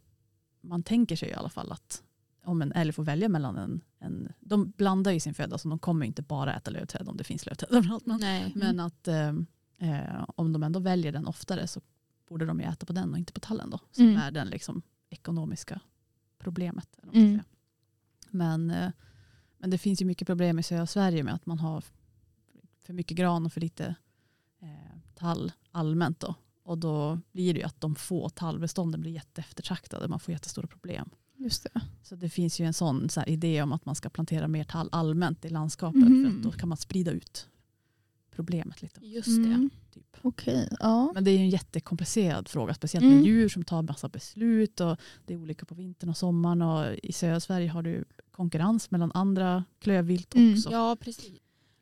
man 0.61 0.83
tänker 0.83 1.15
sig 1.15 1.29
i 1.29 1.33
alla 1.33 1.49
fall 1.49 1.71
att 1.71 2.03
om 2.45 2.61
en 2.61 2.71
älg 2.71 2.91
får 2.91 3.03
välja 3.03 3.29
mellan 3.29 3.57
en, 3.57 3.81
en 3.99 4.33
de 4.39 4.71
blandar 4.71 5.11
ju 5.11 5.19
sin 5.19 5.33
föda 5.33 5.57
så 5.57 5.69
de 5.69 5.79
kommer 5.79 6.05
inte 6.05 6.21
bara 6.21 6.55
äta 6.55 6.71
lövträd 6.71 7.09
om 7.09 7.17
det 7.17 7.23
finns 7.23 7.45
lövträd 7.45 7.71
överallt. 7.71 8.05
Men, 8.05 8.19
men 8.55 8.79
att 8.79 9.07
eh, 9.07 10.23
om 10.35 10.53
de 10.53 10.63
ändå 10.63 10.79
väljer 10.79 11.11
den 11.11 11.27
oftare 11.27 11.67
så 11.67 11.81
borde 12.31 12.45
de 12.45 12.59
ju 12.59 12.65
äta 12.65 12.85
på 12.85 12.93
den 12.93 13.11
och 13.11 13.17
inte 13.17 13.33
på 13.33 13.39
tallen 13.39 13.69
då. 13.69 13.79
Som 13.91 14.05
Mm. 14.05 14.17
är 14.17 14.31
den 14.31 14.47
liksom 14.47 14.81
ekonomiska 15.09 15.81
problemet. 16.37 16.87
Eller 17.03 17.13
Mm. 17.15 17.29
säga. 17.31 17.43
Men, 18.29 18.71
eh, 18.71 18.91
men 19.57 19.69
det 19.69 19.77
finns 19.77 20.01
ju 20.01 20.05
mycket 20.05 20.25
problem 20.27 20.59
i 20.59 20.63
södra 20.63 20.87
Sverige 20.87 21.23
med 21.23 21.33
att 21.33 21.45
man 21.45 21.59
har 21.59 21.83
för 22.79 22.93
mycket 22.93 23.17
gran 23.17 23.45
och 23.45 23.53
för 23.53 23.61
lite 23.61 23.95
eh, 24.61 24.97
tall 25.15 25.51
allmänt. 25.71 26.19
Då. 26.19 26.35
Och 26.63 26.77
då 26.77 27.19
blir 27.31 27.53
det 27.53 27.59
ju 27.59 27.65
att 27.65 27.81
de 27.81 27.95
få 27.95 28.29
tallbestånden 28.29 29.01
blir 29.01 29.11
jätteeftertraktade. 29.11 30.07
Man 30.07 30.19
får 30.19 30.31
jättestora 30.31 30.67
problem. 30.67 31.09
Just 31.35 31.63
det. 31.63 31.81
Så 32.03 32.15
det 32.15 32.29
finns 32.29 32.59
ju 32.59 32.65
en 32.65 32.73
sån 32.73 33.09
så 33.09 33.19
här, 33.19 33.29
idé 33.29 33.61
om 33.61 33.71
att 33.71 33.85
man 33.85 33.95
ska 33.95 34.09
plantera 34.09 34.47
mer 34.47 34.63
tall 34.63 34.89
allmänt 34.91 35.45
i 35.45 35.49
landskapet. 35.49 36.01
Mhm. 36.01 36.23
För 36.31 36.37
att 36.37 36.43
då 36.43 36.51
kan 36.51 36.69
man 36.69 36.77
sprida 36.77 37.11
ut 37.11 37.47
problemet 38.31 38.81
lite. 38.81 39.05
Just 39.07 39.27
det. 39.27 39.53
Mm. 39.53 39.69
Typ. 39.93 40.17
Okej, 40.21 40.67
ja. 40.79 41.11
Men 41.13 41.23
det 41.23 41.31
är 41.31 41.37
ju 41.37 41.39
en 41.43 41.49
jättekomplicerad 41.49 42.47
fråga, 42.47 42.73
speciellt 42.73 43.03
Mm. 43.05 43.15
med 43.17 43.25
djur 43.25 43.49
som 43.49 43.63
tar 43.63 43.81
massa 43.81 44.09
beslut 44.09 44.79
och 44.79 44.97
det 45.25 45.33
är 45.33 45.37
olika 45.37 45.65
på 45.65 45.75
vintern 45.75 46.09
och 46.09 46.17
sommaren 46.17 46.61
och 46.61 46.95
i 47.03 47.13
södra 47.13 47.39
Sverige 47.39 47.69
har 47.69 47.81
du 47.83 48.03
konkurrens 48.31 48.91
mellan 48.91 49.11
andra 49.13 49.63
klövvilt 49.79 50.35
Mm. 50.35 50.53
också. 50.53 50.71
Ja, 50.71 50.97
precis. 50.99 51.31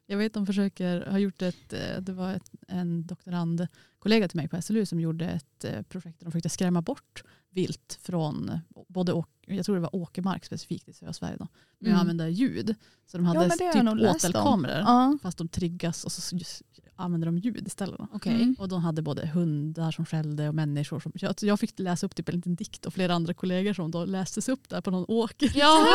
Jag 0.05 0.17
vet 0.17 0.33
de 0.33 0.45
försöker, 0.45 1.05
har 1.05 1.17
gjort 1.17 1.41
ett, 1.41 1.73
eh, 1.73 2.01
det 2.01 2.13
var 2.13 2.33
ett, 2.33 2.51
en 2.67 3.05
doktorandkollega 3.07 4.27
till 4.27 4.37
mig 4.37 4.47
på 4.47 4.61
SLU 4.61 4.85
som 4.85 4.99
gjorde 4.99 5.25
ett 5.29 5.65
eh, 5.65 5.81
projekt 5.81 6.19
där 6.19 6.25
de 6.25 6.31
försökte 6.31 6.49
skrämma 6.49 6.81
bort 6.81 7.23
vilt 7.51 7.99
från 8.01 8.59
både, 8.87 9.23
jag 9.47 9.65
tror 9.65 9.75
det 9.75 9.81
var 9.81 9.95
åkermark 9.95 10.45
specifikt 10.45 10.87
i 10.89 10.93
södra 10.93 11.13
Sverige 11.13 11.35
då, 11.39 11.47
med 11.79 11.87
Mm. 11.87 11.95
att 11.95 12.01
använda 12.01 12.29
ljud. 12.29 12.75
Så 13.05 13.17
de 13.17 13.25
hade 13.25 13.39
men 13.39 13.57
jag 13.59 13.85
nog 13.85 13.97
typ 13.99 14.15
åtelkameror 14.15 14.77
Ja. 14.79 15.17
fast 15.21 15.37
de 15.37 15.47
triggas 15.47 16.03
och 16.03 16.11
så 16.11 16.35
just 16.37 16.61
använder 16.95 17.25
de 17.25 17.37
ljud 17.37 17.67
istället. 17.67 17.99
Okej. 18.13 18.35
Mm. 18.35 18.55
Och 18.59 18.67
de 18.69 18.81
hade 18.81 19.01
både 19.01 19.27
hundar 19.27 19.91
som 19.91 20.05
skällde 20.05 20.47
och 20.49 20.55
människor 20.55 20.99
som... 20.99 21.11
Jag, 21.15 21.35
jag 21.41 21.59
fick 21.59 21.79
läsa 21.79 22.05
upp 22.05 22.15
typ 22.15 22.29
en 22.29 22.35
liten 22.35 22.55
dikt 22.55 22.85
och 22.85 22.93
flera 22.93 23.13
andra 23.13 23.33
kollegor 23.33 23.73
som 23.73 23.91
då 23.91 24.05
lästes 24.05 24.49
upp 24.49 24.69
där 24.69 24.81
på 24.81 24.91
någon 24.91 25.05
åker. 25.07 25.51
Ja. 25.55 25.85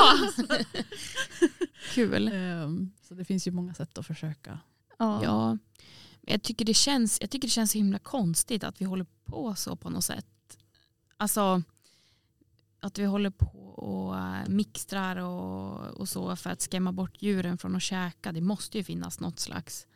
Kul. 1.95 2.29
Ehm, 2.33 2.90
så 3.09 3.14
det 3.14 3.25
finns 3.25 3.47
ju 3.47 3.51
många 3.51 3.75
sätt 3.75 3.99
att 3.99 4.07
försöka. 4.07 4.59
Ja. 4.99 5.21
Ja. 5.25 5.49
Men 6.23 6.33
Jag 6.33 6.43
tycker, 6.43 6.64
det 6.64 6.75
känns, 6.75 7.19
jag 7.21 7.31
tycker 7.31 7.49
det 7.49 7.53
känns 7.53 7.71
så 7.73 7.79
himla 7.79 7.99
konstigt 7.99 8.64
att 8.64 8.81
vi 8.81 8.85
håller 8.85 9.07
på 9.25 9.55
så 9.55 9.77
på 9.77 9.90
något 9.90 10.05
sätt. 10.05 10.27
Alltså 11.24 11.62
att 12.80 12.98
vi 12.98 13.04
håller 13.04 13.30
på 13.30 13.46
och 13.76 14.18
eh, 14.18 14.48
mixtrar 14.48 15.16
och, 15.16 15.80
och 16.00 16.08
så 16.08 16.37
för 16.37 16.50
att 16.50 16.60
skrämma 16.60 16.92
bort 16.92 17.22
djuren 17.22 17.58
från 17.58 17.76
att 17.76 17.82
käka. 17.82 18.32
Det 18.32 18.40
måste 18.40 18.78
ju 18.78 18.84
finnas 18.84 19.20
något 19.20 19.38
slags, 19.40 19.87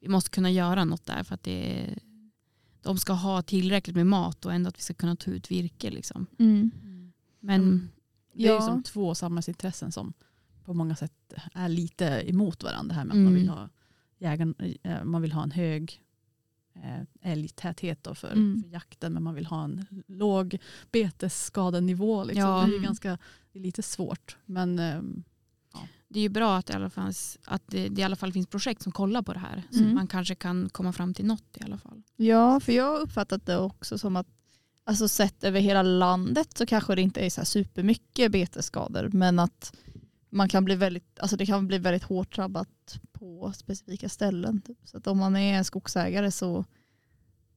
vi 0.00 0.08
måste 0.08 0.30
kunna 0.30 0.50
göra 0.50 0.84
något 0.84 1.06
där 1.06 1.22
för 1.22 1.34
att 1.34 1.42
det, 1.42 1.94
de 2.82 2.98
ska 2.98 3.12
ha 3.12 3.42
tillräckligt 3.42 3.96
med 3.96 4.06
mat 4.06 4.46
och 4.46 4.52
ändå 4.54 4.68
att 4.68 4.78
vi 4.78 4.82
ska 4.82 4.94
kunna 4.94 5.16
ta 5.16 5.30
ut 5.30 5.50
virke. 5.50 5.90
Liksom. 5.90 6.26
Mm. 6.38 6.70
Men 7.40 7.60
Mm. 7.62 7.88
Det 8.32 8.46
är 8.46 8.52
Ja. 8.54 8.60
som 8.60 8.82
två 8.82 9.14
samhällsintressen 9.14 9.92
som 9.92 10.12
på 10.64 10.74
många 10.74 10.96
sätt 10.96 11.12
är 11.54 11.68
lite 11.68 12.04
emot 12.30 12.62
varandra. 12.62 12.88
Det 12.88 12.94
här 12.94 13.04
med 13.04 13.12
att 13.12 13.18
man, 13.22 13.26
Mm. 13.26 13.34
vill 13.40 13.48
ha 13.48 13.68
jägaren, 14.18 14.54
eh, 14.82 15.04
man 15.04 15.22
vill 15.22 15.32
ha 15.32 15.42
en 15.42 15.50
hög 15.50 16.02
eh, 16.84 17.30
älgtäthet 17.32 18.04
då 18.04 18.14
för, 18.14 18.32
Mm. 18.32 18.62
för 18.62 18.70
jakten 18.70 19.12
men 19.12 19.22
man 19.22 19.34
vill 19.34 19.46
ha 19.46 19.64
en 19.64 19.86
låg 20.06 20.58
betesskadenivå. 20.90 22.24
Liksom. 22.24 22.42
Ja. 22.44 22.64
Det 22.66 22.72
är 22.72 22.76
ju 22.78 22.82
ganska, 22.82 23.18
det 23.52 23.58
är 23.58 23.62
lite 23.62 23.82
svårt. 23.82 24.36
Men 24.44 24.78
ehm, 24.78 25.24
det 26.08 26.18
är 26.18 26.22
ju 26.22 26.28
bra 26.28 26.56
att, 26.56 26.66
det 26.66 26.72
i 26.72 26.76
alla 26.76 26.90
fall, 26.90 27.12
att 27.44 27.62
det, 27.66 27.88
det 27.88 28.00
i 28.00 28.04
alla 28.04 28.16
fall 28.16 28.32
finns 28.32 28.46
projekt 28.46 28.82
som 28.82 28.92
kollar 28.92 29.22
på 29.22 29.32
det 29.32 29.38
här. 29.38 29.62
Så 29.70 29.78
Mm. 29.80 29.94
man 29.94 30.06
kanske 30.06 30.34
kan 30.34 30.68
komma 30.68 30.92
fram 30.92 31.14
till 31.14 31.26
något 31.26 31.56
i 31.60 31.62
alla 31.64 31.78
fall. 31.78 32.02
Ja, 32.16 32.60
för 32.60 32.72
jag 32.72 32.84
har 32.92 33.00
uppfattat 33.00 33.46
det 33.46 33.58
också 33.58 33.98
som 33.98 34.16
att 34.16 34.26
alltså 34.84 35.08
sett 35.08 35.44
över 35.44 35.60
hela 35.60 35.82
landet 35.82 36.58
så 36.58 36.66
kanske 36.66 36.94
det 36.94 37.02
inte 37.02 37.20
är 37.20 37.30
så 37.30 37.40
här 37.40 37.46
supermycket 37.46 38.32
betesskador 38.32 39.08
men 39.12 39.38
att 39.38 39.76
man 40.36 40.48
kan 40.48 40.64
bli 40.64 40.74
väldigt, 40.76 41.18
alltså 41.20 41.36
det 41.36 41.46
kan 41.46 41.66
bli 41.66 41.78
väldigt 41.78 42.02
hårt 42.02 42.36
drabbat 42.36 43.00
på 43.12 43.52
specifika 43.52 44.08
ställen. 44.08 44.60
Typ. 44.60 44.78
Så 44.84 44.96
att 44.96 45.06
om 45.06 45.18
man 45.18 45.36
är 45.36 45.58
en 45.58 45.64
skogsägare 45.64 46.30
så 46.30 46.64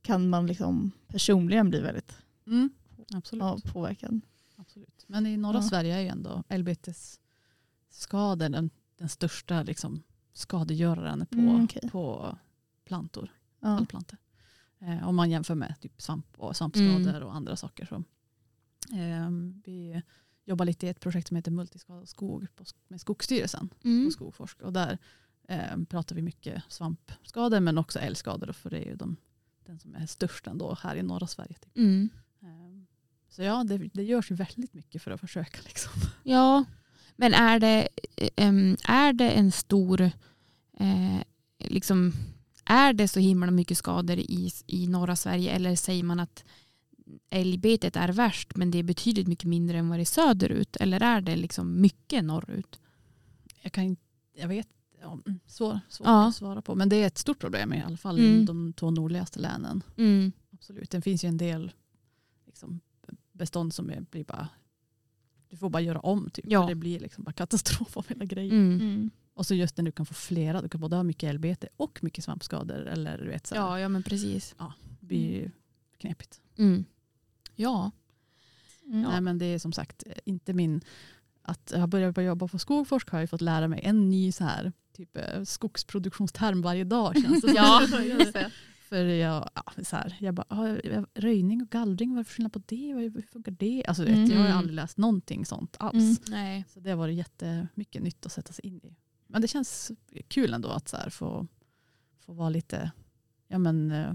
kan 0.02 0.30
man 0.30 0.48
liksom 0.48 0.92
personligen 1.08 1.70
bli 1.70 1.80
väldigt 1.80 2.18
mm, 2.48 2.70
absolut. 3.14 3.44
ja, 3.44 3.58
påverkad. 3.74 4.22
Absolut. 4.56 5.06
Men 5.08 5.26
i 5.26 5.38
norra 5.38 5.58
Ja. 5.58 5.62
Sverige 5.62 5.96
är 5.96 6.02
ju 6.02 6.08
ändå 6.08 6.44
älgbetesskador 6.50 8.50
den, 8.50 8.70
den 8.98 9.10
största 9.10 9.64
liksom, 9.64 10.04
skadegöraren 10.34 11.26
på, 11.26 11.36
Mm, 11.38 11.64
okej. 11.64 11.90
på 11.92 12.38
plantor, 12.86 13.32
Ja. 13.60 13.86
Eh, 14.82 15.08
om 15.08 15.16
man 15.16 15.30
jämför 15.30 15.56
med 15.56 15.76
typ 15.82 16.02
svamp 16.02 16.26
och 16.38 16.56
svampskador 16.56 17.10
Mm. 17.10 17.24
och 17.24 17.36
andra 17.36 17.56
saker. 17.56 17.86
Så, 17.86 17.96
eh, 18.96 19.30
vi 19.66 20.02
jobbar 20.50 20.66
lite 20.66 20.86
i 20.86 20.90
ett 20.90 21.00
projekt 21.00 21.28
som 21.28 21.36
heter 21.38 21.52
Multiskadad 21.52 22.10
skog 22.10 22.48
med 22.88 23.02
Skogsstyrelsen 23.02 23.70
Mm. 23.84 24.06
på 24.08 24.12
Skogforsk. 24.12 24.62
Och 24.62 24.74
där 24.74 24.98
eh, 25.48 25.78
pratar 25.90 26.16
vi 26.16 26.22
mycket 26.22 26.64
svampskador 26.70 27.60
men 27.60 27.78
också 27.78 28.00
älgskador. 28.00 28.52
För 28.52 28.70
det 28.70 28.78
är 28.78 28.86
ju 28.90 28.96
de, 28.96 29.16
den 29.66 29.80
som 29.80 29.96
är 29.96 30.06
störst 30.06 30.48
ändå 30.48 30.78
här 30.82 30.96
i 30.96 31.04
norra 31.04 31.28
Sverige. 31.28 31.54
Typ. 31.54 31.78
Mm. 31.78 32.10
Eh, 32.42 32.84
Så 33.30 33.42
ja, 33.44 33.64
det, 33.64 33.78
det 33.78 34.04
görs 34.04 34.32
ju 34.32 34.36
väldigt 34.36 34.74
mycket 34.74 35.02
för 35.02 35.12
att 35.12 35.20
försöka. 35.20 35.58
Liksom. 35.66 35.92
Ja, 36.24 36.66
men 37.16 37.34
är 37.34 37.60
det, 37.60 37.88
em, 38.36 38.78
är 38.84 39.14
det 39.14 39.32
en 39.32 39.52
stor, 39.52 40.02
eh, 40.80 41.22
liksom, 41.60 42.14
är 42.66 42.94
det 42.94 43.08
så 43.08 43.20
himla 43.20 43.52
mycket 43.52 43.78
skador 43.78 44.18
i, 44.18 44.52
i 44.68 44.88
norra 44.88 45.16
Sverige 45.16 45.52
eller 45.52 45.76
säger 45.76 46.04
man 46.04 46.20
att 46.20 46.44
älgbetet 47.30 47.96
är 47.96 48.10
värst 48.10 48.56
men 48.56 48.72
det 48.72 48.78
är 48.78 48.84
betydligt 48.84 49.28
mycket 49.28 49.46
mindre 49.46 49.78
än 49.78 49.90
vad 49.90 49.98
det 50.00 50.04
är 50.04 50.06
söderut 50.06 50.76
eller 50.76 51.04
är 51.04 51.22
det 51.22 51.36
liksom 51.36 51.82
mycket 51.82 52.24
norrut? 52.24 52.80
Jag, 53.62 53.72
kan, 53.72 53.98
jag 54.36 54.48
vet, 54.48 54.68
ja, 55.02 55.20
mm, 55.26 55.40
svår, 55.48 55.80
svårt 55.90 56.08
Ja. 56.08 56.28
att 56.28 56.36
svara 56.36 56.62
på. 56.62 56.76
Men 56.76 56.90
det 56.90 56.96
är 56.96 57.08
ett 57.08 57.18
stort 57.18 57.40
problem 57.40 57.74
i 57.74 57.82
alla 57.82 57.98
fall 57.98 58.20
Mm. 58.20 58.42
i 58.42 58.46
de 58.46 58.74
två 58.74 58.92
nordligaste 58.92 59.40
länen. 59.40 59.84
Mm. 59.98 60.32
Absolut. 60.54 60.90
Det 60.90 61.02
finns 61.02 61.24
ju 61.24 61.28
en 61.28 61.38
del 61.38 61.72
liksom, 62.46 62.80
bestånd 63.32 63.74
som 63.74 63.90
är, 63.90 64.02
blir 64.02 64.24
bara 64.24 64.50
du 65.50 65.58
får 65.58 65.70
bara 65.70 65.82
göra 65.82 66.00
om. 66.00 66.30
Typ. 66.30 66.46
Ja. 66.48 66.62
För 66.62 66.70
Det 66.70 66.76
blir 66.76 67.00
liksom 67.00 67.24
bara 67.24 67.34
katastrof 67.34 67.98
av 67.98 68.08
hela 68.08 68.26
grejen. 68.26 68.52
Mm. 68.74 68.82
Mm. 68.82 69.10
Och 69.34 69.46
så 69.46 69.56
just 69.56 69.78
när 69.78 69.84
du 69.86 69.92
kan 69.92 70.06
få 70.06 70.14
flera, 70.14 70.62
du 70.62 70.70
kan 70.70 70.82
både 70.82 70.96
ha 70.96 71.04
mycket 71.04 71.30
älgbete 71.30 71.68
och 71.78 72.00
mycket 72.04 72.24
svampskador. 72.24 72.88
Eller 72.88 73.18
du 73.18 73.28
vet, 73.28 73.48
så 73.48 73.56
Ja, 73.56 73.80
ja 73.80 73.90
men 73.90 74.04
precis. 74.04 74.56
det 75.00 75.06
blir 75.06 75.32
ju 75.32 75.52
knepigt. 75.98 76.42
Mm. 77.60 77.72
Ja. 77.72 77.92
Mm. 78.88 79.02
Nej, 79.02 79.22
men 79.22 79.38
det 79.38 79.46
är 79.46 79.60
som 79.60 79.74
sagt 79.74 80.04
eh, 80.08 80.14
inte 80.26 80.54
min... 80.54 80.82
Att 81.42 81.72
jag 81.74 81.80
har 81.80 81.88
börjat 81.88 82.16
på 82.16 82.22
jobba 82.22 82.48
på 82.48 82.60
Skogforsk 82.60 83.10
har 83.10 83.20
jag 83.20 83.30
fått 83.30 83.42
lära 83.42 83.68
mig 83.68 83.80
en 83.84 84.10
ny 84.10 84.32
så 84.32 84.44
här, 84.44 84.72
typ, 84.94 85.18
eh, 85.18 85.44
skogsproduktionsterm 85.44 86.62
varje 86.62 86.84
dag. 86.84 87.22
Känns 87.22 87.42
det. 87.42 87.52
Ja, 87.56 88.02
just 88.02 88.34
det. 88.34 88.52
För 88.90 89.04
jag, 89.04 89.50
ja, 89.56 89.84
så 89.84 89.96
här, 89.96 90.18
jag 90.20 90.34
bara, 90.34 90.46
ah, 90.50 90.76
röjning 91.14 91.62
och 91.62 91.70
gallring, 91.70 92.16
vad 92.16 92.20
är 92.20 92.24
skillnad 92.24 92.54
på 92.54 92.62
det? 92.66 92.94
Hur 92.94 93.22
funkar 93.22 93.52
det? 93.52 93.86
Alltså, 93.88 94.04
du 94.04 94.10
vet, 94.10 94.18
Mm. 94.18 94.32
Jag 94.32 94.40
har 94.40 94.48
ju 94.48 94.54
aldrig 94.54 94.76
läst 94.76 94.98
någonting 94.98 95.46
sånt 95.46 95.76
alls. 95.80 96.28
Mm. 96.28 96.64
Så 96.74 96.80
det 96.80 96.90
har 96.90 96.98
varit 96.98 97.18
jättemycket 97.18 98.04
nytt 98.04 98.26
att 98.26 98.32
sätta 98.32 98.54
sig 98.54 98.66
in 98.66 98.82
i. 98.84 98.96
Men 99.28 99.42
det 99.42 99.48
känns 99.48 99.92
kul 100.28 100.54
ändå 100.54 100.70
att 100.70 100.88
så 100.88 100.98
här, 100.98 101.10
få, 101.10 101.48
få 102.20 102.34
vara 102.34 102.50
lite, 102.50 102.92
ja 103.48 103.58
men 103.58 103.92
eh, 103.92 104.14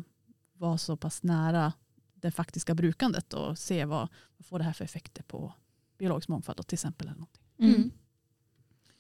vara 0.53 0.79
så 0.79 0.97
pass 0.97 1.23
nära 1.23 1.73
det 2.25 2.31
faktiska 2.31 2.75
brukandet 2.75 3.35
och 3.35 3.59
se 3.59 3.85
vad, 3.85 4.09
vad 4.37 4.47
får 4.47 4.59
det 4.59 4.65
här 4.65 4.73
för 4.73 4.85
effekter 4.85 5.23
på 5.23 5.53
biologisk 5.99 6.29
mångfald 6.29 6.57
då, 6.57 6.63
till 6.63 6.77
exempel. 6.77 7.07
Eller 7.07 7.19
någonting. 7.19 7.43
Mm. 7.59 7.91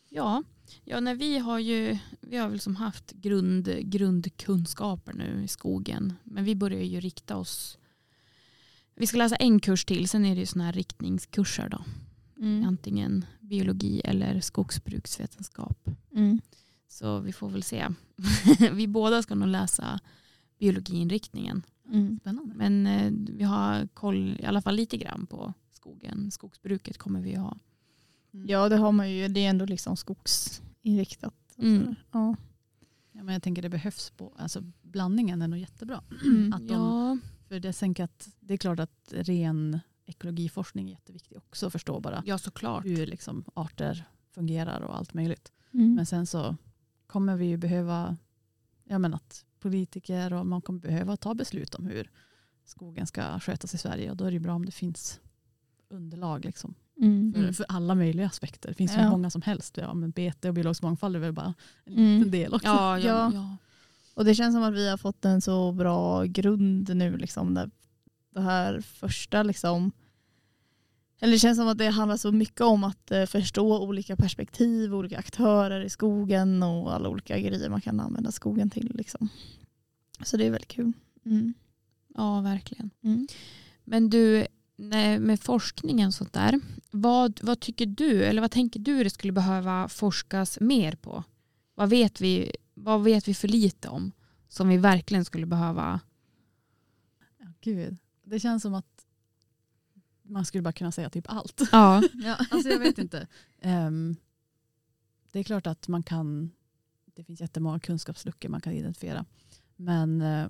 Ja, 0.08 0.42
ja 0.84 1.00
nej, 1.00 1.14
vi 1.14 1.38
har 1.38 1.58
ju 1.58 1.98
vi 2.20 2.36
har 2.36 2.48
väl 2.48 2.60
som 2.60 2.76
haft 2.76 3.12
grund, 3.12 3.68
grundkunskaper 3.80 5.12
nu 5.12 5.44
i 5.44 5.48
skogen. 5.48 6.12
Men 6.24 6.44
vi 6.44 6.54
börjar 6.54 6.82
ju 6.82 7.00
rikta 7.00 7.36
oss. 7.36 7.78
Vi 8.94 9.06
ska 9.06 9.16
läsa 9.16 9.36
en 9.36 9.60
kurs 9.60 9.84
till, 9.84 10.08
sen 10.08 10.24
är 10.24 10.34
det 10.34 10.40
ju 10.40 10.46
såna 10.46 10.64
här 10.64 10.72
riktningskurser 10.72 11.68
då. 11.68 11.84
Mm. 12.38 12.64
Antingen 12.68 13.24
biologi 13.40 14.00
eller 14.04 14.40
skogsbruksvetenskap. 14.40 15.88
Mm. 16.12 16.40
Så 16.88 17.18
vi 17.18 17.32
får 17.32 17.48
väl 17.48 17.62
se. 17.62 17.88
vi 18.72 18.88
båda 18.88 19.22
ska 19.22 19.34
nog 19.34 19.48
läsa 19.48 20.00
biologiinriktningen. 20.58 21.62
Mm. 21.88 22.18
Spännande. 22.20 22.54
Men 22.54 22.86
eh, 22.86 23.12
vi 23.36 23.44
har 23.44 23.86
koll 23.86 24.36
i 24.40 24.44
alla 24.44 24.62
fall 24.62 24.74
lite 24.74 24.96
grann 24.96 25.26
på 25.26 25.52
skogen. 25.72 26.30
Skogsbruket 26.30 26.98
kommer 26.98 27.20
vi 27.20 27.34
ha. 27.34 27.58
Ja 28.30 28.68
det 28.68 28.76
har 28.76 28.92
man 28.92 29.10
ju, 29.10 29.28
det 29.28 29.40
är 29.44 29.50
ändå 29.50 29.64
liksom 29.64 29.96
skogsinriktat. 29.96 31.34
Mm. 31.58 31.94
Ja. 32.12 32.36
Ja, 33.12 33.22
men 33.22 33.32
jag 33.32 33.42
tänker 33.42 33.62
det 33.62 33.68
behövs, 33.68 34.10
på, 34.10 34.32
alltså, 34.36 34.62
blandningen 34.82 35.42
är 35.42 35.48
nog 35.48 35.58
jättebra. 35.58 36.02
Mm. 36.24 36.52
Att 36.52 36.68
de, 36.68 36.74
Ja, 36.74 37.18
För 37.48 37.60
det, 37.60 37.72
tänker 37.72 38.04
att, 38.04 38.28
det 38.40 38.54
är 38.54 38.58
klart 38.58 38.80
att 38.80 39.12
ren 39.12 39.80
ekologiforskning 40.06 40.88
är 40.88 40.92
jätteviktig 40.92 41.38
också 41.38 41.66
att 41.66 41.72
förstå 41.72 42.00
bara 42.00 42.22
ja 42.26 42.38
såklart. 42.38 42.84
hur 42.84 43.06
liksom, 43.06 43.44
arter 43.54 44.04
fungerar 44.30 44.80
och 44.80 44.96
allt 44.96 45.14
möjligt. 45.14 45.52
Mm. 45.72 45.94
Men 45.94 46.06
sen 46.06 46.26
så 46.26 46.56
kommer 47.06 47.36
vi 47.36 47.46
ju 47.46 47.56
behöva, 47.56 48.16
jag 48.84 49.00
menar 49.00 49.16
att 49.16 49.44
politiker 49.68 50.32
och 50.32 50.46
man 50.46 50.62
kommer 50.62 50.80
behöva 50.80 51.16
ta 51.16 51.34
beslut 51.34 51.74
om 51.74 51.86
hur 51.86 52.10
skogen 52.64 53.06
ska 53.06 53.40
skötas 53.40 53.74
i 53.74 53.78
Sverige 53.78 54.10
och 54.10 54.16
då 54.16 54.24
är 54.24 54.28
det 54.30 54.34
ju 54.34 54.40
bra 54.40 54.54
om 54.54 54.66
det 54.66 54.72
finns 54.72 55.20
underlag 55.88 56.44
liksom, 56.44 56.74
Mm. 57.00 57.32
för, 57.34 57.52
för 57.52 57.66
alla 57.68 57.94
möjliga 57.94 58.26
aspekter. 58.26 58.68
Det 58.68 58.74
finns 58.74 58.92
ju 58.96 59.00
Ja. 59.00 59.10
många 59.10 59.30
som 59.30 59.42
helst. 59.42 59.76
Ja, 59.76 59.94
men 59.94 60.10
bete 60.10 60.48
och 60.48 60.54
biologisk 60.54 60.82
mångfald 60.82 61.16
är 61.16 61.20
väl 61.20 61.32
bara 61.32 61.54
en 61.84 61.92
Mm. 61.98 62.16
liten 62.18 62.30
del 62.30 62.54
också. 62.54 62.66
Ja, 62.66 62.98
ja, 62.98 63.06
Ja. 63.06 63.30
ja. 63.34 63.56
Och 64.14 64.24
det 64.24 64.34
känns 64.34 64.54
som 64.54 64.62
att 64.62 64.74
vi 64.74 64.88
har 64.90 64.96
fått 64.96 65.24
en 65.24 65.40
så 65.40 65.72
bra 65.72 66.24
grund 66.24 66.96
nu. 66.96 67.16
Liksom, 67.16 67.54
där 67.54 67.70
det 68.34 68.40
här 68.40 68.80
första, 68.80 69.42
liksom, 69.42 69.92
eller 71.20 71.32
det 71.32 71.38
känns 71.38 71.58
som 71.58 71.68
att 71.68 71.78
det 71.78 71.88
handlar 71.88 72.16
så 72.16 72.32
mycket 72.32 72.60
om 72.60 72.84
att 72.84 73.10
eh, 73.10 73.24
förstå 73.26 73.82
olika 73.82 74.16
perspektiv, 74.16 74.94
olika 74.94 75.18
aktörer 75.18 75.80
i 75.80 75.90
skogen 75.90 76.62
och 76.62 76.94
alla 76.94 77.08
olika 77.08 77.38
grejer 77.38 77.68
man 77.68 77.80
kan 77.80 78.00
använda 78.00 78.32
skogen 78.32 78.70
till. 78.70 78.92
Liksom. 78.94 79.28
Så 80.22 80.36
det 80.36 80.46
är 80.46 80.50
väldigt 80.50 80.68
kul. 80.68 80.92
Mm. 81.24 81.54
ja 82.14 82.40
verkligen. 82.40 82.90
Mm. 83.02 83.28
Men 83.84 84.10
du, 84.10 84.46
med 84.76 85.40
forskningen 85.40 86.06
och 86.06 86.14
sånt 86.14 86.32
där. 86.32 86.60
Vad, 86.90 87.40
vad 87.42 87.60
tycker 87.60 87.86
du, 87.86 88.24
eller 88.24 88.40
vad 88.40 88.50
tänker 88.50 88.80
du 88.80 89.04
det 89.04 89.10
skulle 89.10 89.32
behöva 89.32 89.88
forskas 89.88 90.60
mer 90.60 90.92
på? 90.92 91.24
Vad 91.74 91.90
vet 91.90 92.20
vi, 92.20 92.50
vad 92.74 93.04
vet 93.04 93.28
vi 93.28 93.34
för 93.34 93.48
lite 93.48 93.88
om? 93.88 94.12
Som 94.48 94.68
vi 94.68 94.76
verkligen 94.76 95.24
skulle 95.24 95.46
behöva. 95.46 96.00
Ja, 97.38 97.46
gud. 97.60 97.96
Det 98.24 98.40
känns 98.40 98.62
som 98.62 98.74
att 98.74 98.93
man 100.24 100.44
skulle 100.44 100.62
bara 100.62 100.72
kunna 100.72 100.92
säga 100.92 101.10
typ 101.10 101.24
allt. 101.28 101.62
Ja, 101.72 102.02
Ja. 102.14 102.36
Alltså 102.50 102.68
jag 102.68 102.78
vet 102.78 102.98
inte. 102.98 103.26
Ehm, 103.60 104.16
det 105.32 105.38
är 105.38 105.42
klart 105.44 105.66
att 105.66 105.88
man 105.88 106.02
kan, 106.02 106.50
det 107.14 107.24
finns 107.24 107.40
jättemånga 107.40 107.80
kunskapsluckor 107.80 108.48
man 108.48 108.60
kan 108.60 108.72
identifiera. 108.72 109.24
Men, 109.76 110.20
eh, 110.20 110.46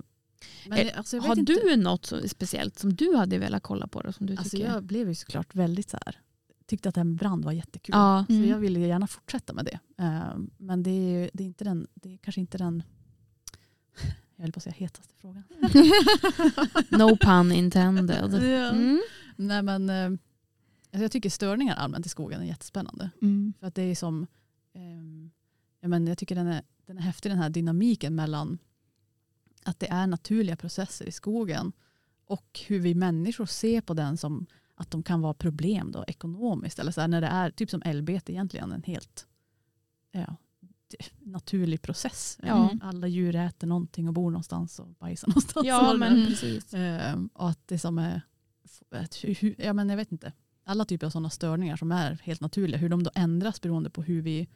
men 0.67 0.77
Eh, 0.87 0.97
alltså 0.97 1.15
jag 1.15 1.21
vet 1.21 1.27
har 1.27 1.37
inte. 1.39 1.53
du 1.53 1.75
något 1.75 2.05
så 2.05 2.27
speciellt 2.27 2.79
som 2.79 2.93
du 2.95 3.15
hade 3.15 3.37
velat 3.37 3.63
kolla 3.63 3.87
på? 3.87 4.01
Då, 4.01 4.11
som 4.11 4.25
du 4.25 4.35
Alltså 4.35 4.57
tycker? 4.57 4.73
jag 4.73 4.83
blev 4.83 5.07
ju 5.09 5.15
såklart 5.15 5.55
väldigt 5.55 5.89
så 5.89 5.97
här, 6.05 6.19
tyckte 6.65 6.89
att 6.89 6.95
det 6.95 6.99
här 6.99 7.05
med 7.05 7.15
brand 7.17 7.45
var 7.45 7.51
jättekul. 7.51 7.93
ja. 7.95 8.25
Så 8.27 8.33
Mm. 8.33 8.49
jag 8.49 8.57
ville 8.59 8.79
gärna 8.79 9.07
fortsätta 9.07 9.53
med 9.53 9.65
det. 9.65 9.79
Ehm, 10.03 10.49
men 10.57 10.83
det 10.83 10.89
är, 10.91 11.29
det 11.33 11.43
är, 11.43 11.47
inte 11.47 11.63
den, 11.63 11.87
det 11.93 12.13
är 12.13 12.17
kanske 12.17 12.41
inte 12.41 12.57
den, 12.57 12.83
jag 14.35 14.43
höll 14.43 14.51
på 14.51 14.57
att 14.57 14.63
säga 14.63 14.75
hetaste 14.77 15.13
frågan. 15.21 15.43
No 16.89 17.17
pun 17.17 17.51
intended. 17.51 18.33
Mm. 18.33 19.01
Nej 19.35 19.63
men 19.63 19.89
eh, 19.89 20.05
alltså 20.05 21.03
jag 21.03 21.11
tycker 21.11 21.29
störningar 21.29 21.75
allmänt 21.75 22.05
i 22.05 22.09
skogen 22.09 22.41
är 22.41 22.45
jättespännande. 22.45 23.09
Mm. 23.21 23.53
För 23.59 23.67
att 23.67 23.75
det 23.75 23.81
är 23.81 23.95
som, 23.95 24.27
ehm, 24.73 25.31
ja, 25.81 25.87
men 25.87 26.07
jag 26.07 26.17
tycker 26.17 26.35
den 26.35 26.47
är, 26.47 26.61
den 26.85 26.97
är 26.97 27.01
häftig 27.01 27.31
den 27.31 27.39
här 27.39 27.49
dynamiken 27.49 28.15
mellan 28.15 28.57
att 29.63 29.79
det 29.79 29.87
är 29.87 30.07
naturliga 30.07 30.55
processer 30.55 31.05
i 31.05 31.11
skogen 31.11 31.71
och 32.25 32.59
hur 32.67 32.79
vi 32.79 32.95
människor 32.95 33.45
ser 33.45 33.81
på 33.81 33.93
den 33.93 34.17
som 34.17 34.45
att 34.75 34.91
de 34.91 35.03
kan 35.03 35.21
vara 35.21 35.33
problem 35.33 35.91
då, 35.91 36.05
ekonomiskt. 36.07 36.79
Eller 36.79 36.91
så 36.91 37.01
här, 37.01 37.07
när 37.07 37.21
det 37.21 37.27
är 37.27 37.51
typ 37.51 37.69
som 37.69 37.81
älgbete 37.85 38.31
egentligen 38.33 38.71
en 38.71 38.83
helt 38.83 39.27
ja, 40.11 40.35
naturlig 41.19 41.81
process. 41.81 42.39
Ja. 42.43 42.71
Alla 42.81 43.07
djur 43.07 43.35
äter 43.35 43.67
någonting 43.67 44.07
och 44.07 44.13
bor 44.13 44.31
någonstans 44.31 44.79
och 44.79 44.87
bajsar 44.87 45.27
någonstans. 45.27 45.67
Ja, 45.67 45.93
men 45.93 46.25
precis. 46.25 46.73
Ehm, 46.73 47.29
och 47.33 47.49
att 47.49 47.67
det 47.67 47.79
som 47.79 47.97
är, 47.97 48.21
ja, 49.57 49.73
men 49.73 49.89
jag 49.89 49.97
vet 49.97 50.11
inte, 50.11 50.33
alla 50.63 50.85
typer 50.85 51.05
av 51.05 51.11
sådana 51.11 51.29
störningar 51.29 51.75
som 51.77 51.91
är 51.91 52.19
helt 52.23 52.41
naturliga, 52.41 52.77
hur 52.77 52.89
de 52.89 53.03
då 53.03 53.11
ändras 53.15 53.61
beroende 53.61 53.89
på 53.89 54.03
hur 54.03 54.21
vi 54.21 54.47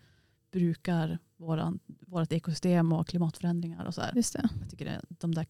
brukar 0.52 1.20
våran, 1.38 1.80
vårt 1.86 2.32
ekosystem 2.32 2.94
och 2.94 3.08
klimatförändringar 3.08 3.86
och 3.86 3.94
så 3.96 4.02
här. 4.02 4.14
Just 4.16 4.34
det. 4.34 4.50
Jag 4.62 4.70
tycker 4.70 4.86
det, 4.86 5.02
de 5.10 5.36
där 5.36 5.46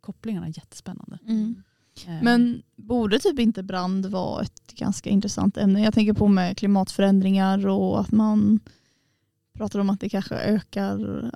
kopplingarna 0.00 0.46
är 0.46 0.58
jättespännande. 0.58 1.18
Mm. 1.26 1.62
Ehm, 2.06 2.24
Men 2.24 2.62
borde 2.76 3.18
typ 3.18 3.38
inte 3.38 3.62
brand 3.62 4.06
vara 4.06 4.42
ett 4.42 4.66
ganska 4.74 5.10
intressant 5.10 5.56
ämne? 5.56 5.82
Jag 5.82 5.94
tänker 5.94 6.12
på 6.12 6.28
med 6.28 6.56
klimatförändringar 6.56 7.66
och 7.66 8.00
att 8.00 8.10
man 8.12 8.60
pratar 9.52 9.78
om 9.78 9.90
att 9.90 10.00
det 10.00 10.08
kanske 10.08 10.34
ökar. 10.34 10.94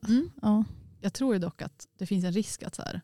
mm, 0.09 0.31
Ja. 0.43 0.65
jag 1.01 1.13
tror 1.13 1.35
ju 1.35 1.41
dock 1.41 1.63
att 1.63 1.89
det 1.99 2.07
finns 2.07 2.25
en 2.25 2.33
risk 2.33 2.63
att 2.63 2.75
så 2.75 2.83
här, 2.83 3.01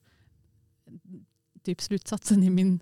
typ 1.63 1.81
slutsatsen 1.81 2.43
i 2.43 2.51
min, 2.51 2.81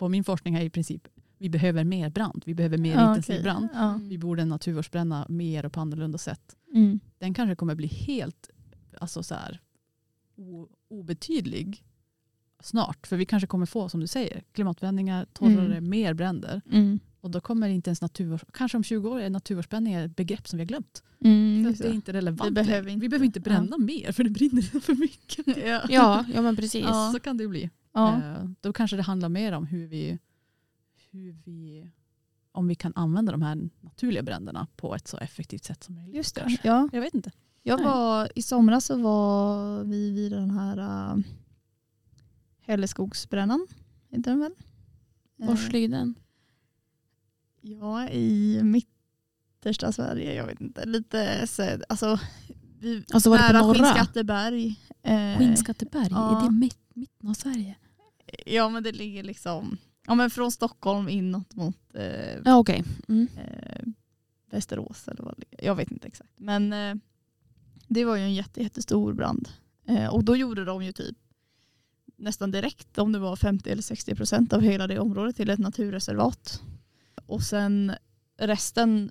på 0.00 0.08
min 0.08 0.24
forskning 0.24 0.54
är 0.54 0.60
i 0.62 0.70
princip 0.70 1.08
vi 1.38 1.48
behöver 1.50 1.84
mer 1.84 2.10
brand, 2.10 2.42
vi 2.46 2.54
behöver 2.54 2.78
mer 2.78 2.94
Ja, 2.94 3.08
intensiv 3.08 3.34
okej. 3.34 3.42
brand. 3.42 3.68
Ja. 3.74 4.00
Vi 4.02 4.18
borde 4.18 4.44
naturvårdsbränna 4.44 5.26
mer 5.28 5.66
och 5.66 5.72
på 5.72 5.80
annorlunda 5.80 6.18
sätt. 6.18 6.56
Mm. 6.74 7.00
den 7.18 7.34
kanske 7.34 7.54
kommer 7.54 7.74
bli 7.74 7.86
helt 7.86 8.50
alltså 9.00 9.22
så 9.22 9.34
här, 9.34 9.60
obetydlig 10.88 11.84
snart. 12.62 13.06
För 13.06 13.16
vi 13.16 13.24
kanske 13.24 13.46
kommer 13.46 13.66
få, 13.66 13.88
som 13.88 14.00
du 14.00 14.06
säger, 14.06 14.42
klimatförändringar, 14.52 15.26
torrare, 15.32 15.76
Mm. 15.76 15.90
mer 15.90 16.14
bränder. 16.14 16.60
Mm. 16.72 16.98
Och 17.20 17.30
då 17.30 17.40
kommer 17.40 17.68
inte 17.68 17.90
ens 17.90 18.00
naturvårds... 18.02 18.44
Kanske 18.52 18.76
om 18.76 18.84
20 18.84 19.08
år 19.10 19.20
är 19.20 19.30
naturvårdsbränning 19.30 19.94
ett 19.94 20.16
begrepp 20.16 20.48
som 20.48 20.56
vi 20.56 20.62
har 20.62 20.66
glömt. 20.68 21.02
Mm, 21.24 21.62
det 21.62 21.84
är 21.84 21.88
det. 21.88 21.94
inte 21.94 22.12
relevant 22.12 22.50
Vi 22.50 22.54
behöver 22.54 22.90
inte- 22.90 23.00
Vi 23.00 23.08
behöver 23.08 23.26
inte 23.26 23.40
bränna 23.40 23.78
mer 23.78 24.12
för 24.12 24.24
det 24.24 24.30
brinner 24.30 24.62
för 24.80 24.94
mycket. 24.94 25.46
ja. 25.46 25.80
Ja, 25.88 26.24
ja 26.34 26.42
men 26.42 26.56
precis. 26.56 26.84
Ja. 26.84 27.10
Så 27.14 27.20
kan 27.20 27.36
det 27.36 27.42
ju 27.42 27.48
bli. 27.48 27.70
Ja. 27.92 28.16
Eh, 28.16 28.44
Då 28.60 28.72
kanske 28.72 28.96
det 28.96 29.02
handlar 29.02 29.28
mer 29.28 29.52
om 29.52 29.66
hur 29.66 29.86
vi, 29.86 30.18
hur 31.10 31.36
vi 31.44 31.90
om 32.52 32.68
vi 32.68 32.74
kan 32.74 32.92
använda 32.96 33.32
de 33.32 33.42
här 33.42 33.68
naturliga 33.80 34.22
bränderna 34.22 34.66
på 34.76 34.94
ett 34.94 35.08
så 35.08 35.16
effektivt 35.16 35.64
sätt 35.64 35.84
som 35.84 35.94
möjligt. 35.94 36.14
Just 36.16 36.34
det. 36.34 36.58
Ja. 36.62 36.88
Jag 36.92 37.00
vet 37.00 37.14
inte. 37.14 37.32
Jag 37.62 37.82
var, 37.84 38.28
I 38.34 38.42
somras 38.42 38.84
så 38.84 38.96
var 38.96 39.84
vi 39.84 40.10
vid 40.10 40.32
den 40.32 40.50
här 40.50 40.78
uh, 41.16 41.22
Hälleskogsbrännan. 42.60 43.66
Heter 44.08 44.30
den 44.30 44.40
väl? 44.40 44.54
Vars 45.36 45.66
Eh, 45.66 45.72
ligger 45.72 45.88
den? 45.88 46.14
Ja, 47.60 48.08
i 48.08 48.60
mittersta 48.62 49.92
Sverige. 49.92 50.34
Jag 50.34 50.46
vet 50.46 50.60
inte. 50.60 50.86
Lite 50.86 51.46
så, 51.46 51.78
alltså, 51.88 52.18
vi, 52.80 53.04
Alltså 53.12 53.30
var 53.30 53.38
det 53.38 53.52
nära? 53.52 53.74
Skinnskatteberg. 53.74 54.76
Eh, 55.02 55.38
Skinnskatteberg, 55.38 56.08
ja. 56.10 56.40
är 56.40 56.44
det 56.44 56.50
mitt, 56.50 56.78
mitten 56.94 57.28
av 57.28 57.34
Sverige? 57.34 57.76
Ja 58.46 58.68
men 58.68 58.82
det 58.82 58.92
ligger 58.92 59.22
liksom 59.22 59.78
ja, 60.06 60.14
men 60.14 60.30
från 60.30 60.52
Stockholm 60.52 61.08
inåt 61.08 61.54
mot 61.54 61.76
eh, 61.94 62.38
Ja 62.44 62.58
okej. 62.58 62.84
Mm. 63.08 63.28
eh, 63.36 63.82
Västerås 64.50 65.08
eller 65.08 65.22
vad 65.22 65.34
det 65.36 65.40
ligger. 65.50 65.66
Jag 65.66 65.74
vet 65.74 65.90
inte 65.90 66.08
exakt. 66.08 66.32
Men 66.36 66.72
eh, 66.72 66.94
det 67.88 68.04
var 68.04 68.16
ju 68.16 68.22
en 68.22 68.34
jätte, 68.34 68.62
jättestor 68.62 69.12
brand. 69.12 69.48
Eh, 69.86 70.06
och 70.14 70.24
då 70.24 70.36
gjorde 70.36 70.64
de 70.64 70.82
ju 70.84 70.92
typ 70.92 71.16
nästan 72.16 72.50
direkt 72.50 72.98
om 72.98 73.12
det 73.12 73.18
var 73.18 73.36
50 73.36 73.70
eller 73.70 73.82
60 73.82 74.14
procent 74.14 74.52
av 74.52 74.60
hela 74.60 74.86
det 74.86 74.98
området 74.98 75.36
till 75.36 75.50
ett 75.50 75.58
naturreservat. 75.58 76.62
Och 77.26 77.42
sen 77.42 77.92
resten, 78.38 79.10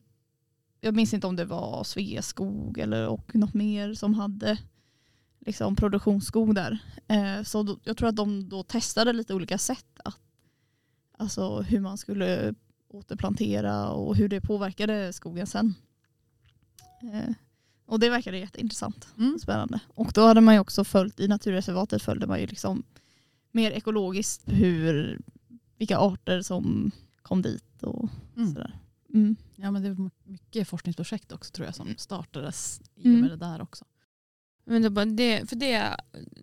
jag 0.82 0.96
minns 0.96 1.14
inte 1.14 1.28
om 1.28 1.36
det 1.36 1.46
var 1.46 1.84
Sveaskog 1.84 2.78
eller 2.78 3.08
och 3.08 3.36
något 3.36 3.54
mer 3.54 3.94
som 3.94 4.14
hade 4.14 4.58
liksom, 5.40 5.76
produktionsskog 5.76 6.56
där. 6.56 6.80
Eh, 7.08 7.44
så 7.44 7.64
då, 7.64 7.80
jag 7.84 7.98
tror 7.98 8.10
att 8.10 8.16
de 8.16 8.50
då 8.50 8.64
testade 8.64 9.14
lite 9.14 9.34
olika 9.34 9.58
sätt 9.58 10.00
att, 10.04 10.18
alltså 11.18 11.62
hur 11.62 11.80
man 11.80 11.98
skulle 11.98 12.54
återplantera 12.88 13.90
och 13.90 14.16
hur 14.16 14.30
det 14.30 14.42
påverkade 14.42 15.14
skogen 15.14 15.48
sen. 15.48 15.74
Eh, 17.14 17.34
och 17.86 18.00
det 18.00 18.10
verkade 18.10 18.38
jätteintressant 18.38 19.08
Mm. 19.18 19.34
och 19.34 19.42
spännande. 19.42 19.80
Och 19.88 20.12
då 20.16 20.22
hade 20.28 20.42
man 20.42 20.54
ju 20.54 20.60
också 20.60 20.84
följt, 20.84 21.20
i 21.20 21.28
naturreservatet 21.28 22.02
följde 22.02 22.28
man 22.28 22.40
ju 22.40 22.48
liksom 22.48 22.84
mer 23.52 23.72
ekologiskt 23.72 24.42
hur, 24.46 25.20
vilka 25.78 25.98
arter 25.98 26.42
som 26.42 26.92
kom 27.22 27.42
dit 27.42 27.84
och 27.84 28.10
Mm. 28.36 28.54
sådär. 28.54 28.80
Mm. 29.14 29.36
Ja, 29.56 29.72
men 29.72 29.84
det 29.84 29.94
var 29.94 30.12
mycket 30.24 30.68
forskningsprojekt 30.68 31.32
också 31.32 31.52
tror 31.52 31.66
jag 31.66 31.76
som 31.76 31.96
startades 31.98 32.82
i 32.96 33.02
och 33.02 33.06
Mm. 33.06 33.22
med 33.22 33.30
det 33.30 33.36
där 33.38 33.62
också. 33.62 33.86
Men 34.66 35.16
det, 35.16 35.50
för 35.50 35.56
det, 35.56 35.98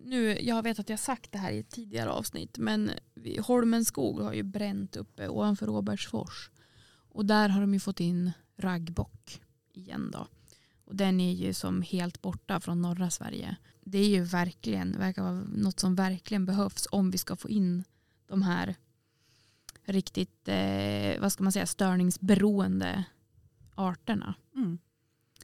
nu, 0.05 0.39
jag 0.41 0.63
vet 0.63 0.79
att 0.79 0.89
jag 0.89 0.99
sagt 0.99 1.31
det 1.31 1.37
här 1.37 1.51
i 1.51 1.59
ett 1.59 1.69
tidigare 1.69 2.09
avsnitt 2.09 2.57
men 2.57 2.91
vi- 3.15 3.37
Holmenskog 3.39 4.19
har 4.19 4.33
ju 4.33 4.43
bränt 4.43 4.95
uppe 4.95 5.27
ovanför 5.27 5.65
Robertsfors. 5.65 6.51
Och 7.09 7.25
där 7.25 7.49
har 7.49 7.61
de 7.61 7.73
ju 7.73 7.79
fått 7.79 7.99
in 7.99 8.31
raggbock 8.57 9.41
igen 9.73 10.09
då. 10.13 10.27
Och 10.85 10.95
den 10.95 11.19
är 11.21 11.33
ju 11.33 11.53
som 11.53 11.81
helt 11.81 12.21
borta 12.21 12.59
från 12.59 12.81
norra 12.81 13.09
Sverige. 13.09 13.55
Det 13.81 13.97
är 13.97 14.07
ju 14.09 14.21
verkligen, 14.23 14.99
verkar 14.99 15.21
vara 15.23 15.33
något 15.33 15.79
som 15.79 15.95
verkligen 15.95 16.45
behövs 16.45 16.87
om 16.91 17.11
vi 17.11 17.17
ska 17.17 17.35
få 17.35 17.49
in 17.49 17.83
de 18.27 18.41
här 18.41 18.75
riktigt, 19.87 20.47
eh, 20.47 21.21
vad 21.21 21.31
ska 21.31 21.43
man 21.43 21.51
säga, 21.51 21.65
störningsberoende 21.65 23.03
arterna. 23.75 24.35
Mm. 24.55 24.77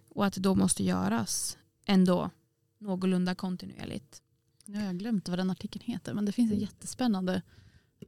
Och 0.10 0.26
att 0.26 0.34
det 0.34 0.41
då 0.41 0.56
måste 0.56 0.84
göras 0.84 1.58
ändå 1.86 2.30
någorlunda 2.78 3.36
kontinuerligt. 3.36 4.22
Nu 4.66 4.78
har 4.78 4.86
jag 4.86 4.98
glömt 4.98 5.30
vad 5.30 5.39
den 5.39 5.50
artikeln 5.50 5.86
heter 5.86 6.14
men 6.14 6.26
det 6.26 6.32
finns 6.32 6.52
en 6.52 6.60
jättespännande 6.60 7.41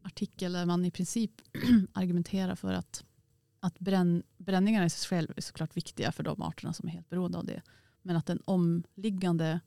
artikel 0.01 0.53
där 0.53 0.65
man 0.65 0.85
i 0.85 0.91
princip 0.91 1.31
argumenterar 1.93 2.55
för 2.55 2.73
att, 2.73 3.05
att 3.59 3.79
bränn, 3.79 4.23
bränningarna 4.37 4.85
i 4.85 4.89
sig 4.89 5.07
själv 5.07 5.33
är 5.35 5.41
såklart 5.41 5.77
viktiga 5.77 6.11
för 6.11 6.23
de 6.23 6.41
arterna 6.41 6.73
som 6.73 6.87
är 6.87 6.91
helt 6.93 7.09
beroende 7.09 7.37
av 7.37 7.45
det. 7.45 7.61
Men 8.01 8.15
att 8.15 8.25
den 8.25 8.41
omliggande 8.45 9.59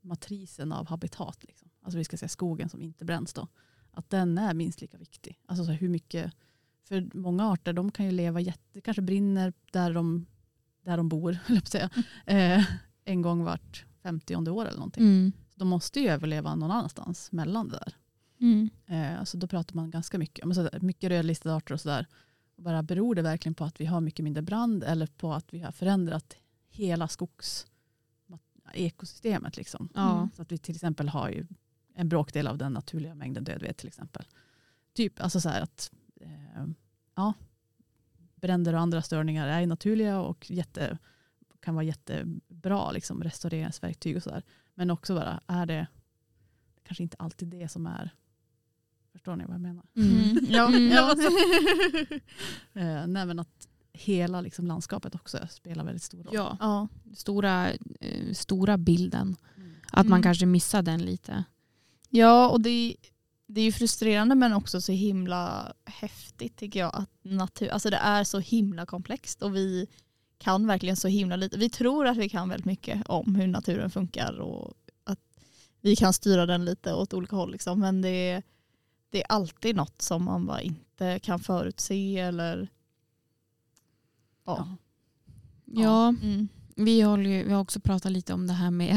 matrisen 0.00 0.72
av 0.72 0.86
habitat, 0.86 1.44
liksom, 1.44 1.70
alltså 1.82 1.98
vi 1.98 2.04
ska 2.04 2.16
säga 2.16 2.28
skogen 2.28 2.68
som 2.68 2.82
inte 2.82 3.04
bränns 3.04 3.32
då, 3.32 3.48
att 3.90 4.10
den 4.10 4.38
är 4.38 4.54
minst 4.54 4.80
lika 4.80 4.98
viktig. 4.98 5.38
Alltså 5.46 5.64
så 5.64 5.72
hur 5.72 5.88
mycket, 5.88 6.32
för 6.84 7.08
många 7.14 7.46
arter 7.50 7.72
de 7.72 7.90
kan 7.90 8.06
ju 8.06 8.12
leva 8.12 8.40
jätte, 8.40 8.80
kanske 8.80 9.02
brinner 9.02 9.52
där 9.72 9.94
de, 9.94 10.26
där 10.84 10.96
de 10.96 11.08
bor, 11.08 11.38
säga, 11.64 11.90
eh, 12.26 12.64
en 13.04 13.22
gång 13.22 13.44
vart 13.44 13.84
50 14.02 14.36
år 14.36 14.64
eller 14.66 14.76
någonting 14.78 15.02
Mm. 15.04 15.32
de 15.54 15.68
måste 15.68 16.00
ju 16.00 16.08
överleva 16.08 16.54
någon 16.54 16.70
annanstans 16.70 17.32
mellan 17.32 17.68
det 17.68 17.78
där. 17.78 17.96
Mm. 18.40 18.70
Eh, 18.86 19.24
så 19.24 19.36
då 19.36 19.46
pratar 19.46 19.74
man 19.74 19.90
ganska 19.90 20.18
mycket 20.18 20.44
om 20.44 20.54
så, 20.54 20.68
mycket 20.80 21.10
rödlistade 21.10 21.54
arter 21.54 21.74
och 21.74 21.80
sådär. 21.80 22.06
Bara 22.56 22.82
beror 22.82 23.14
det 23.14 23.22
verkligen 23.22 23.54
på 23.54 23.64
att 23.64 23.80
vi 23.80 23.84
har 23.86 24.00
mycket 24.00 24.24
mindre 24.24 24.42
brand 24.42 24.84
eller 24.84 25.06
på 25.06 25.32
att 25.32 25.54
vi 25.54 25.60
har 25.60 25.72
förändrat 25.72 26.36
hela 26.70 27.08
skogs 27.08 27.66
ekosystemet 28.72 29.56
liksom. 29.56 29.88
Ja. 29.94 30.28
Så 30.36 30.42
att 30.42 30.52
vi 30.52 30.58
till 30.58 30.74
exempel 30.74 31.08
har 31.08 31.28
ju 31.28 31.46
en 31.98 32.08
bråkdel 32.08 32.46
av 32.46 32.58
den 32.58 32.72
naturliga 32.72 33.14
mängden 33.14 33.44
dödved 33.44 33.76
till 33.76 33.88
exempel. 33.88 34.24
Typ 34.94 35.20
alltså 35.20 35.40
så 35.40 35.48
här 35.48 35.60
att 35.60 35.92
eh, 36.20 36.64
ja, 37.14 37.32
bränder 38.34 38.74
och 38.74 38.80
andra 38.80 39.02
störningar 39.02 39.48
är 39.48 39.66
naturliga 39.66 40.20
och 40.20 40.50
jätte, 40.50 40.98
kan 41.60 41.74
vara 41.74 41.84
jättebra 41.84 42.92
liksom, 42.92 43.22
restaureringsverktyg 43.22 44.16
och 44.16 44.22
sådär. 44.22 44.42
Men 44.74 44.90
också 44.90 45.14
bara 45.14 45.40
är 45.46 45.66
det 45.66 45.86
kanske 46.82 47.02
inte 47.02 47.16
alltid 47.18 47.48
det 47.48 47.68
som 47.68 47.86
är 47.86 48.10
Förstår 49.12 49.36
ni 49.36 49.44
vad 49.44 49.54
jag 49.54 49.60
menar? 49.60 49.84
Mm. 49.96 50.38
Ja. 50.48 50.68
Mm. 50.68 50.90
ja. 50.90 51.14
Eh, 52.82 53.06
nej, 53.06 53.26
men 53.26 53.38
att 53.38 53.68
hela 53.92 54.40
liksom, 54.40 54.66
landskapet 54.66 55.14
också 55.14 55.46
spelar 55.50 55.84
väldigt 55.84 56.02
stor 56.02 56.22
roll. 56.22 56.34
Ja, 56.34 56.56
ja. 56.60 56.88
stora, 57.14 57.70
eh, 58.00 58.32
stora 58.32 58.78
bilden. 58.78 59.36
Att 59.92 60.06
man 60.06 60.16
Mm. 60.18 60.22
kanske 60.22 60.46
missar 60.46 60.82
den 60.82 61.02
lite. 61.02 61.44
Ja, 62.10 62.48
och 62.48 62.60
det, 62.60 62.96
det 63.46 63.60
är 63.60 63.64
ju 63.64 63.72
frustrerande 63.72 64.34
men 64.34 64.52
också 64.52 64.80
så 64.80 64.92
himla 64.92 65.72
häftigt 65.84 66.56
tycker 66.56 66.80
jag. 66.80 66.94
att 66.96 67.10
natur, 67.22 67.68
alltså 67.68 67.90
Det 67.90 67.96
är 67.96 68.24
så 68.24 68.38
himla 68.38 68.86
komplext 68.86 69.42
och 69.42 69.56
vi 69.56 69.86
kan 70.38 70.66
verkligen 70.66 70.96
så 70.96 71.08
himla 71.08 71.36
lite. 71.36 71.58
Vi 71.58 71.70
tror 71.70 72.06
att 72.06 72.16
vi 72.16 72.28
kan 72.28 72.48
väldigt 72.48 72.66
mycket 72.66 73.08
om 73.08 73.34
hur 73.34 73.46
naturen 73.46 73.90
funkar 73.90 74.40
och 74.40 74.74
att 75.04 75.20
vi 75.80 75.96
kan 75.96 76.12
styra 76.12 76.46
den 76.46 76.64
lite 76.64 76.94
åt 76.94 77.14
olika 77.14 77.36
håll. 77.36 77.52
Liksom. 77.52 77.80
Men 77.80 78.02
det, 78.02 78.42
det 79.10 79.20
är 79.22 79.26
alltid 79.28 79.76
något 79.76 80.02
som 80.02 80.24
man 80.24 80.46
bara 80.46 80.62
inte 80.62 81.18
kan 81.18 81.40
förutse 81.40 82.18
eller 82.18 82.68
ja. 84.44 84.68
Ja. 85.64 85.82
Ja, 85.82 86.08
Mm. 86.08 86.48
Vi, 86.78 87.02
håller 87.02 87.30
ju, 87.30 87.44
vi 87.44 87.52
har 87.52 87.60
också 87.60 87.80
pratat 87.80 88.12
lite 88.12 88.34
om 88.34 88.46
det 88.46 88.52
här 88.52 88.70
med 88.70 88.96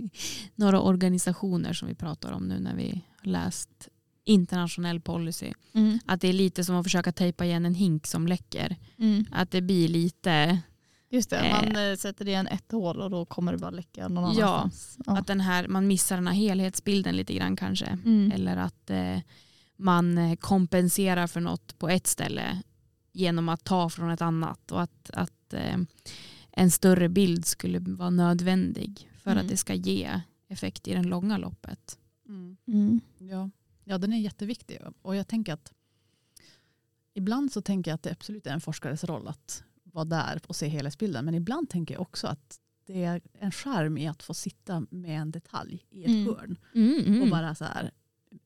några 0.54 0.80
organisationer 0.80 1.72
som 1.72 1.88
vi 1.88 1.94
pratar 1.94 2.32
om 2.32 2.48
nu 2.48 2.58
när 2.60 2.74
vi 2.76 3.04
har 3.22 3.30
läst 3.30 3.88
internationell 4.24 5.00
policy. 5.00 5.52
Mm. 5.72 5.98
Att 6.06 6.20
det 6.20 6.28
är 6.28 6.32
lite 6.32 6.64
som 6.64 6.76
att 6.76 6.86
försöka 6.86 7.12
tejpa 7.12 7.44
igen 7.44 7.66
en 7.66 7.74
hink 7.74 8.06
som 8.06 8.26
läcker. 8.26 8.76
Mm. 8.98 9.24
Att 9.30 9.50
det 9.50 9.60
blir 9.60 9.88
lite, 9.88 10.60
Just 11.10 11.30
det, 11.30 11.62
man 11.62 11.90
eh, 11.90 11.96
sätter 11.96 12.28
igen 12.28 12.46
ett 12.46 12.72
hål 12.72 13.00
och 13.00 13.10
då 13.10 13.24
kommer 13.24 13.52
det 13.52 13.58
bara 13.58 13.70
läcka 13.70 14.08
någon 14.08 14.34
Ja, 14.36 14.46
annanstans. 14.46 14.98
Ja. 15.06 15.18
att 15.18 15.26
den 15.26 15.40
här, 15.40 15.68
man 15.68 15.86
missar 15.86 16.16
den 16.16 16.26
här 16.26 16.34
helhetsbilden 16.34 17.16
lite 17.16 17.34
grann 17.34 17.56
kanske. 17.56 17.86
Mm. 17.86 18.32
Eller 18.32 18.56
att 18.56 18.90
eh, 18.90 19.18
man 19.76 20.18
eh, 20.18 20.36
kompenserar 20.36 21.26
för 21.26 21.40
något 21.40 21.78
på 21.78 21.88
ett 21.88 22.06
ställe 22.06 22.62
genom 23.12 23.48
att 23.48 23.64
ta 23.64 23.90
från 23.90 24.10
ett 24.10 24.22
annat. 24.22 24.72
Och 24.72 24.82
att, 24.82 25.10
att 25.12 25.54
eh, 25.54 25.76
en 26.58 26.70
större 26.70 27.08
bild 27.08 27.44
skulle 27.46 27.78
vara 27.78 28.10
nödvändig 28.10 29.10
för 29.14 29.30
Mm. 29.30 29.42
att 29.44 29.48
det 29.50 29.56
ska 29.56 29.74
ge 29.74 30.20
effekt 30.48 30.88
i 30.88 30.94
det 30.94 31.02
långa 31.02 31.38
loppet. 31.38 31.98
Mm. 32.28 32.56
Mm. 32.66 33.00
Ja. 33.18 33.50
ja, 33.84 33.98
den 33.98 34.12
är 34.12 34.18
jätteviktig. 34.18 34.78
Och 35.02 35.16
jag 35.16 35.28
tänker 35.28 35.52
att 35.52 35.72
ibland 37.14 37.52
så 37.52 37.62
tänker 37.62 37.90
jag 37.90 37.94
att 37.94 38.02
det 38.02 38.12
absolut 38.12 38.46
är 38.46 38.50
en 38.50 38.60
forskares 38.60 39.04
roll 39.04 39.28
att 39.28 39.64
vara 39.82 40.04
där 40.04 40.40
och 40.46 40.56
se 40.56 40.68
helhetsbilden. 40.68 41.24
Men 41.24 41.34
ibland 41.34 41.70
tänker 41.70 41.94
jag 41.94 42.02
också 42.02 42.26
att 42.26 42.60
det 42.86 43.04
är 43.04 43.20
en 43.32 43.50
charm 43.52 43.98
i 43.98 44.08
att 44.08 44.22
få 44.22 44.34
sitta 44.34 44.86
med 44.90 45.20
en 45.20 45.30
detalj 45.30 45.84
i 45.90 46.02
ett 46.04 46.08
Mm. 46.10 46.26
hörn 46.26 47.22
och 47.22 47.28
bara 47.28 47.54
så 47.54 47.64
här, 47.64 47.90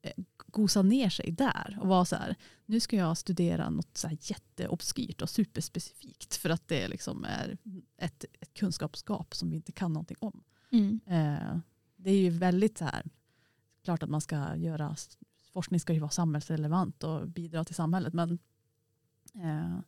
eh, 0.02 0.12
gosa 0.52 0.82
ner 0.82 1.10
sig 1.10 1.30
där 1.30 1.78
och 1.80 1.88
vara 1.88 2.04
så 2.04 2.16
här, 2.16 2.36
nu 2.66 2.80
ska 2.80 2.96
jag 2.96 3.18
studera 3.18 3.70
något 3.70 3.96
så 3.96 4.08
här 4.08 4.18
jätteobskyrt 4.20 5.22
och 5.22 5.30
superspecifikt 5.30 6.36
för 6.36 6.50
att 6.50 6.68
det 6.68 6.88
liksom 6.88 7.24
är 7.24 7.58
ett, 7.96 8.24
ett 8.40 8.54
kunskapsgap 8.54 9.34
som 9.34 9.50
vi 9.50 9.56
inte 9.56 9.72
kan 9.72 9.92
någonting 9.92 10.16
om. 10.20 10.42
Mm. 10.70 11.00
Eh, 11.06 11.58
det 11.96 12.10
är 12.10 12.18
ju 12.18 12.30
väldigt 12.30 12.78
så 12.78 12.84
här, 12.84 13.10
klart 13.84 14.02
att 14.02 14.10
man 14.10 14.20
ska 14.20 14.56
göra, 14.56 14.96
forskning 15.52 15.80
ska 15.80 15.92
ju 15.92 16.00
vara 16.00 16.10
samhällsrelevant 16.10 17.04
och 17.04 17.28
bidra 17.28 17.64
till 17.64 17.74
samhället 17.74 18.14
men 18.14 18.38
eh, 19.34 19.78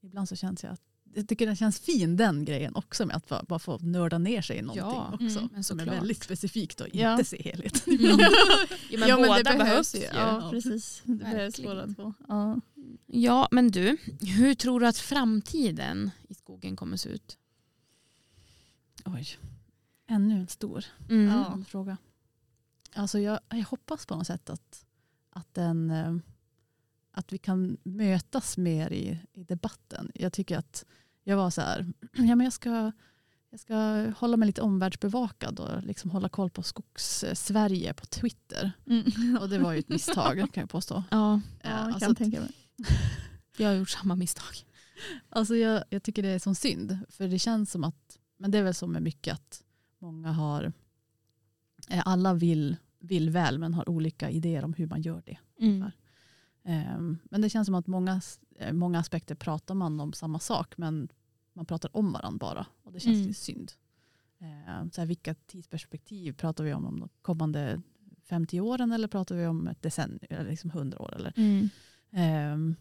ibland 0.00 0.28
så 0.28 0.36
känns 0.36 0.64
jag 0.64 0.72
att 0.72 0.89
jag 1.14 1.28
tycker 1.28 1.46
den 1.46 1.56
känns 1.56 1.80
fin 1.80 2.16
den 2.16 2.44
grejen 2.44 2.74
också 2.76 3.06
med 3.06 3.16
att 3.16 3.28
bara, 3.28 3.42
bara 3.42 3.58
få 3.58 3.78
nörda 3.78 4.18
ner 4.18 4.42
sig 4.42 4.56
i 4.58 4.62
någonting 4.62 4.84
Ja, 4.84 5.10
också. 5.12 5.38
mm, 5.38 5.50
men 5.52 5.64
som 5.64 5.80
är 5.80 5.84
väldigt 5.84 6.24
specifikt 6.24 6.80
och 6.80 6.86
inte 6.86 6.98
Ja. 6.98 7.24
se 7.24 7.42
helheten. 7.42 7.80
Mm. 8.00 8.18
Ja, 8.90 8.98
men 8.98 9.08
ja, 9.08 9.16
men 9.18 9.28
båda 9.28 9.36
det 9.38 9.44
behövs, 9.58 9.92
behövs 9.92 9.94
ju. 9.94 10.18
Ja, 10.18 10.48
precis. 10.50 11.02
Det 11.04 11.14
behövs 11.14 11.60
båda 11.60 11.86
två. 11.86 12.14
Ja. 12.28 12.60
Ja, 13.06 13.48
men 13.50 13.70
du, 13.70 13.96
hur 14.20 14.54
tror 14.54 14.80
du 14.80 14.86
att 14.86 14.98
framtiden 14.98 16.10
i 16.28 16.34
skogen 16.34 16.76
kommer 16.76 16.96
se 16.96 17.08
ut? 17.08 17.38
Oj, 19.04 19.26
ännu 20.06 20.34
en 20.40 20.48
stor 20.48 20.84
Mm. 21.10 21.64
Fråga. 21.64 21.96
Alltså 22.94 23.18
jag, 23.18 23.40
jag 23.48 23.64
hoppas 23.64 24.06
på 24.06 24.16
något 24.16 24.26
sätt 24.26 24.50
att, 24.50 24.84
att, 25.30 25.54
den, 25.54 25.90
eh, 25.90 26.16
att 27.12 27.32
vi 27.32 27.38
kan 27.38 27.76
mötas 27.82 28.56
mer 28.58 28.92
i, 28.92 29.18
i 29.32 29.44
debatten. 29.44 30.10
Jag 30.14 30.32
tycker 30.32 30.58
att 30.58 30.84
jag 31.24 31.36
var 31.36 31.50
så 31.50 31.60
här, 31.60 31.92
ja, 32.12 32.36
men 32.36 32.40
jag, 32.40 32.52
ska, 32.52 32.92
jag 33.50 33.60
ska 33.60 33.76
hålla 34.18 34.36
mig 34.36 34.46
lite 34.46 34.62
omvärldsbevakad 34.62 35.60
och 35.60 35.82
liksom 35.82 36.10
hålla 36.10 36.28
koll 36.28 36.50
på 36.50 36.62
skogs-Sverige 36.62 37.94
på 37.94 38.06
Twitter. 38.06 38.72
Mm. 38.86 39.38
Och 39.40 39.48
det 39.48 39.58
var 39.58 39.72
ju 39.72 39.78
ett 39.78 39.88
misstag 39.88 40.36
kan 40.52 40.60
jag 40.60 40.70
påstå. 40.70 41.04
Ja, 41.10 41.34
Eh, 41.34 41.40
Ja, 41.70 41.70
jag 41.70 41.86
alltså 41.86 42.06
kan 42.06 42.14
tänka 42.14 42.40
mig. 42.40 42.52
jag 43.56 43.68
har 43.68 43.74
gjort 43.74 43.90
samma 43.90 44.16
misstag. 44.16 44.54
Alltså 45.28 45.56
jag, 45.56 45.84
jag 45.90 46.02
tycker 46.02 46.22
det 46.22 46.28
är 46.28 46.38
som 46.38 46.54
synd. 46.54 46.98
För 47.08 47.28
det 47.28 47.38
känns 47.38 47.70
som 47.70 47.84
att, 47.84 48.18
men 48.38 48.50
det 48.50 48.58
är 48.58 48.62
väl 48.62 48.74
som 48.74 48.92
med 48.92 49.02
mycket 49.02 49.34
att 49.34 49.62
många 49.98 50.32
har, 50.32 50.72
eh, 51.88 52.02
alla 52.04 52.34
vill, 52.34 52.76
vill 52.98 53.30
väl 53.30 53.58
men 53.58 53.74
har 53.74 53.88
olika 53.88 54.30
idéer 54.30 54.64
om 54.64 54.72
hur 54.74 54.86
man 54.86 55.02
gör 55.02 55.22
det. 55.26 55.38
Mm. 55.60 55.90
Ehm, 56.64 57.18
Men 57.24 57.40
det 57.40 57.50
känns 57.50 57.66
som 57.66 57.74
att 57.74 57.86
många, 57.86 58.20
eh, 58.58 58.72
många 58.72 58.98
aspekter 58.98 59.34
pratar 59.34 59.74
man 59.74 60.00
om 60.00 60.12
samma 60.12 60.38
sak 60.38 60.76
men 60.78 61.08
man 61.52 61.66
pratar 61.66 61.96
om 61.96 62.12
varandra 62.12 62.38
bara. 62.38 62.66
Och 62.82 62.92
det 62.92 63.00
känns 63.00 63.18
Mm. 63.20 63.34
synd. 63.34 63.72
Eh, 64.38 64.88
så 64.92 65.00
här, 65.00 65.06
vilka 65.06 65.34
tidsperspektiv 65.34 66.32
pratar 66.32 66.64
vi 66.64 66.72
om? 66.74 66.86
Om 66.86 67.00
de 67.00 67.08
kommande 67.22 67.82
50 68.24 68.60
åren 68.60 68.92
eller 68.92 69.08
pratar 69.08 69.34
vi 69.36 69.46
om 69.46 69.68
ett 69.68 69.82
decennium, 69.82 70.20
eller 70.30 70.50
liksom 70.50 70.70
100 70.70 71.02
år? 71.02 71.14
Eller? 71.14 71.32
Mm. 71.36 71.68
Ehm, 72.10 72.76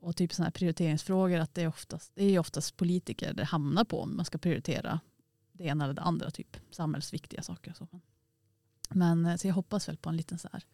och 0.00 0.16
typ 0.16 0.32
sådana 0.32 0.46
här 0.46 0.52
prioriteringsfrågor, 0.52 1.38
att 1.38 1.54
det 1.54 1.62
är, 1.62 1.68
oftast, 1.68 2.12
det 2.14 2.24
är 2.24 2.38
oftast 2.38 2.76
politiker 2.76 3.32
det 3.34 3.44
hamnar 3.44 3.84
på 3.84 4.00
om 4.00 4.16
man 4.16 4.24
ska 4.24 4.38
prioritera 4.38 5.00
det 5.52 5.64
ena 5.64 5.84
eller 5.84 5.94
det 5.94 6.02
andra, 6.02 6.30
typ 6.30 6.56
samhällsviktiga 6.70 7.42
saker. 7.42 7.70
Och 7.70 7.76
så. 7.76 8.00
Men 8.90 9.26
eh, 9.26 9.36
så 9.36 9.46
jag 9.48 9.54
hoppas 9.54 9.88
väl 9.88 9.96
på 9.96 10.08
en 10.08 10.16
liten 10.16 10.38
så 10.38 10.48
här, 10.52 10.64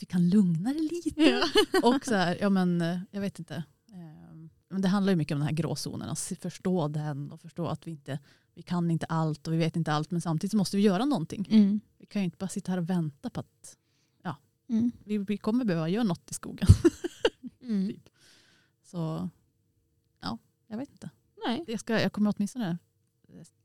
vi 0.00 0.06
kan 0.06 0.28
lugna 0.28 0.72
det 0.72 0.80
lite. 0.80 1.22
Ja. 1.22 1.42
Och 1.82 2.04
så 2.04 2.14
här, 2.14 2.38
ja 2.40 2.48
men 2.50 2.80
eh, 2.80 2.98
jag 3.10 3.20
vet 3.20 3.38
inte. 3.38 3.64
Ehm, 3.92 4.50
Men 4.68 4.82
det 4.82 4.88
handlar 4.88 5.12
ju 5.12 5.16
mycket 5.16 5.34
om 5.34 5.38
den 5.40 5.48
här 5.48 5.54
gråzonen, 5.54 6.08
att 6.10 6.32
förstå 6.40 6.88
den 6.88 7.30
och 7.32 7.40
förstå 7.40 7.66
att 7.66 7.86
vi 7.86 7.90
inte 7.90 8.18
vi 8.54 8.62
kan 8.62 8.90
inte 8.90 9.06
allt 9.06 9.46
och 9.46 9.52
vi 9.52 9.56
vet 9.58 9.76
inte 9.76 9.92
allt 9.92 10.10
men 10.10 10.20
samtidigt 10.20 10.54
måste 10.54 10.76
vi 10.76 10.82
göra 10.82 11.04
någonting. 11.04 11.48
Mm. 11.50 11.80
Vi 11.98 12.06
kan 12.06 12.22
ju 12.22 12.24
inte 12.24 12.36
bara 12.38 12.48
sitta 12.48 12.72
här 12.72 12.78
och 12.78 12.90
vänta 12.90 13.30
på 13.30 13.40
att 13.40 13.76
Mm. 14.68 14.92
vi, 15.04 15.18
vi 15.18 15.38
kommer 15.38 15.64
behöva 15.64 15.88
göra 15.88 16.04
något 16.04 16.30
i 16.30 16.34
skogen. 16.34 16.68
Mm. 17.62 18.00
Så 18.84 19.30
ja, 20.20 20.38
jag 20.66 20.78
vet 20.78 20.90
inte. 20.90 21.10
Nej. 21.46 21.64
Jag, 21.66 21.80
ska, 21.80 22.00
jag 22.00 22.12
kommer 22.12 22.34
åtminstone 22.36 22.78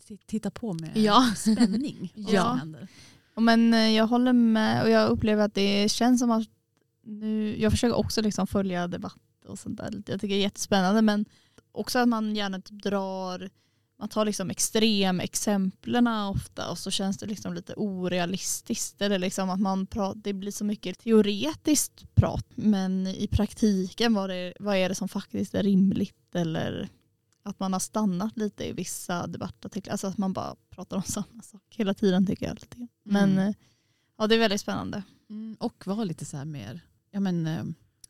t- 0.07 0.17
titta 0.25 0.51
på 0.51 0.73
med 0.73 0.97
Ja. 0.97 1.33
spänning 1.35 2.13
vad 2.15 2.33
Ja. 2.33 2.59
Men 3.35 3.73
eh, 3.73 3.91
jag 3.91 4.07
håller 4.07 4.33
med 4.33 4.83
och 4.83 4.89
jag 4.89 5.09
upplever 5.09 5.45
att 5.45 5.55
det 5.55 5.91
känns 5.91 6.19
som 6.19 6.31
att 6.31 6.47
nu, 7.03 7.61
jag 7.61 7.71
försöker 7.71 7.97
också 7.97 8.21
liksom 8.21 8.47
följa 8.47 8.87
debatt 8.87 9.45
och 9.47 9.59
sånt 9.59 9.77
där. 9.77 10.03
Jag 10.05 10.21
tycker 10.21 10.35
det 10.35 10.41
är 10.41 10.43
jättespännande 10.43 11.01
men 11.01 11.25
också 11.71 11.99
att 11.99 12.07
man 12.07 12.35
gärna 12.35 12.61
typ 12.61 12.83
drar, 12.83 13.49
man 13.99 14.09
tar 14.09 14.25
liksom 14.25 14.49
extremexemplen 14.49 16.07
ofta 16.07 16.69
och 16.69 16.77
så 16.77 16.91
känns 16.91 17.17
det 17.17 17.25
liksom 17.25 17.53
lite 17.53 17.73
orealistiskt. 17.73 19.01
Eller 19.01 19.19
liksom 19.19 19.49
att 19.49 19.59
man 19.59 19.87
pratar, 19.87 20.21
det 20.21 20.33
blir 20.33 20.51
så 20.51 20.63
mycket 20.65 20.99
teoretiskt 20.99 22.15
prat 22.15 22.47
men 22.55 23.07
i 23.07 23.27
praktiken 23.27 24.13
vad, 24.13 24.29
det, 24.29 24.53
vad 24.59 24.75
är 24.75 24.89
det 24.89 24.95
som 24.95 25.09
faktiskt 25.09 25.55
är 25.55 25.63
rimligt 25.63 26.35
eller 26.35 26.89
att 27.43 27.59
man 27.59 27.73
har 27.73 27.79
stannat 27.79 28.37
lite 28.37 28.65
i 28.65 28.73
vissa 28.73 29.27
debattartiklar. 29.27 29.91
Alltså 29.91 30.07
att 30.07 30.17
man 30.17 30.33
bara 30.33 30.55
pratar 30.69 30.97
om 30.97 31.03
samma 31.05 31.41
sak 31.43 31.61
hela 31.69 31.93
tiden 31.93 32.27
tycker 32.27 32.45
jag. 32.45 32.55
Lite. 32.55 32.87
Men 33.03 33.31
Mm. 33.31 33.47
eh, 33.47 33.53
ja, 34.17 34.27
det 34.27 34.35
är 34.35 34.39
väldigt 34.39 34.61
spännande. 34.61 35.03
Mm, 35.29 35.57
och 35.59 35.87
vara 35.87 36.03
lite 36.03 36.25
så 36.25 36.37
här 36.37 36.45
mer 36.45 36.81
ja, 37.11 37.19
men, 37.19 37.47
eh, 37.47 37.63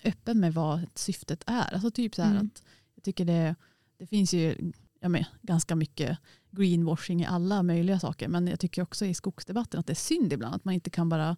öppen 0.04 0.40
med 0.40 0.54
vad 0.54 0.86
syftet 0.96 1.44
är. 1.48 1.74
Alltså 1.74 1.92
typ 1.92 2.16
så 2.16 2.22
här 2.22 2.32
Mm. 2.32 2.46
att 2.46 2.64
jag 2.96 3.04
tycker 3.04 3.26
det, 3.26 3.56
det 3.98 4.08
finns 4.08 4.34
ju 4.34 4.72
ja, 5.00 5.10
men, 5.10 5.24
ganska 5.42 5.76
mycket 5.76 6.18
greenwashing 6.52 7.22
i 7.22 7.26
alla 7.26 7.64
möjliga 7.64 8.00
saker. 8.00 8.28
Men 8.28 8.48
jag 8.48 8.60
tycker 8.60 8.82
också 8.82 9.06
i 9.06 9.14
skogsdebatten 9.14 9.80
att 9.80 9.88
det 9.88 9.94
är 9.94 9.96
synd 9.96 10.34
ibland 10.34 10.56
att 10.56 10.66
man 10.66 10.74
inte 10.74 10.90
kan 10.90 11.10
bara 11.10 11.38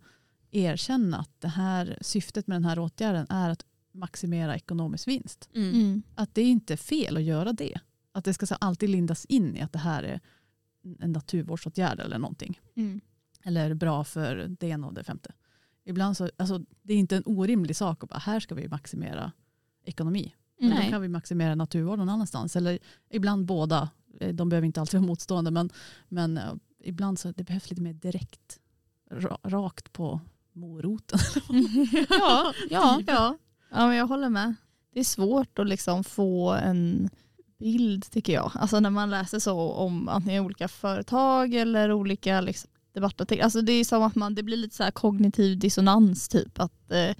erkänna 0.52 1.18
att 1.18 1.41
det 1.41 1.48
här 1.48 1.98
syftet 2.02 2.48
med 2.48 2.56
den 2.56 2.66
här 2.66 2.80
åtgärden 2.80 3.26
är 3.30 3.50
att 3.50 3.66
maximera 3.94 4.56
ekonomisk 4.56 5.08
vinst. 5.08 5.50
Mm. 5.56 6.04
Att 6.16 6.36
det 6.36 6.41
är 6.41 6.46
inte 6.46 6.78
fel 6.78 7.18
att 7.18 7.24
göra 7.24 7.54
det. 7.54 7.80
Att 8.12 8.26
det 8.26 8.34
ska 8.34 8.46
så 8.46 8.56
alltid 8.56 8.89
lindas 8.89 9.26
in 9.26 9.56
i 9.58 9.62
att 9.62 9.74
det 9.74 9.80
här 9.80 10.04
är 10.04 10.20
en 11.00 11.12
naturvårdsåtgärd 11.12 12.00
eller 12.00 12.18
någonting. 12.20 12.60
Mm. 12.76 13.02
Eller 13.44 13.74
bra 13.74 14.04
för 14.04 14.56
det 14.60 14.68
ena 14.68 14.88
och 14.88 14.94
det 14.94 15.04
femte. 15.04 15.34
Ibland 15.86 16.18
så, 16.18 16.30
alltså, 16.38 16.62
det 16.82 16.94
är 16.94 16.98
inte 16.98 17.18
en 17.18 17.24
orimlig 17.26 17.76
sak 17.76 18.04
att 18.04 18.10
bara 18.10 18.20
här 18.20 18.39
ska 18.39 18.56
vi 18.56 18.68
maximera 18.68 19.32
ekonomi. 19.86 20.36
Men 20.60 20.70
Nej. 20.70 20.86
då 20.86 20.91
kan 20.91 21.02
vi 21.02 21.08
maximera 21.08 21.56
naturvård 21.56 22.00
någon 22.00 22.10
annanstans. 22.10 22.56
Eller 22.56 22.80
ibland 23.10 23.46
båda. 23.46 23.89
Eh, 24.20 24.34
De 24.34 24.50
behöver 24.50 24.66
inte 24.66 24.82
alltid 24.82 25.00
vara 25.00 25.08
motstående 25.08 25.52
men, 25.52 25.70
men 26.10 26.38
eh, 26.38 26.54
ibland 26.84 27.20
så 27.20 27.32
det 27.32 27.44
behövs 27.44 27.70
lite 27.70 27.82
mer 27.82 27.94
direkt. 27.94 28.60
Ra, 29.12 29.38
rakt 29.44 29.94
på 29.94 30.22
moroten. 30.54 31.20
Ja, 32.10 32.54
ja. 32.70 33.02
Ja. 33.08 33.38
Ja, 33.74 33.88
men 33.88 33.96
jag 33.96 34.08
håller 34.08 34.30
med. 34.30 34.56
Det 34.94 35.00
är 35.00 35.04
svårt 35.04 35.60
att 35.60 35.68
liksom 35.68 36.04
få 36.04 36.52
en 36.52 37.10
bild 37.60 38.12
tycker 38.12 38.34
jag. 38.34 38.52
Alltså 38.56 38.80
när 38.80 38.90
man 38.90 39.10
läser 39.10 39.40
så 39.40 39.72
om 39.72 40.10
antingen 40.10 40.46
olika 40.46 40.68
företag 40.68 41.54
eller 41.54 41.92
olika 41.92 42.42
liksom, 42.42 42.70
debattartiklar. 42.94 43.44
Alltså 43.44 43.62
det 43.62 43.74
är 43.74 43.86
som 43.86 44.04
att 44.04 44.16
man, 44.16 44.36
det 44.36 44.44
blir 44.44 44.58
lite 44.58 44.76
så 44.76 44.84
här 44.84 44.92
kognitiv 44.92 45.60
dissonans 45.60 46.28
typ. 46.28 46.60
Att 46.60 46.92
eh, 46.92 47.16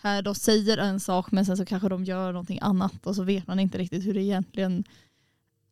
här 0.00 0.22
de 0.22 0.34
säger 0.34 0.78
en 0.78 1.00
sak 1.00 1.32
men 1.32 1.46
sen 1.46 1.56
så 1.56 1.64
kanske 1.64 1.88
de 1.88 2.04
gör 2.04 2.32
någonting 2.32 2.58
annat 2.62 3.06
och 3.06 3.16
så 3.16 3.22
vet 3.22 3.46
man 3.46 3.60
inte 3.60 3.78
riktigt 3.78 4.06
hur 4.06 4.14
det 4.14 4.22
egentligen 4.22 4.84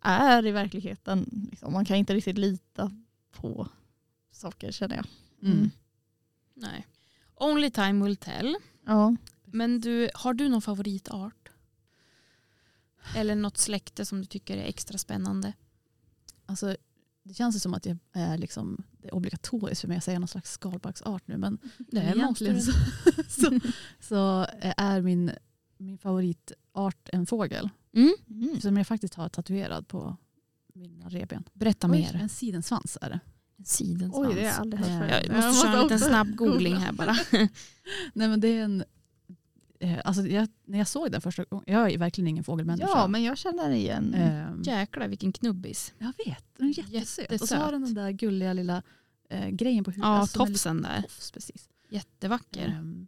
är 0.00 0.46
i 0.46 0.50
verkligheten. 0.50 1.48
Liksom. 1.50 1.72
Man 1.72 1.84
kan 1.84 1.96
inte 1.96 2.14
riktigt 2.14 2.38
lita 2.38 2.92
på 3.32 3.68
saker 4.32 4.72
känner 4.72 4.96
jag. 4.96 5.06
Mm. 5.42 5.70
Nej. 6.54 6.86
Only 7.34 7.70
time 7.70 8.04
will 8.04 8.16
tell. 8.16 8.56
Ja. 8.86 9.16
Men 9.56 9.80
du, 9.80 10.10
har 10.14 10.34
du 10.34 10.48
någon 10.48 10.62
favoritart? 10.62 11.48
Eller 13.16 13.34
något 13.34 13.58
släkte 13.58 14.04
som 14.04 14.20
du 14.20 14.26
tycker 14.26 14.56
är 14.56 14.64
extra 14.64 14.98
spännande? 14.98 15.52
Alltså, 16.46 16.76
det 17.22 17.34
känns 17.34 17.56
ju 17.56 17.60
som 17.60 17.74
att 17.74 17.86
jag 17.86 17.98
är 18.12 18.38
liksom, 18.38 18.84
det 18.98 19.08
är 19.08 19.14
obligatoriskt 19.14 19.80
för 19.80 19.88
mig 19.88 19.96
att 19.96 20.04
säga 20.04 20.18
någon 20.18 20.28
slags 20.28 20.52
skalbaggsart 20.52 21.28
nu. 21.28 21.36
Men 21.36 21.58
Det 21.78 22.00
är 22.00 22.16
egentligen 22.16 22.62
så, 22.62 22.72
så, 23.28 23.60
så 24.00 24.46
är 24.60 25.00
min, 25.00 25.30
min 25.76 25.98
favoritart 25.98 27.08
en 27.12 27.26
fågel. 27.26 27.68
Mm. 27.92 28.14
Mm. 28.30 28.60
Som 28.60 28.76
jag 28.76 28.86
faktiskt 28.86 29.14
har 29.14 29.28
tatuerad 29.28 29.88
på 29.88 30.16
mina 30.74 31.08
revben. 31.08 31.44
Berätta 31.52 31.86
Oj, 31.86 31.90
mer. 31.90 32.14
En 32.14 32.28
sidensvans 32.28 32.98
är 33.00 33.10
det. 33.10 33.20
Sidensvans. 33.64 34.28
Oj, 34.28 34.34
det 34.34 34.40
har 34.40 34.46
jag 34.48 34.60
aldrig 34.60 34.82
hört 34.82 35.10
förut. 35.10 35.26
Jag 35.26 35.46
måste 35.46 35.66
köra 35.66 35.76
en 35.76 35.82
liten 35.82 36.00
snabb 36.00 36.36
googling 36.36 36.76
här 36.76 36.92
bara. 36.92 37.16
Nej 38.12 38.28
men 38.28 38.40
det 38.40 38.48
är 38.48 38.62
en, 38.64 38.80
eh, 38.80 38.86
alltså 40.04 40.26
jag, 40.26 40.48
när 40.64 40.78
jag 40.78 40.88
såg 40.88 41.12
den 41.12 41.20
första 41.20 41.44
gången, 41.44 41.64
jag 41.66 41.90
är 41.92 41.98
verkligen 41.98 42.28
ingen 42.28 42.44
fågelmänniska. 42.44 42.88
Ja, 42.94 43.06
men 43.06 43.22
jag 43.22 43.38
känner 43.38 43.70
igen. 43.70 44.14
Ehm, 44.14 44.62
Jäklar 44.62 45.08
vilken 45.08 45.32
knubbis. 45.32 45.94
Jag 45.98 46.12
vet, 46.26 46.44
den 46.56 46.68
är 46.68 46.78
jättesöt. 46.78 47.24
Och 47.24 47.28
så 47.28 47.34
Jättesöt. 47.34 47.58
har 47.58 47.72
den 47.72 47.84
den 47.84 47.94
där 47.94 48.10
gulliga 48.10 48.52
lilla 48.52 48.82
eh, 49.30 49.48
grejen 49.48 49.84
på 49.84 49.90
huvudet. 49.90 50.08
Ja, 50.08 50.22
lite 50.22 50.34
tofsen 50.34 50.82
där. 50.82 51.02
Tofs, 51.02 51.30
precis. 51.30 51.68
Jättevacker. 51.88 52.66
Ehm, 52.68 53.06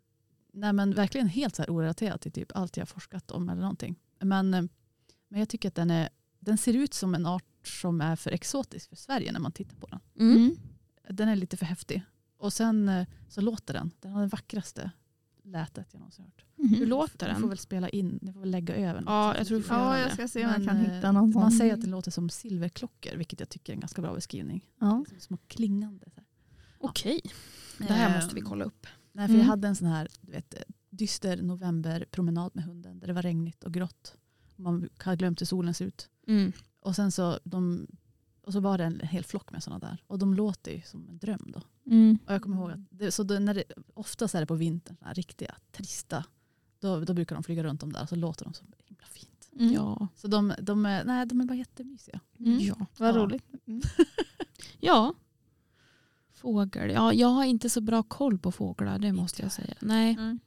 nej 0.53 0.73
men 0.73 0.95
verkligen 0.95 1.29
helt 1.29 1.57
så 1.57 1.63
här 1.63 1.71
orelaterat 1.71 2.21
till 2.21 2.33
typ 2.33 2.53
allt 2.55 2.77
jag 2.77 2.83
har 2.83 2.87
forskat 2.87 3.31
om 3.31 3.49
eller 3.49 3.61
någonting. 3.61 3.97
Men, 4.21 4.55
eh, 4.55 4.63
men 5.29 5.41
jag 5.41 5.49
tycker 5.49 5.69
att 5.69 5.75
den, 5.75 5.91
är, 5.91 6.09
den 6.41 6.59
ser 6.59 6.77
ut 6.77 6.95
som 6.95 7.15
en 7.15 7.27
art 7.27 7.45
som 7.65 8.01
är 8.01 8.17
för 8.17 8.31
exotisk 8.31 8.89
för 8.89 8.97
Sverige 8.97 9.33
när 9.33 9.41
man 9.41 9.53
tittar 9.53 9.77
på 9.77 9.87
den. 9.87 10.01
Mm. 10.21 10.57
Den 11.09 11.29
är 11.29 11.37
lite 11.37 11.57
för 11.57 11.67
häftig. 11.67 12.03
Och 12.39 12.53
sen 12.53 12.89
eh, 12.89 13.07
så 13.29 13.41
låter 13.41 13.75
den, 13.75 13.91
den 14.01 14.13
har 14.13 14.21
det 14.23 14.27
vackraste 14.29 14.91
lätet 15.51 15.87
jag 15.93 15.99
någonsin 15.99 16.25
hört. 16.25 16.45
Hur 16.57 16.79
Mhm. 16.79 16.89
låter 16.89 17.29
Du 17.29 17.35
får 17.35 17.41
den? 17.41 17.49
väl 17.49 17.59
spela 17.59 17.89
in, 17.89 18.19
du 18.23 18.33
får 18.33 18.41
väl 18.41 18.51
lägga 18.51 18.77
över 18.77 19.01
något 19.01 19.11
Ja, 19.11 19.37
jag 19.37 19.47
tror 19.47 19.65
Ja, 19.69 19.99
jag 19.99 20.09
det. 20.11 20.15
ska 20.15 20.29
se 20.29 20.45
om 20.47 20.51
jag 20.51 20.59
Men, 20.61 20.69
kan 20.69 20.77
eh, 20.87 20.93
hitta 20.95 21.13
någon 21.13 21.31
Man 21.33 21.53
säger 21.53 21.75
att 21.75 21.81
den 21.81 21.91
låter 21.91 22.11
som 22.11 22.31
silverklockor, 22.31 23.17
vilket 23.17 23.41
jag 23.41 23.49
tycker 23.49 23.73
är 23.73 23.75
en 23.75 23.81
ganska 23.81 24.03
bra 24.03 24.15
beskrivning. 24.15 24.67
Ja. 24.81 25.05
Som 25.09 25.21
små 25.21 25.37
klingande. 25.49 26.05
Så 26.15 26.21
här. 26.21 26.25
Okej, 26.79 27.21
det 27.79 27.85
här 27.93 28.17
måste 28.17 28.35
vi 28.35 28.41
Ehm, 28.41 28.47
kolla 28.47 28.65
upp. 28.65 28.87
Nej, 29.13 29.27
för 29.27 29.35
Mm. 29.35 29.41
Jag 29.47 29.51
hade 29.51 29.69
en 29.69 29.77
sån 29.77 29.89
här 29.89 30.09
du 30.21 30.33
vet, 30.33 30.55
dyster 30.91 31.43
novemberpromenad 31.43 32.51
med 32.55 32.65
hunden 32.65 32.99
där 33.01 33.07
det 33.07 33.13
var 33.13 33.23
regnigt 33.23 33.65
och 33.65 33.75
grått. 33.75 34.17
Man 34.57 34.89
hade 34.99 35.17
glömt 35.17 35.41
hur 35.41 35.47
solen 35.47 35.75
ser 35.75 35.85
ut. 35.85 36.09
Mm. 36.27 36.53
Och 36.81 36.97
sen 36.97 37.13
så, 37.13 37.39
de, 37.45 37.87
och 38.49 38.53
så 38.53 38.61
var 38.61 38.79
det 38.79 38.85
en 38.85 39.01
hel 39.01 39.25
flock 39.25 39.53
med 39.53 39.63
sådana 39.63 39.79
där. 39.89 40.03
Och 40.07 40.19
de 40.19 40.35
låter 40.35 40.73
ju 40.73 40.83
som 40.83 41.09
en 41.09 41.19
dröm 41.19 41.53
då. 41.55 41.63
Mm. 41.87 42.19
Och 42.27 42.35
jag 42.35 42.43
kommer 42.43 42.57
ihåg 42.57 42.71
att 42.71 42.79
det, 42.91 43.11
så 43.13 43.25
när 43.25 43.55
det, 43.55 43.65
oftast 43.95 44.35
är 44.35 44.41
det 44.41 44.47
på 44.47 44.55
vintern, 44.55 44.97
såna 44.97 45.09
här 45.09 45.15
riktiga 45.15 45.55
trista, 45.73 46.25
då, 46.81 47.01
då 47.01 47.15
brukar 47.15 47.35
de 47.37 47.43
flyga 47.45 47.63
runt 47.65 47.83
om 47.83 47.93
där 47.93 48.03
och 48.03 48.09
så 48.09 48.17
låter 48.17 48.45
de 48.45 48.55
så 48.55 48.65
himla 48.87 49.07
fint. 49.07 49.49
Mm. 49.53 49.73
Ja. 49.73 50.09
Så 50.17 50.29
de, 50.29 50.55
de, 50.61 50.87
är, 50.87 51.05
nej, 51.05 51.27
de 51.27 51.41
är 51.41 51.45
bara 51.45 51.55
jättemysiga. 51.55 52.21
Mm. 52.39 52.59
Ja. 52.61 52.87
Vad 52.99 53.09
Ja. 53.09 53.17
roligt. 53.17 53.45
Mm. 53.67 53.83
ja. 54.81 55.15
Fågel. 56.33 56.91
Ja, 56.91 57.13
jag 57.13 57.29
har 57.29 57.45
inte 57.45 57.71
så 57.71 57.81
bra 57.81 58.03
koll 58.03 58.39
på 58.39 58.53
fåglar, 58.53 58.99
det 58.99 59.13
måste 59.13 59.43
jag 59.43 59.53
säga. 59.53 59.75
Nej, 59.81 60.13
Mm. 60.19 60.39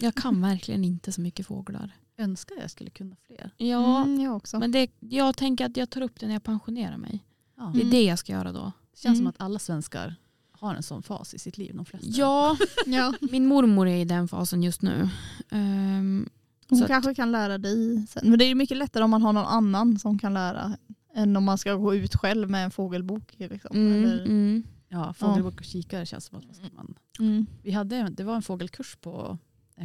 jag 0.00 0.14
kan 0.14 0.40
verkligen 0.50 0.84
inte 0.84 1.12
så 1.12 1.20
mycket 1.20 1.46
fåglar. 1.46 1.92
Önskar 2.20 2.56
jag 2.60 2.70
skulle 2.70 2.90
kunna 2.90 3.16
fler. 3.26 3.50
Ja, 3.56 4.02
Mm, 4.02 4.20
jag 4.20 4.36
också. 4.36 4.58
men 4.58 4.72
det, 4.72 4.90
jag 5.00 5.36
tänker 5.36 5.66
att 5.66 5.76
jag 5.76 5.90
tar 5.90 6.00
upp 6.00 6.20
det 6.20 6.26
när 6.26 6.32
jag 6.34 6.42
pensionerar 6.42 6.96
mig. 6.96 7.24
Ja. 7.56 7.72
Det 7.74 7.80
är 7.82 7.90
det 7.90 8.02
jag 8.04 8.18
ska 8.18 8.32
göra 8.32 8.52
då. 8.52 8.72
Det 8.92 8.98
känns 9.00 9.18
som 9.18 9.26
Mm. 9.26 9.26
att 9.30 9.40
alla 9.40 9.58
svenskar 9.58 10.14
har 10.52 10.74
en 10.74 10.82
sån 10.82 11.02
fas 11.02 11.34
i 11.34 11.38
sitt 11.38 11.58
liv. 11.58 11.74
De 11.76 11.84
flesta. 11.84 12.08
Ja, 12.10 12.56
ja. 12.86 13.14
min 13.20 13.46
mormor 13.46 13.88
är 13.88 13.96
i 13.96 14.04
den 14.04 14.28
fasen 14.28 14.62
just 14.62 14.82
nu. 14.82 15.08
Ehm, 15.50 16.28
Hon 16.68 16.78
Så 16.78 16.84
att- 16.84 16.88
kanske 16.90 17.14
kan 17.14 17.32
lära 17.32 17.58
dig 17.58 18.06
sen. 18.06 18.30
Men 18.30 18.38
det 18.38 18.44
är 18.44 18.54
mycket 18.54 18.76
lättare 18.76 19.04
om 19.04 19.10
man 19.10 19.22
har 19.22 19.32
någon 19.32 19.46
annan 19.46 19.98
som 19.98 20.18
kan 20.18 20.34
lära 20.34 20.76
än 21.14 21.36
om 21.36 21.44
man 21.44 21.58
ska 21.58 21.74
gå 21.74 21.94
ut 21.94 22.14
själv 22.16 22.50
med 22.50 22.64
en 22.64 22.70
fågelbok. 22.70 23.34
Liksom. 23.36 23.76
mm, 23.76 24.04
Eller, 24.04 24.24
mm. 24.24 24.62
Ja, 24.88 25.12
fågelbok 25.12 25.54
och 25.60 25.64
kikare 25.64 26.06
känns 26.06 26.24
som 26.24 26.38
att 26.38 26.44
vad 26.46 26.56
ska 26.56 26.64
man 26.76 26.94
mm. 27.18 27.46
Vi 27.62 27.70
hade, 27.70 28.08
det 28.08 28.24
var 28.24 28.34
en 28.36 28.42
fågelkurs 28.42 28.96
på 29.00 29.38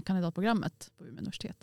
kandidatprogrammet 0.06 0.92
på 0.98 1.04
Umeå 1.04 1.18
universitet. 1.20 1.58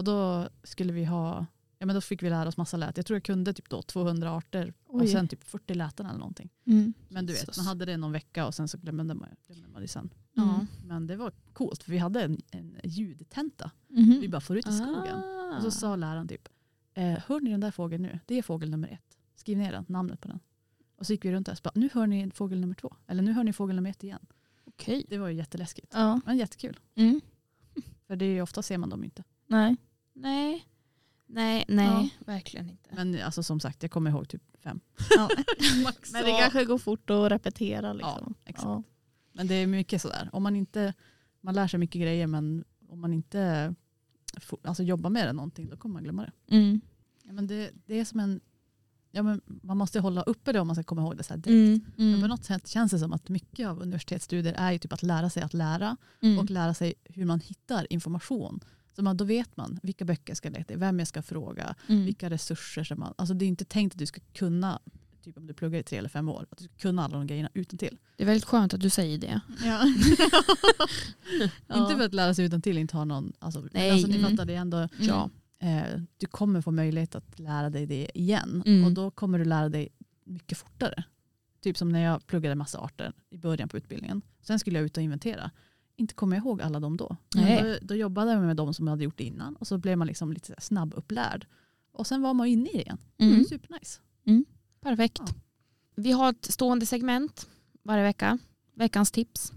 Och 0.00 0.04
då 0.04 0.48
skulle 0.62 0.92
vi 0.92 1.04
ha 1.04 1.46
Ja, 1.78 1.86
men 1.86 1.94
då 1.94 2.00
fick 2.00 2.22
vi 2.22 2.30
lära 2.30 2.48
oss 2.48 2.56
massa 2.56 2.76
läten. 2.76 2.92
Jag 2.96 3.06
tror 3.06 3.16
jag 3.16 3.24
kunde 3.24 3.52
typ 3.52 3.68
då 3.68 3.82
200 3.82 4.32
arter 4.32 4.74
och 4.86 5.00
Oj. 5.00 5.08
sen 5.08 5.28
typ 5.28 5.44
40 5.44 5.74
läten 5.74 6.06
eller 6.06 6.18
någonting. 6.18 6.50
Mm. 6.66 6.92
Men 7.08 7.26
du 7.26 7.32
vet, 7.32 7.56
man 7.56 7.66
hade 7.66 7.84
det 7.84 7.96
någon 7.96 8.12
vecka 8.12 8.46
och 8.46 8.54
sen 8.54 8.68
så 8.68 8.78
glömde 8.78 9.14
man, 9.14 9.28
glömde 9.46 9.68
man 9.68 9.82
det 9.82 9.88
sen. 9.88 10.10
Ja. 10.32 10.66
Men 10.86 11.06
det 11.06 11.16
var 11.16 11.32
coolt 11.52 11.82
för 11.82 11.90
vi 11.90 11.98
hade 11.98 12.22
en, 12.22 12.42
en 12.50 12.80
ljudtenta. 12.84 13.70
Mhm. 13.88 14.18
Vi 14.20 14.28
bara 14.28 14.40
får 14.40 14.56
ut 14.56 14.66
i 14.66 14.72
skogen. 14.72 15.18
Ah. 15.18 15.56
Och 15.56 15.62
så 15.62 15.70
sa 15.70 15.96
läraren 15.96 16.28
typ, 16.28 16.48
eh, 16.94 17.18
hör 17.26 17.40
ni 17.40 17.50
den 17.50 17.60
där 17.60 17.70
fågeln 17.70 18.02
nu? 18.02 18.18
Det 18.26 18.38
är 18.38 18.42
fågel 18.42 18.70
nummer 18.70 18.88
ett. 18.88 19.18
Skriv 19.36 19.58
ner 19.58 19.72
den, 19.72 19.84
namnet 19.88 20.20
på 20.20 20.28
den. 20.28 20.40
Och 20.96 21.06
så 21.06 21.12
gick 21.12 21.24
vi 21.24 21.32
runt 21.32 21.46
där 21.46 21.52
och 21.52 21.58
bara, 21.62 21.72
nu 21.74 21.88
hör 21.92 22.06
ni 22.06 22.30
fågel 22.30 22.60
nummer 22.60 22.74
två. 22.74 22.96
Eller 23.06 23.22
nu 23.22 23.32
hör 23.32 23.44
ni 23.44 23.52
fågel 23.52 23.76
nummer 23.76 23.90
ett 23.90 24.04
igen. 24.04 24.26
Okej. 24.64 25.04
Det 25.08 25.18
var 25.18 25.28
ju 25.28 25.34
jätteläskigt. 25.34 25.92
Ja. 25.94 26.20
Men 26.26 26.36
jättekul. 26.36 26.78
Mm. 26.94 27.20
För 28.06 28.16
det 28.16 28.24
är 28.24 28.30
ju 28.30 28.42
ofta 28.42 28.62
ser 28.62 28.78
man 28.78 28.88
dem 28.88 29.04
inte. 29.04 29.24
Nej. 29.46 29.76
Nej, 30.20 30.66
nej, 31.26 31.64
nej, 31.68 32.14
verkligen 32.26 32.70
inte. 32.70 32.90
Men 32.94 33.22
alltså, 33.22 33.42
som 33.42 33.60
sagt, 33.60 33.82
jag 33.82 33.90
kommer 33.92 34.10
ihåg 34.10 34.28
typ 34.28 34.42
fem. 34.62 34.80
Ja. 35.16 35.28
Max. 35.84 36.12
Men 36.12 36.24
det 36.24 36.30
kanske 36.40 36.64
går 36.64 36.78
fort 36.78 37.10
att 37.10 37.30
repetera. 37.32 37.92
Liksom. 37.92 38.24
Ja, 38.26 38.34
exakt. 38.44 38.64
Ja. 38.66 38.82
Men 39.32 39.46
det 39.46 39.54
är 39.54 39.66
mycket 39.66 40.02
sådär. 40.02 40.30
Om 40.32 40.42
man 40.42 40.56
inte, 40.56 40.94
man 41.40 41.54
lär 41.54 41.68
sig 41.68 41.78
mycket 41.80 42.00
grejer 42.02 42.26
men 42.26 42.64
om 42.88 43.00
man 43.00 43.12
inte 43.12 43.74
alltså, 44.64 44.82
jobbar 44.82 45.10
med 45.10 45.26
det 45.28 45.32
någonting 45.32 45.68
då 45.68 45.76
kommer 45.76 45.92
man 45.92 46.02
glömma 46.02 46.22
det. 46.46 46.56
Mm. 46.56 46.80
Ja, 47.24 47.32
men 47.32 47.46
det, 47.46 47.70
det 47.86 48.00
är 48.00 48.04
som 48.04 48.20
en, 48.20 48.40
ja, 49.10 49.22
men 49.22 49.40
man 49.46 49.76
måste 49.76 50.00
hålla 50.00 50.22
uppe 50.22 50.52
det 50.52 50.60
om 50.60 50.66
man 50.66 50.76
ska 50.76 50.82
komma 50.82 51.02
ihåg 51.02 51.16
det 51.16 51.22
så 51.22 51.34
här 51.34 51.38
direkt. 51.40 51.48
Mm. 51.98 52.10
Men 52.10 52.12
på 52.12 52.16
Mm. 52.18 52.28
något 52.30 52.44
sätt 52.44 52.68
känns 52.68 52.92
det 52.92 52.98
som 52.98 53.12
att 53.12 53.28
mycket 53.28 53.68
av 53.68 53.82
universitetsstudier 53.82 54.54
är 54.54 54.72
ju 54.72 54.78
typ 54.78 54.92
att 54.92 55.02
lära 55.02 55.30
sig 55.30 55.42
att 55.42 55.54
lära 55.54 55.96
Mm. 56.22 56.38
och 56.38 56.50
lära 56.50 56.74
sig 56.74 56.94
hur 57.04 57.24
man 57.24 57.40
hittar 57.40 57.86
information. 57.92 58.60
Så 58.96 59.02
man, 59.02 59.16
då 59.16 59.24
vet 59.24 59.56
man 59.56 59.78
vilka 59.82 60.04
böcker 60.04 60.30
jag 60.30 60.36
ska 60.36 60.48
leta 60.50 60.74
i, 60.74 60.76
vem 60.76 60.98
jag 60.98 61.08
ska 61.08 61.22
fråga, 61.22 61.74
Mm. 61.88 62.04
vilka 62.04 62.30
resurser 62.30 62.84
som 62.84 63.00
man... 63.00 63.14
Alltså 63.18 63.34
det 63.34 63.44
är 63.44 63.46
inte 63.46 63.64
tänkt 63.64 63.92
att 63.94 63.98
du 63.98 64.06
ska 64.06 64.20
kunna, 64.32 64.80
typ 65.24 65.36
om 65.36 65.46
du 65.46 65.54
pluggar 65.54 65.78
i 65.80 65.82
tre 65.82 65.98
eller 65.98 66.08
fem 66.08 66.28
år, 66.28 66.46
att 66.50 66.58
du 66.58 66.64
ska 66.64 66.74
kunna 66.76 67.04
alla 67.04 67.18
de 67.18 67.26
grejerna 67.26 67.50
utan 67.54 67.78
till. 67.78 67.98
Det 68.16 68.22
är 68.24 68.26
väldigt 68.26 68.44
skönt 68.44 68.74
att 68.74 68.80
du 68.80 68.90
säger 68.90 69.18
det. 69.18 69.40
Ja. 69.64 69.82
Inte 71.76 71.96
för 71.96 72.04
att 72.04 72.14
lära 72.14 72.34
sig 72.34 72.44
utan 72.44 72.62
till 72.62 72.78
inte 72.78 72.96
ha 72.96 73.04
någon... 73.04 73.32
Alltså, 73.38 73.68
Nej. 73.72 73.90
Alltså, 73.90 74.06
ni 74.08 74.16
Mm. 74.18 74.30
fattar, 74.30 74.44
det 74.44 74.54
ändå... 74.54 74.88
Ja. 75.00 75.30
Eh, 75.58 76.00
du 76.16 76.26
kommer 76.26 76.60
få 76.60 76.70
möjlighet 76.70 77.14
att 77.14 77.38
lära 77.38 77.70
dig 77.70 77.86
det 77.86 78.10
igen 78.14 78.62
Mm. 78.66 78.84
och 78.84 78.92
då 78.92 79.10
kommer 79.10 79.38
du 79.38 79.44
lära 79.44 79.68
dig 79.68 79.88
mycket 80.24 80.58
fortare. 80.58 81.04
Typ 81.62 81.76
som 81.78 81.88
när 81.88 82.00
jag 82.04 82.26
pluggade 82.26 82.54
massa 82.54 82.78
arter 82.78 83.12
i 83.30 83.36
början 83.38 83.68
på 83.68 83.76
utbildningen. 83.76 84.22
Sen 84.42 84.58
skulle 84.58 84.78
jag 84.78 84.86
ut 84.86 84.96
och 84.96 85.02
inventera. 85.02 85.50
Inte 86.00 86.14
kommer 86.14 86.36
jag 86.36 86.44
ihåg 86.44 86.62
alla 86.62 86.80
dem 86.80 86.96
då. 86.96 87.16
Nej. 87.34 87.62
Då, 87.62 87.86
då 87.86 87.94
jobbade 87.94 88.32
jag 88.32 88.42
med 88.42 88.56
de 88.56 88.74
som 88.74 88.86
jag 88.86 88.92
hade 88.92 89.04
gjort 89.04 89.18
det 89.18 89.24
innan 89.24 89.56
och 89.56 89.66
så 89.66 89.78
blev 89.78 89.98
man 89.98 90.06
liksom 90.06 90.32
lite 90.32 90.54
snabbupplärd. 90.58 91.46
Och 91.92 92.06
sen 92.06 92.22
var 92.22 92.34
man 92.34 92.46
inne 92.46 92.68
i 92.68 92.72
det 92.72 92.82
igen. 92.82 92.98
Mm. 93.18 93.44
Supernice. 93.44 94.00
Perfekt. 94.80 95.22
Ja. 95.26 95.34
Vi 95.94 96.12
har 96.12 96.30
ett 96.30 96.44
stående 96.44 96.86
segment 96.86 97.48
varje 97.82 98.02
vecka. 98.02 98.38
Veckans 98.74 99.10
tips. 99.10 99.52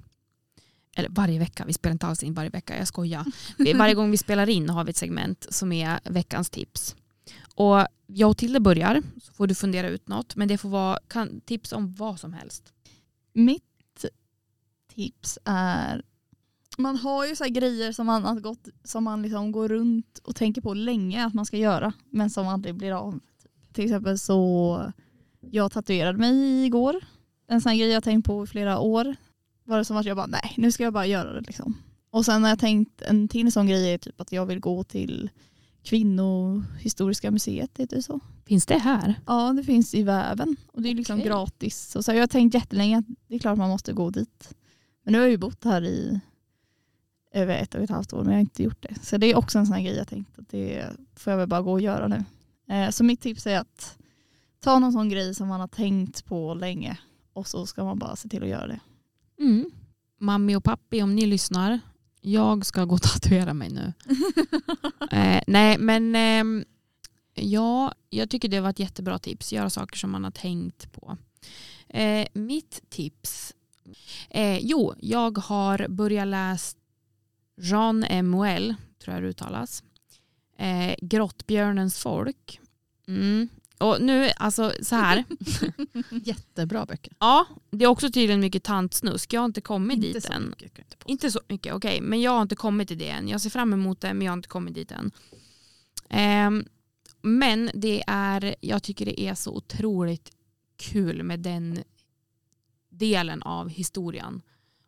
Eller 0.96 1.10
varje 1.10 1.40
vecka, 1.40 1.66
vi 1.66 1.74
spelar 1.74 1.92
inte 1.92 2.08
alls 2.08 2.24
in 2.24 2.34
varje 2.34 2.50
vecka, 2.50 2.78
jag 2.78 2.88
skojar. 2.88 3.26
Varje 3.78 3.94
gång 3.94 4.12
vi 4.12 4.18
spelar 4.18 4.50
in 4.50 4.70
har 4.70 4.84
vi 4.84 4.90
ett 4.90 4.98
segment 4.98 5.48
som 5.50 5.72
är 5.72 6.00
veckans 6.04 6.50
tips. 6.50 6.96
Och 7.56 7.88
jag 8.08 8.30
och 8.30 8.38
Tilde 8.38 8.60
börjar, 8.60 9.02
så 9.22 9.34
får 9.34 9.48
du 9.48 9.56
fundera 9.56 9.90
ut 9.90 10.08
något. 10.08 10.36
Men 10.36 10.48
det 10.48 10.58
får 10.58 10.70
vara 10.70 11.00
kan, 11.08 11.42
tips 11.42 11.72
om 11.72 11.94
vad 11.94 12.20
som 12.20 12.34
helst. 12.34 12.74
Mitt 13.34 13.64
tips 14.96 15.40
är, 15.46 16.04
man 16.78 16.96
har 16.96 17.26
ju 17.26 17.36
så 17.36 17.44
här 17.44 17.52
grejer 17.52 17.92
som 17.92 18.06
man, 18.06 18.24
har 18.24 18.40
gått, 18.40 18.68
som 18.84 19.04
man 19.04 19.22
liksom 19.22 19.52
går 19.52 19.68
runt 19.68 20.18
och 20.24 20.36
tänker 20.36 20.62
på 20.62 20.74
länge 20.74 21.26
att 21.26 21.34
man 21.34 21.46
ska 21.46 21.58
göra 21.58 21.94
men 22.10 22.30
som 22.30 22.48
aldrig 22.48 22.76
blir 22.76 22.92
av. 22.92 23.20
Till 23.74 23.84
exempel 23.84 24.20
så, 24.20 24.92
jag 25.40 25.72
tatuerade 25.72 26.18
mig 26.18 26.66
igår. 26.66 26.96
En 27.48 27.62
sån 27.62 27.78
grej 27.78 27.90
jag 27.90 28.04
tänkt 28.04 28.26
på 28.26 28.44
i 28.44 28.48
flera 28.48 28.80
år. 28.80 29.16
Var 29.64 29.78
det 29.78 29.86
som 29.86 29.98
att 29.98 30.06
jag 30.06 30.18
bara, 30.18 30.28
nej 30.28 30.54
nu 30.58 30.72
ska 30.72 30.84
jag 30.84 30.94
bara 30.94 31.06
göra 31.06 31.34
det 31.34 31.42
liksom. 31.42 31.78
Och 32.10 32.26
sen 32.26 32.44
har 32.44 32.50
jag 32.50 32.60
tänkt 32.60 33.02
en 33.02 33.28
till 33.28 33.52
sån 33.52 33.68
grej 33.68 33.94
är 33.94 33.98
typ 33.98 34.22
att 34.22 34.32
jag 34.32 34.46
vill 34.46 34.60
gå 34.60 34.84
till 34.84 35.30
Kvinnohistoriska 35.84 37.32
museet, 37.32 37.78
heter 37.78 37.96
det 37.96 38.04
så? 38.04 38.20
Finns 38.46 38.66
det 38.66 38.78
här? 38.78 39.20
Ja, 39.28 39.54
det 39.54 39.64
finns 39.64 39.96
i 39.96 40.04
väven 40.04 40.56
och 40.68 40.82
det 40.82 40.90
är 40.90 40.96
liksom 40.96 41.16
Okej. 41.16 41.28
gratis. 41.28 41.90
Så, 41.92 42.04
så 42.04 42.14
jag 42.14 42.20
har 42.20 42.28
tänkt 42.28 42.54
jättelänge 42.54 42.98
att 42.98 43.06
det 43.28 43.36
är 43.36 43.40
klart 43.40 43.58
man 43.58 43.70
måste 43.70 43.94
gå 43.94 44.10
dit. 44.10 44.56
Men 45.04 45.12
nu 45.12 45.18
har 45.18 45.24
jag 45.24 45.32
ju 45.32 45.38
bott 45.38 45.64
här 45.64 45.84
i 45.84 46.20
över 47.34 47.58
ett 47.58 47.76
och 47.76 47.82
ett 47.82 47.90
halvt 47.90 48.14
år 48.14 48.18
men 48.18 48.28
jag 48.28 48.34
har 48.34 48.40
inte 48.40 48.64
gjort 48.64 48.82
det. 48.90 48.96
Så 49.04 49.18
det 49.18 49.28
är 49.28 49.36
också 49.36 49.60
en 49.60 49.66
sån 49.66 49.76
här 49.76 49.84
grej 49.84 49.96
jag 49.96 50.08
tänkt 50.08 50.40
att 50.40 50.50
det 50.50 50.90
får 51.16 51.32
jag 51.32 51.38
väl 51.38 51.48
bara 51.48 51.62
gå 51.62 51.72
och 51.72 51.82
göra 51.82 52.08
nu. 52.08 52.24
Eh, 52.70 52.90
så 52.90 53.04
mitt 53.04 53.22
tips 53.22 53.48
är 53.48 53.60
att 53.60 53.98
ta 54.60 54.80
någon 54.80 54.94
sån 54.94 55.10
grej 55.10 55.36
som 55.36 55.48
man 55.48 55.60
har 55.60 55.68
tänkt 55.68 56.26
på 56.26 56.54
länge 56.54 56.98
och 57.34 57.48
så 57.48 57.66
ska 57.66 57.84
man 57.84 58.00
bara 58.00 58.16
se 58.16 58.30
till 58.30 58.44
att 58.44 58.50
göra 58.50 58.68
det. 58.68 58.80
Mm. 59.40 59.72
Mammi 60.20 60.56
och 60.56 60.64
pappi 60.64 61.02
om 61.02 61.16
ni 61.16 61.26
lyssnar. 61.26 61.80
Jag 62.22 62.66
ska 62.66 62.86
gå 62.86 62.96
och 62.96 63.02
tatuera 63.02 63.54
mig 63.54 63.70
nu. 63.70 63.94
eh, 65.12 65.44
nej 65.48 65.78
men 65.78 66.16
ehm, 66.16 66.66
ja, 67.34 67.94
jag 68.10 68.30
tycker 68.30 68.50
det 68.50 68.60
var 68.60 68.70
ett 68.70 68.80
jättebra 68.80 69.20
tips. 69.20 69.54
Göra 69.54 69.70
saker 69.70 69.98
som 69.98 70.12
man 70.12 70.24
har 70.24 70.32
tänkt 70.32 70.92
på. 70.92 71.18
Eh, 71.90 72.28
mitt 72.34 72.90
tips. 72.90 73.54
Eh, 74.30 74.58
jo, 74.58 74.94
jag 75.00 75.38
har 75.38 75.88
börjat 75.88 76.28
läsa 76.28 76.78
Jean 77.58 78.04
Emuel, 78.04 78.76
tror 79.04 79.14
jag 79.16 79.24
det 79.24 79.30
uttalas. 79.30 79.84
Eh, 80.58 80.96
Grottbjörnens 81.02 82.00
folk. 82.00 82.60
Mm. 83.08 83.48
Och 83.78 84.02
nu, 84.02 84.32
alltså 84.38 84.74
så 84.82 84.96
här. 84.96 85.24
Jättebra 86.24 86.86
böcker. 86.86 87.14
Ja, 87.20 87.46
det 87.72 87.86
är 87.86 87.90
också 87.90 88.12
tydligen 88.12 88.40
mycket 88.40 88.64
tantsnusk. 88.64 89.34
Jag 89.34 89.42
har 89.42 89.46
inte 89.46 89.62
kommit 89.62 89.96
Inte 89.98 90.08
dit 90.08 90.24
så 90.24 90.34
än. 90.34 90.50
mycket, 90.50 91.04
inte 91.06 91.32
så 91.32 91.42
mycket, 91.48 91.74
okej. 91.74 92.02
Men 92.02 92.22
jag 92.22 92.32
har 92.32 92.42
inte 92.42 92.56
kommit 92.56 92.88
till 92.88 92.98
det 92.98 93.10
än. 93.10 93.28
Jag 93.28 93.42
ser 93.42 93.50
fram 93.50 93.74
emot 93.74 94.02
det, 94.02 94.14
men 94.14 94.26
jag 94.26 94.32
har 94.32 94.38
inte 94.38 94.50
kommit 94.50 94.74
dit 94.74 94.92
än. 94.92 95.12
Ehm, 96.10 96.66
men 97.22 97.72
det 97.74 98.04
är, 98.08 98.56
jag 98.62 98.84
tycker 98.84 99.06
det 99.06 99.22
är 99.22 99.36
så 99.36 99.56
otroligt 99.56 100.32
kul 100.78 101.24
med 101.24 101.40
den 101.40 101.84
delen 102.90 103.44
av 103.44 103.70
historien. 103.70 104.42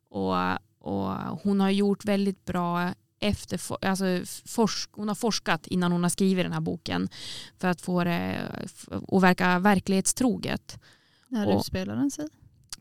Och, 0.10 0.36
och 0.86 1.12
hon 1.44 1.60
har 1.60 1.70
gjort 1.70 2.06
väldigt 2.06 2.46
bra 2.46 2.94
efter, 3.20 3.86
alltså 3.86 4.06
forsk, 4.46 4.90
hon 4.94 5.08
har 5.08 5.16
forskat 5.16 5.68
innan 5.68 5.92
hon 5.92 6.04
har 6.04 6.10
skrivit 6.10 6.46
den 6.46 6.54
här 6.54 6.62
boken 6.62 7.10
för 7.58 7.68
att 7.68 7.82
få 7.82 8.04
det 8.04 8.52
att 9.12 9.24
verka 9.24 9.60
verklighetstroget 9.60 10.80
När 11.28 11.48
Och- 11.48 11.60
utspelar 11.60 11.96
den 11.96 12.12
sig? 12.12 12.28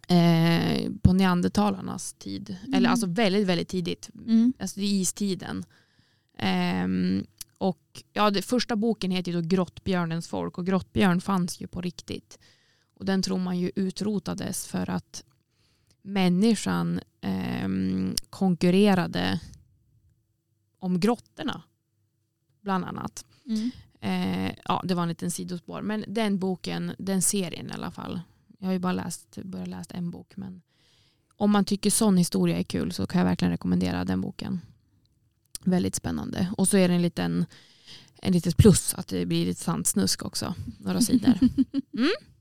eh, 0.08 0.90
på 1.02 1.12
neandertalarnas 1.12 2.12
tid. 2.12 2.56
Mm. 2.62 2.74
Eller 2.74 2.88
alltså 2.88 3.06
väldigt, 3.06 3.46
väldigt 3.46 3.68
tidigt. 3.68 4.10
Mm. 4.26 4.52
Alltså 4.58 4.80
det 4.80 4.86
är 4.86 5.00
istiden. 5.00 5.64
Ehm, 6.38 7.24
och 7.58 8.02
ja, 8.12 8.30
det, 8.30 8.42
första 8.42 8.76
boken 8.76 9.10
heter 9.10 9.32
ju 9.32 9.42
då 9.42 9.48
Grottbjörnens 9.48 10.28
folk 10.28 10.58
och 10.58 10.66
grottbjörn 10.66 11.20
fanns 11.20 11.60
ju 11.60 11.66
på 11.66 11.80
riktigt. 11.80 12.38
Och 12.94 13.04
den 13.04 13.22
tror 13.22 13.38
man 13.38 13.58
ju 13.58 13.70
utrotades 13.76 14.66
för 14.66 14.90
att 14.90 15.24
människan 16.04 17.00
ehm, 17.20 18.14
konkurrerade 18.30 19.40
om 20.78 21.00
grottorna. 21.00 21.62
Bland 22.60 22.84
annat. 22.84 23.24
Mm. 23.46 23.70
Eh, 24.00 24.54
ja, 24.64 24.82
det 24.84 24.94
var 24.94 25.02
en 25.02 25.08
liten 25.08 25.30
sidospår. 25.30 25.82
Men 25.82 26.04
den 26.08 26.38
boken, 26.38 26.92
den 26.98 27.22
serien 27.22 27.70
i 27.70 27.72
alla 27.72 27.90
fall. 27.90 28.20
Jag 28.58 28.66
har 28.66 28.72
ju 28.72 28.78
bara 28.78 28.92
läst, 28.92 29.38
börjat 29.42 29.68
läsa 29.68 29.94
en 29.94 30.10
bok. 30.10 30.36
Men 30.36 30.62
om 31.36 31.50
man 31.50 31.64
tycker 31.64 31.90
sån 31.90 32.16
historia 32.16 32.58
är 32.58 32.62
kul 32.62 32.92
så 32.92 33.06
kan 33.06 33.18
jag 33.18 33.26
verkligen 33.26 33.52
rekommendera 33.52 34.04
den 34.04 34.20
boken. 34.20 34.60
Väldigt 35.60 35.94
spännande. 35.94 36.52
Och 36.56 36.68
så 36.68 36.76
är 36.76 36.88
det 36.88 36.94
en 36.94 37.02
liten 37.02 37.46
en 38.16 38.32
litet 38.32 38.56
plus 38.56 38.94
att 38.94 39.08
det 39.08 39.26
blir 39.26 39.46
lite 39.46 39.60
sant 39.60 39.86
snusk 39.86 40.24
också. 40.24 40.54
Några 40.78 41.00
sidor. 41.00 41.38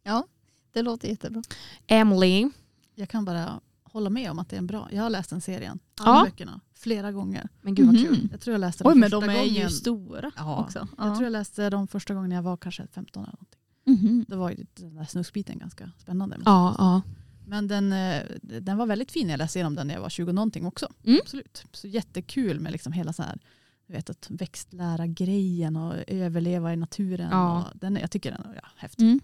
Ja, 0.06 0.28
det 0.74 0.82
låter 0.82 1.08
jättebra. 1.08 1.42
Emily. 1.88 2.50
Jag 2.96 3.10
kan 3.10 3.26
bara 3.26 3.60
hålla 3.84 4.10
med 4.10 4.32
om 4.32 4.40
att 4.40 4.50
det 4.50 4.56
är 4.56 4.58
en 4.58 4.68
bra. 4.68 4.90
Jag 4.92 5.04
har 5.04 5.10
läst 5.10 5.30
den 5.30 5.42
serien, 5.42 5.80
alla 6.00 6.18
Ja. 6.18 6.24
böckerna, 6.26 6.60
flera 6.74 7.12
gånger. 7.12 7.50
Men 7.62 7.76
gud 7.76 7.86
vad 7.88 7.98
kul. 7.98 8.28
Jag 8.32 8.42
tror 8.42 8.54
jag 8.54 8.60
läste 8.62 8.84
dem 8.84 8.94
Oj 8.94 9.00
men 9.00 9.10
de 9.12 9.24
är 9.24 9.28
gången. 9.28 9.48
ju 9.54 9.70
stora 9.70 10.32
Ja. 10.38 10.60
också. 10.64 10.88
Jag 10.98 11.14
tror 11.16 11.24
jag 11.24 11.32
läste 11.32 11.70
dem 11.70 11.88
första 11.88 12.14
gången 12.14 12.32
jag 12.32 12.44
var 12.44 12.58
kanske 12.58 12.88
15 12.88 13.24
eller 13.24 13.34
någonting. 13.34 13.60
Mhm. 13.86 14.26
Då 14.28 14.38
var 14.38 14.50
ju 14.50 14.66
den 14.76 14.96
där 14.96 15.06
snuskbiten 15.06 15.58
ganska 15.60 15.92
spännande. 15.98 16.38
Ja, 16.46 16.76
ja. 16.78 17.02
Men 17.48 17.68
den, 17.68 17.94
eh, 17.94 18.22
den 18.42 18.78
var 18.78 18.86
väldigt 18.86 19.12
fin. 19.12 19.30
Jag 19.30 19.38
läste 19.38 19.60
igenom 19.60 19.76
den 19.76 19.88
när 19.88 19.94
jag 19.94 20.02
var 20.02 20.10
20 20.10 20.32
någonting 20.32 20.66
också. 20.66 20.88
Mm. 21.04 21.20
Absolut. 21.24 21.66
Så 21.72 21.88
jättekul 21.88 22.60
med 22.60 22.72
liksom 22.72 22.94
hela 22.94 23.14
så 23.14 23.24
här, 23.24 23.40
du 23.88 23.94
vet, 23.94 24.10
att 24.10 24.28
växtlära 24.30 25.08
grejen 25.08 25.76
och 25.76 25.96
överleva 26.08 26.74
i 26.74 26.76
naturen. 26.76 27.30
Ja. 27.32 27.58
Och 27.72 27.78
den, 27.80 27.96
jag 27.96 28.12
tycker 28.12 28.32
den 28.32 28.42
är 28.46 28.56
ja, 28.56 28.68
häftig. 28.78 29.06
Mm. 29.06 29.20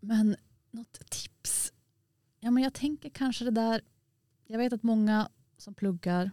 Men 0.00 0.36
något 0.74 1.10
tips? 1.10 1.72
Ja, 2.40 2.50
men 2.50 2.62
jag 2.62 2.74
tänker 2.74 3.10
kanske 3.10 3.44
det 3.44 3.50
där. 3.50 3.80
Jag 4.46 4.58
vet 4.58 4.72
att 4.72 4.82
många 4.82 5.28
som 5.56 5.74
pluggar 5.74 6.30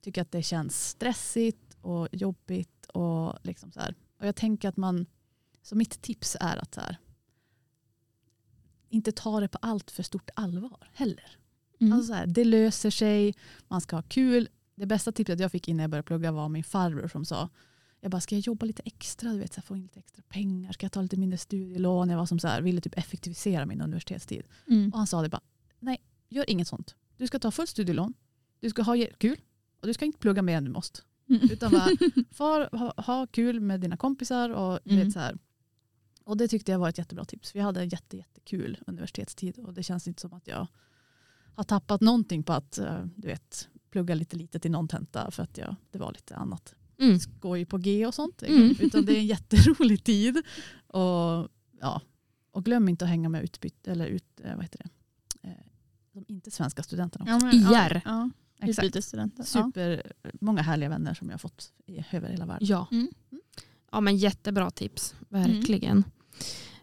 tycker 0.00 0.22
att 0.22 0.32
det 0.32 0.42
känns 0.42 0.88
stressigt 0.88 1.76
och 1.80 2.08
jobbigt 2.12 2.86
Och, 2.86 3.38
liksom 3.42 3.72
så 3.72 3.80
här. 3.80 3.94
och 4.18 4.26
jag 4.26 4.36
tänker 4.36 4.68
att 4.68 4.76
man, 4.76 5.06
så 5.62 5.76
mitt 5.76 6.02
tips 6.02 6.36
är 6.40 6.56
att 6.56 6.74
så 6.74 6.80
här, 6.80 6.98
inte 8.88 9.12
ta 9.12 9.40
det 9.40 9.48
på 9.48 9.58
allt 9.62 9.90
för 9.90 10.02
stort 10.02 10.30
allvar 10.34 10.90
heller. 10.94 11.38
Mm. 11.80 11.92
Alltså 11.92 12.06
så 12.06 12.14
här, 12.14 12.26
det 12.26 12.44
löser 12.44 12.90
sig, 12.90 13.34
man 13.68 13.80
ska 13.80 13.96
ha 13.96 14.02
kul. 14.02 14.48
Det 14.74 14.86
bästa 14.86 15.12
tipset 15.12 15.40
jag 15.40 15.52
fick 15.52 15.68
innan 15.68 15.80
jag 15.80 15.90
började 15.90 16.06
plugga 16.06 16.32
var 16.32 16.48
min 16.48 16.64
farbror 16.64 17.08
som 17.08 17.24
sa 17.24 17.48
jag 18.00 18.10
bara, 18.10 18.20
ska 18.20 18.34
jag 18.34 18.40
jobba 18.40 18.66
lite 18.66 18.82
extra, 18.84 19.32
du 19.32 19.38
vet, 19.38 19.52
så 19.52 19.60
här, 19.60 19.66
få 19.66 19.76
in 19.76 19.82
lite 19.82 19.98
extra 19.98 20.22
pengar, 20.28 20.72
ska 20.72 20.84
jag 20.84 20.92
ta 20.92 21.02
lite 21.02 21.16
mindre 21.16 21.38
studielån? 21.38 22.08
Jag 22.10 22.18
var 22.18 22.26
som 22.26 22.38
så 22.38 22.48
här, 22.48 22.62
ville 22.62 22.80
typ 22.80 22.98
effektivisera 22.98 23.66
min 23.66 23.80
universitetstid. 23.80 24.42
Mm. 24.66 24.90
Och 24.92 24.98
han 24.98 25.06
sa 25.06 25.22
det 25.22 25.28
bara, 25.28 25.40
nej, 25.78 25.98
gör 26.28 26.50
inget 26.50 26.68
sånt. 26.68 26.94
Du 27.16 27.26
ska 27.26 27.38
ta 27.38 27.50
fullt 27.50 27.68
studielån, 27.70 28.14
du 28.60 28.70
ska 28.70 28.82
ha 28.82 28.96
kul 29.18 29.40
och 29.80 29.86
du 29.86 29.94
ska 29.94 30.04
inte 30.04 30.18
plugga 30.18 30.42
mer 30.42 30.56
än 30.56 30.64
du 30.64 30.70
måste. 30.70 31.00
Mm. 31.28 31.50
Utan 31.50 31.72
bara, 31.72 31.88
far, 32.30 32.76
ha, 32.76 32.94
ha 32.96 33.26
kul 33.26 33.60
med 33.60 33.80
dina 33.80 33.96
kompisar 33.96 34.50
och 34.50 34.78
Mm. 34.86 35.04
vet 35.04 35.12
så 35.12 35.18
här. 35.18 35.38
Och 36.24 36.36
det 36.36 36.48
tyckte 36.48 36.72
jag 36.72 36.78
var 36.78 36.88
ett 36.88 36.98
jättebra 36.98 37.24
tips. 37.24 37.54
Vi 37.56 37.60
hade 37.60 37.80
en 37.80 37.88
jätte, 37.88 38.16
jättekul 38.16 38.78
universitetstid 38.86 39.58
och 39.58 39.74
det 39.74 39.82
känns 39.82 40.08
inte 40.08 40.20
som 40.20 40.32
att 40.32 40.46
jag 40.46 40.66
har 41.54 41.64
tappat 41.64 42.00
någonting 42.00 42.42
på 42.42 42.52
att 42.52 42.78
eh, 42.78 43.04
du 43.16 43.28
vet, 43.28 43.68
plugga 43.90 44.14
lite 44.14 44.36
lite 44.36 44.58
till 44.60 44.70
någon 44.70 44.88
tenta 44.88 45.30
för 45.30 45.42
att 45.42 45.58
jag, 45.58 45.76
det 45.90 45.98
var 45.98 46.12
lite 46.12 46.36
annat 46.36 46.74
Mm. 47.00 47.18
skoj 47.18 47.64
på 47.64 47.78
G 47.78 48.06
och 48.06 48.14
sånt. 48.14 48.42
Mm. 48.42 48.76
Utan 48.80 49.04
det 49.04 49.12
är 49.12 49.18
en 49.18 49.26
jätterolig 49.36 50.04
tid. 50.04 50.36
Och, 50.86 51.48
ja, 51.80 52.00
och 52.50 52.64
glöm 52.64 52.88
inte 52.88 53.04
att 53.04 53.08
hänga 53.08 53.28
med 53.28 53.44
utbyte, 53.44 53.92
eller 53.92 54.06
ut, 54.06 54.40
eh, 54.44 54.54
vad 54.54 54.64
heter 54.64 54.78
det? 54.78 55.48
Eh, 55.48 55.54
de 56.12 56.24
inte 56.28 56.50
svenska 56.50 56.82
studenterna. 56.82 57.36
också. 57.36 57.46
Ja, 57.46 57.52
men, 57.52 57.72
IR. 57.72 58.02
Ja, 58.04 58.30
ja. 58.60 58.68
Utbytesstudenter. 58.68 59.42
Super, 59.42 60.12
många 60.40 60.62
härliga 60.62 60.88
vänner 60.88 61.14
som 61.14 61.28
jag 61.28 61.34
har 61.34 61.38
fått 61.38 61.72
i, 61.86 62.04
över 62.12 62.28
hela 62.30 62.46
världen. 62.46 62.66
Ja. 62.66 62.86
Mm. 62.90 63.08
ja, 63.92 64.00
men 64.00 64.16
jättebra 64.16 64.70
tips. 64.70 65.14
Verkligen. 65.28 66.04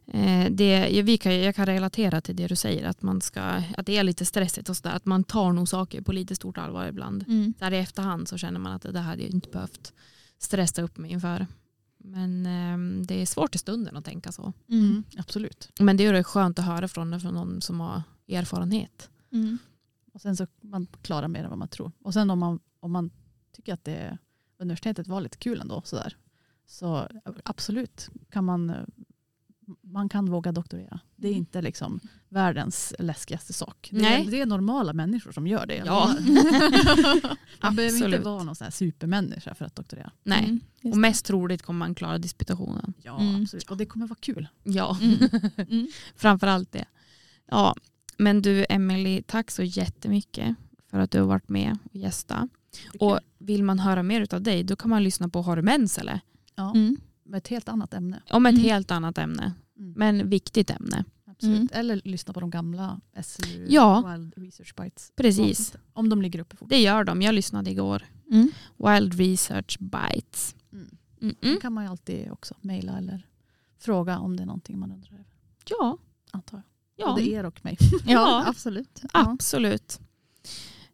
Eh, 0.07 0.51
det, 0.51 1.01
vi 1.01 1.17
kan, 1.17 1.39
jag 1.39 1.55
kan 1.55 1.65
relatera 1.65 2.21
till 2.21 2.35
det 2.35 2.47
du 2.47 2.55
säger, 2.55 2.85
att, 2.87 3.01
man 3.01 3.21
ska, 3.21 3.41
att 3.77 3.85
det 3.85 3.97
är 3.97 4.03
lite 4.03 4.25
stressigt 4.25 4.69
och 4.69 4.77
sådär. 4.77 4.95
Att 4.95 5.05
man 5.05 5.23
tar 5.23 5.53
nog 5.53 5.67
saker 5.67 6.01
på 6.01 6.11
lite 6.11 6.35
stort 6.35 6.57
allvar 6.57 6.87
ibland. 6.87 7.25
Mm. 7.27 7.53
Där 7.59 7.73
i 7.73 7.77
efterhand 7.77 8.27
så 8.27 8.37
känner 8.37 8.59
man 8.59 8.73
att 8.73 8.81
det 8.81 8.91
där 8.91 9.01
hade 9.01 9.21
jag 9.21 9.31
inte 9.31 9.49
behövt 9.49 9.93
stressa 10.37 10.81
upp 10.81 10.97
mig 10.97 11.11
inför. 11.11 11.47
Men 11.97 12.45
eh, 12.45 13.05
det 13.05 13.21
är 13.21 13.25
svårt 13.25 13.55
i 13.55 13.57
stunden 13.57 13.97
att 13.97 14.05
tänka 14.05 14.31
så. 14.31 14.53
Mm. 14.69 15.03
Absolut. 15.17 15.69
Men 15.79 15.97
det 15.97 16.05
är 16.05 16.13
ju 16.13 16.23
skönt 16.23 16.59
att 16.59 16.65
höra 16.65 16.87
från, 16.87 17.21
från 17.21 17.33
någon 17.33 17.61
som 17.61 17.79
har 17.79 18.01
erfarenhet. 18.27 19.09
Mm. 19.31 19.57
Och 20.13 20.21
sen 20.21 20.37
så 20.37 20.47
man 20.61 20.87
klarar 21.01 21.27
mer 21.27 21.43
än 21.43 21.49
vad 21.49 21.59
man 21.59 21.67
tror. 21.67 21.91
Och 22.03 22.13
sen 22.13 22.29
om 22.29 22.39
man, 22.39 22.59
om 22.79 22.91
man 22.91 23.09
tycker 23.55 23.73
att 23.73 23.83
det, 23.83 24.17
universitetet 24.57 25.07
var 25.07 25.21
lite 25.21 25.37
kul 25.37 25.61
ändå 25.61 25.81
sådär, 25.85 26.17
så 26.65 27.07
absolut 27.43 28.09
kan 28.29 28.45
man, 28.45 28.69
eh, 28.69 28.83
man 29.81 30.09
kan 30.09 30.25
våga 30.25 30.51
doktorera. 30.51 30.99
Det 31.15 31.27
är 31.27 31.31
Mm. 31.31 31.39
inte 31.39 31.61
liksom 31.61 31.99
världens 32.29 32.93
läskigaste 32.99 33.53
sak. 33.53 33.89
Det 33.91 34.05
är, 34.05 34.31
det 34.31 34.41
är 34.41 34.45
normala 34.45 34.93
människor 34.93 35.31
som 35.31 35.47
gör 35.47 35.65
det. 35.65 35.83
Ja. 35.85 36.15
man 37.61 37.75
behöver 37.75 38.05
inte 38.05 38.19
vara 38.19 38.43
någon 38.43 38.55
så 38.55 38.63
här 38.63 38.71
supermänniska 38.71 39.55
för 39.55 39.65
att 39.65 39.75
doktorera. 39.75 40.11
Nej. 40.23 40.43
Mm. 40.43 40.59
Just 40.81 40.93
Och 40.93 40.97
mest 40.99 41.25
troligt 41.25 41.61
kommer 41.61 41.77
man 41.77 41.95
klara 41.95 42.17
disputationen. 42.17 42.93
Ja, 43.03 43.19
Mm. 43.19 43.41
absolut. 43.41 43.69
Och 43.69 43.77
det 43.77 43.85
kommer 43.85 44.07
vara 44.07 44.19
kul. 44.21 44.47
Ja, 44.63 44.97
Mm. 45.01 45.17
Mm. 45.57 45.87
framförallt 46.15 46.71
det. 46.71 46.85
Ja, 47.51 47.75
men 48.17 48.41
du 48.41 48.65
Emily, 48.69 49.21
tack 49.23 49.51
så 49.51 49.63
jättemycket 49.63 50.55
för 50.91 50.99
att 50.99 51.11
du 51.11 51.19
har 51.19 51.27
varit 51.27 51.49
med 51.49 51.77
och 51.83 51.95
gästa. 51.95 52.47
Och 52.99 53.19
vill 53.37 53.63
man 53.63 53.79
höra 53.79 54.03
mer 54.03 54.33
av 54.33 54.41
dig 54.41 54.63
då 54.63 54.75
kan 54.75 54.89
man 54.89 55.03
lyssna 55.03 55.29
på 55.29 55.41
Har 55.41 55.55
du 55.55 55.61
mens 55.61 55.97
eller? 55.97 56.19
Ja, 56.55 56.71
Mm. 56.75 56.97
Med 57.25 57.37
ett 57.37 57.47
helt 57.47 57.69
annat 57.69 57.93
ämne. 57.93 58.21
Om 58.29 58.45
ett 58.45 58.53
Mm. 58.53 58.63
helt 58.63 58.91
annat 58.91 59.17
ämne, 59.17 59.53
Mm. 59.77 59.93
men 59.97 60.29
viktigt 60.29 60.69
ämne. 60.69 61.05
Absolut. 61.27 61.55
Mm. 61.57 61.69
Eller 61.71 62.01
lyssna 62.05 62.33
på 62.33 62.39
de 62.39 62.49
gamla 62.49 63.01
SLU 63.23 63.65
Ja. 63.69 64.11
Wild 64.11 64.33
Research 64.37 64.75
Bites. 64.75 65.11
Precis, 65.15 65.75
Om 65.93 66.09
de 66.09 66.21
ligger 66.21 66.39
uppe 66.39 66.55
fortfarande. 66.57 66.75
det 66.75 66.81
gör 66.81 67.03
de. 67.03 67.21
Jag 67.21 67.35
lyssnade 67.35 67.71
igår. 67.71 68.03
Mm. 68.31 68.51
Wild 68.77 69.13
Research 69.13 69.77
Bites. 69.79 70.55
Mm. 70.71 71.35
-mm. 71.41 71.61
kan 71.61 71.73
man 71.73 71.83
ju 71.83 71.89
alltid 71.89 72.31
också 72.31 72.55
mejla 72.61 72.97
eller 72.97 73.27
fråga 73.79 74.19
om 74.19 74.37
det 74.37 74.43
är 74.43 74.47
någonting 74.47 74.79
man 74.79 74.91
undrar 74.91 75.13
över. 75.13 75.25
Ja, 75.69 75.97
Antar 76.31 76.57
jag. 76.57 77.07
ja 77.07 77.11
Både 77.13 77.29
er 77.29 77.43
och 77.45 77.65
mig. 77.65 77.77
Ja, 77.91 77.99
Ja. 78.05 78.43
absolut. 78.47 79.01
Ja. 79.03 79.09
absolut. 79.13 79.99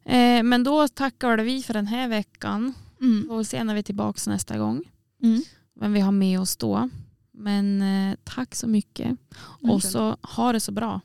Eh, 0.06 0.44
men 0.44 0.64
då 0.64 0.88
tackar 0.88 1.38
vi 1.38 1.64
för 1.64 1.74
den 1.74 1.88
här 1.88 2.08
veckan. 2.08 2.74
Mm. 3.02 3.28
Får 3.28 3.44
se 3.44 3.64
när 3.64 3.74
vi 3.74 3.80
är 3.80 3.84
tillbaka 3.84 4.32
nästa 4.32 4.58
gång. 4.58 4.84
Mm. 5.24 5.42
Vem 5.80 5.94
vi 5.94 6.00
har 6.00 6.12
med 6.12 6.40
oss 6.40 6.58
då. 6.58 6.90
Men 7.32 7.82
eh, 7.82 8.18
tack 8.24 8.56
så 8.56 8.68
mycket. 8.68 9.18
Och 9.62 9.84
så 9.84 10.18
ha 10.22 10.54
det 10.54 10.60
så 10.60 10.72
bra. 10.72 11.02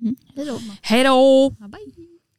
Mm. 0.00 0.16
Hej 0.36 0.46
då. 0.46 0.58
Hej 0.82 1.04
då! 1.04 1.50
Bye. 1.50 2.07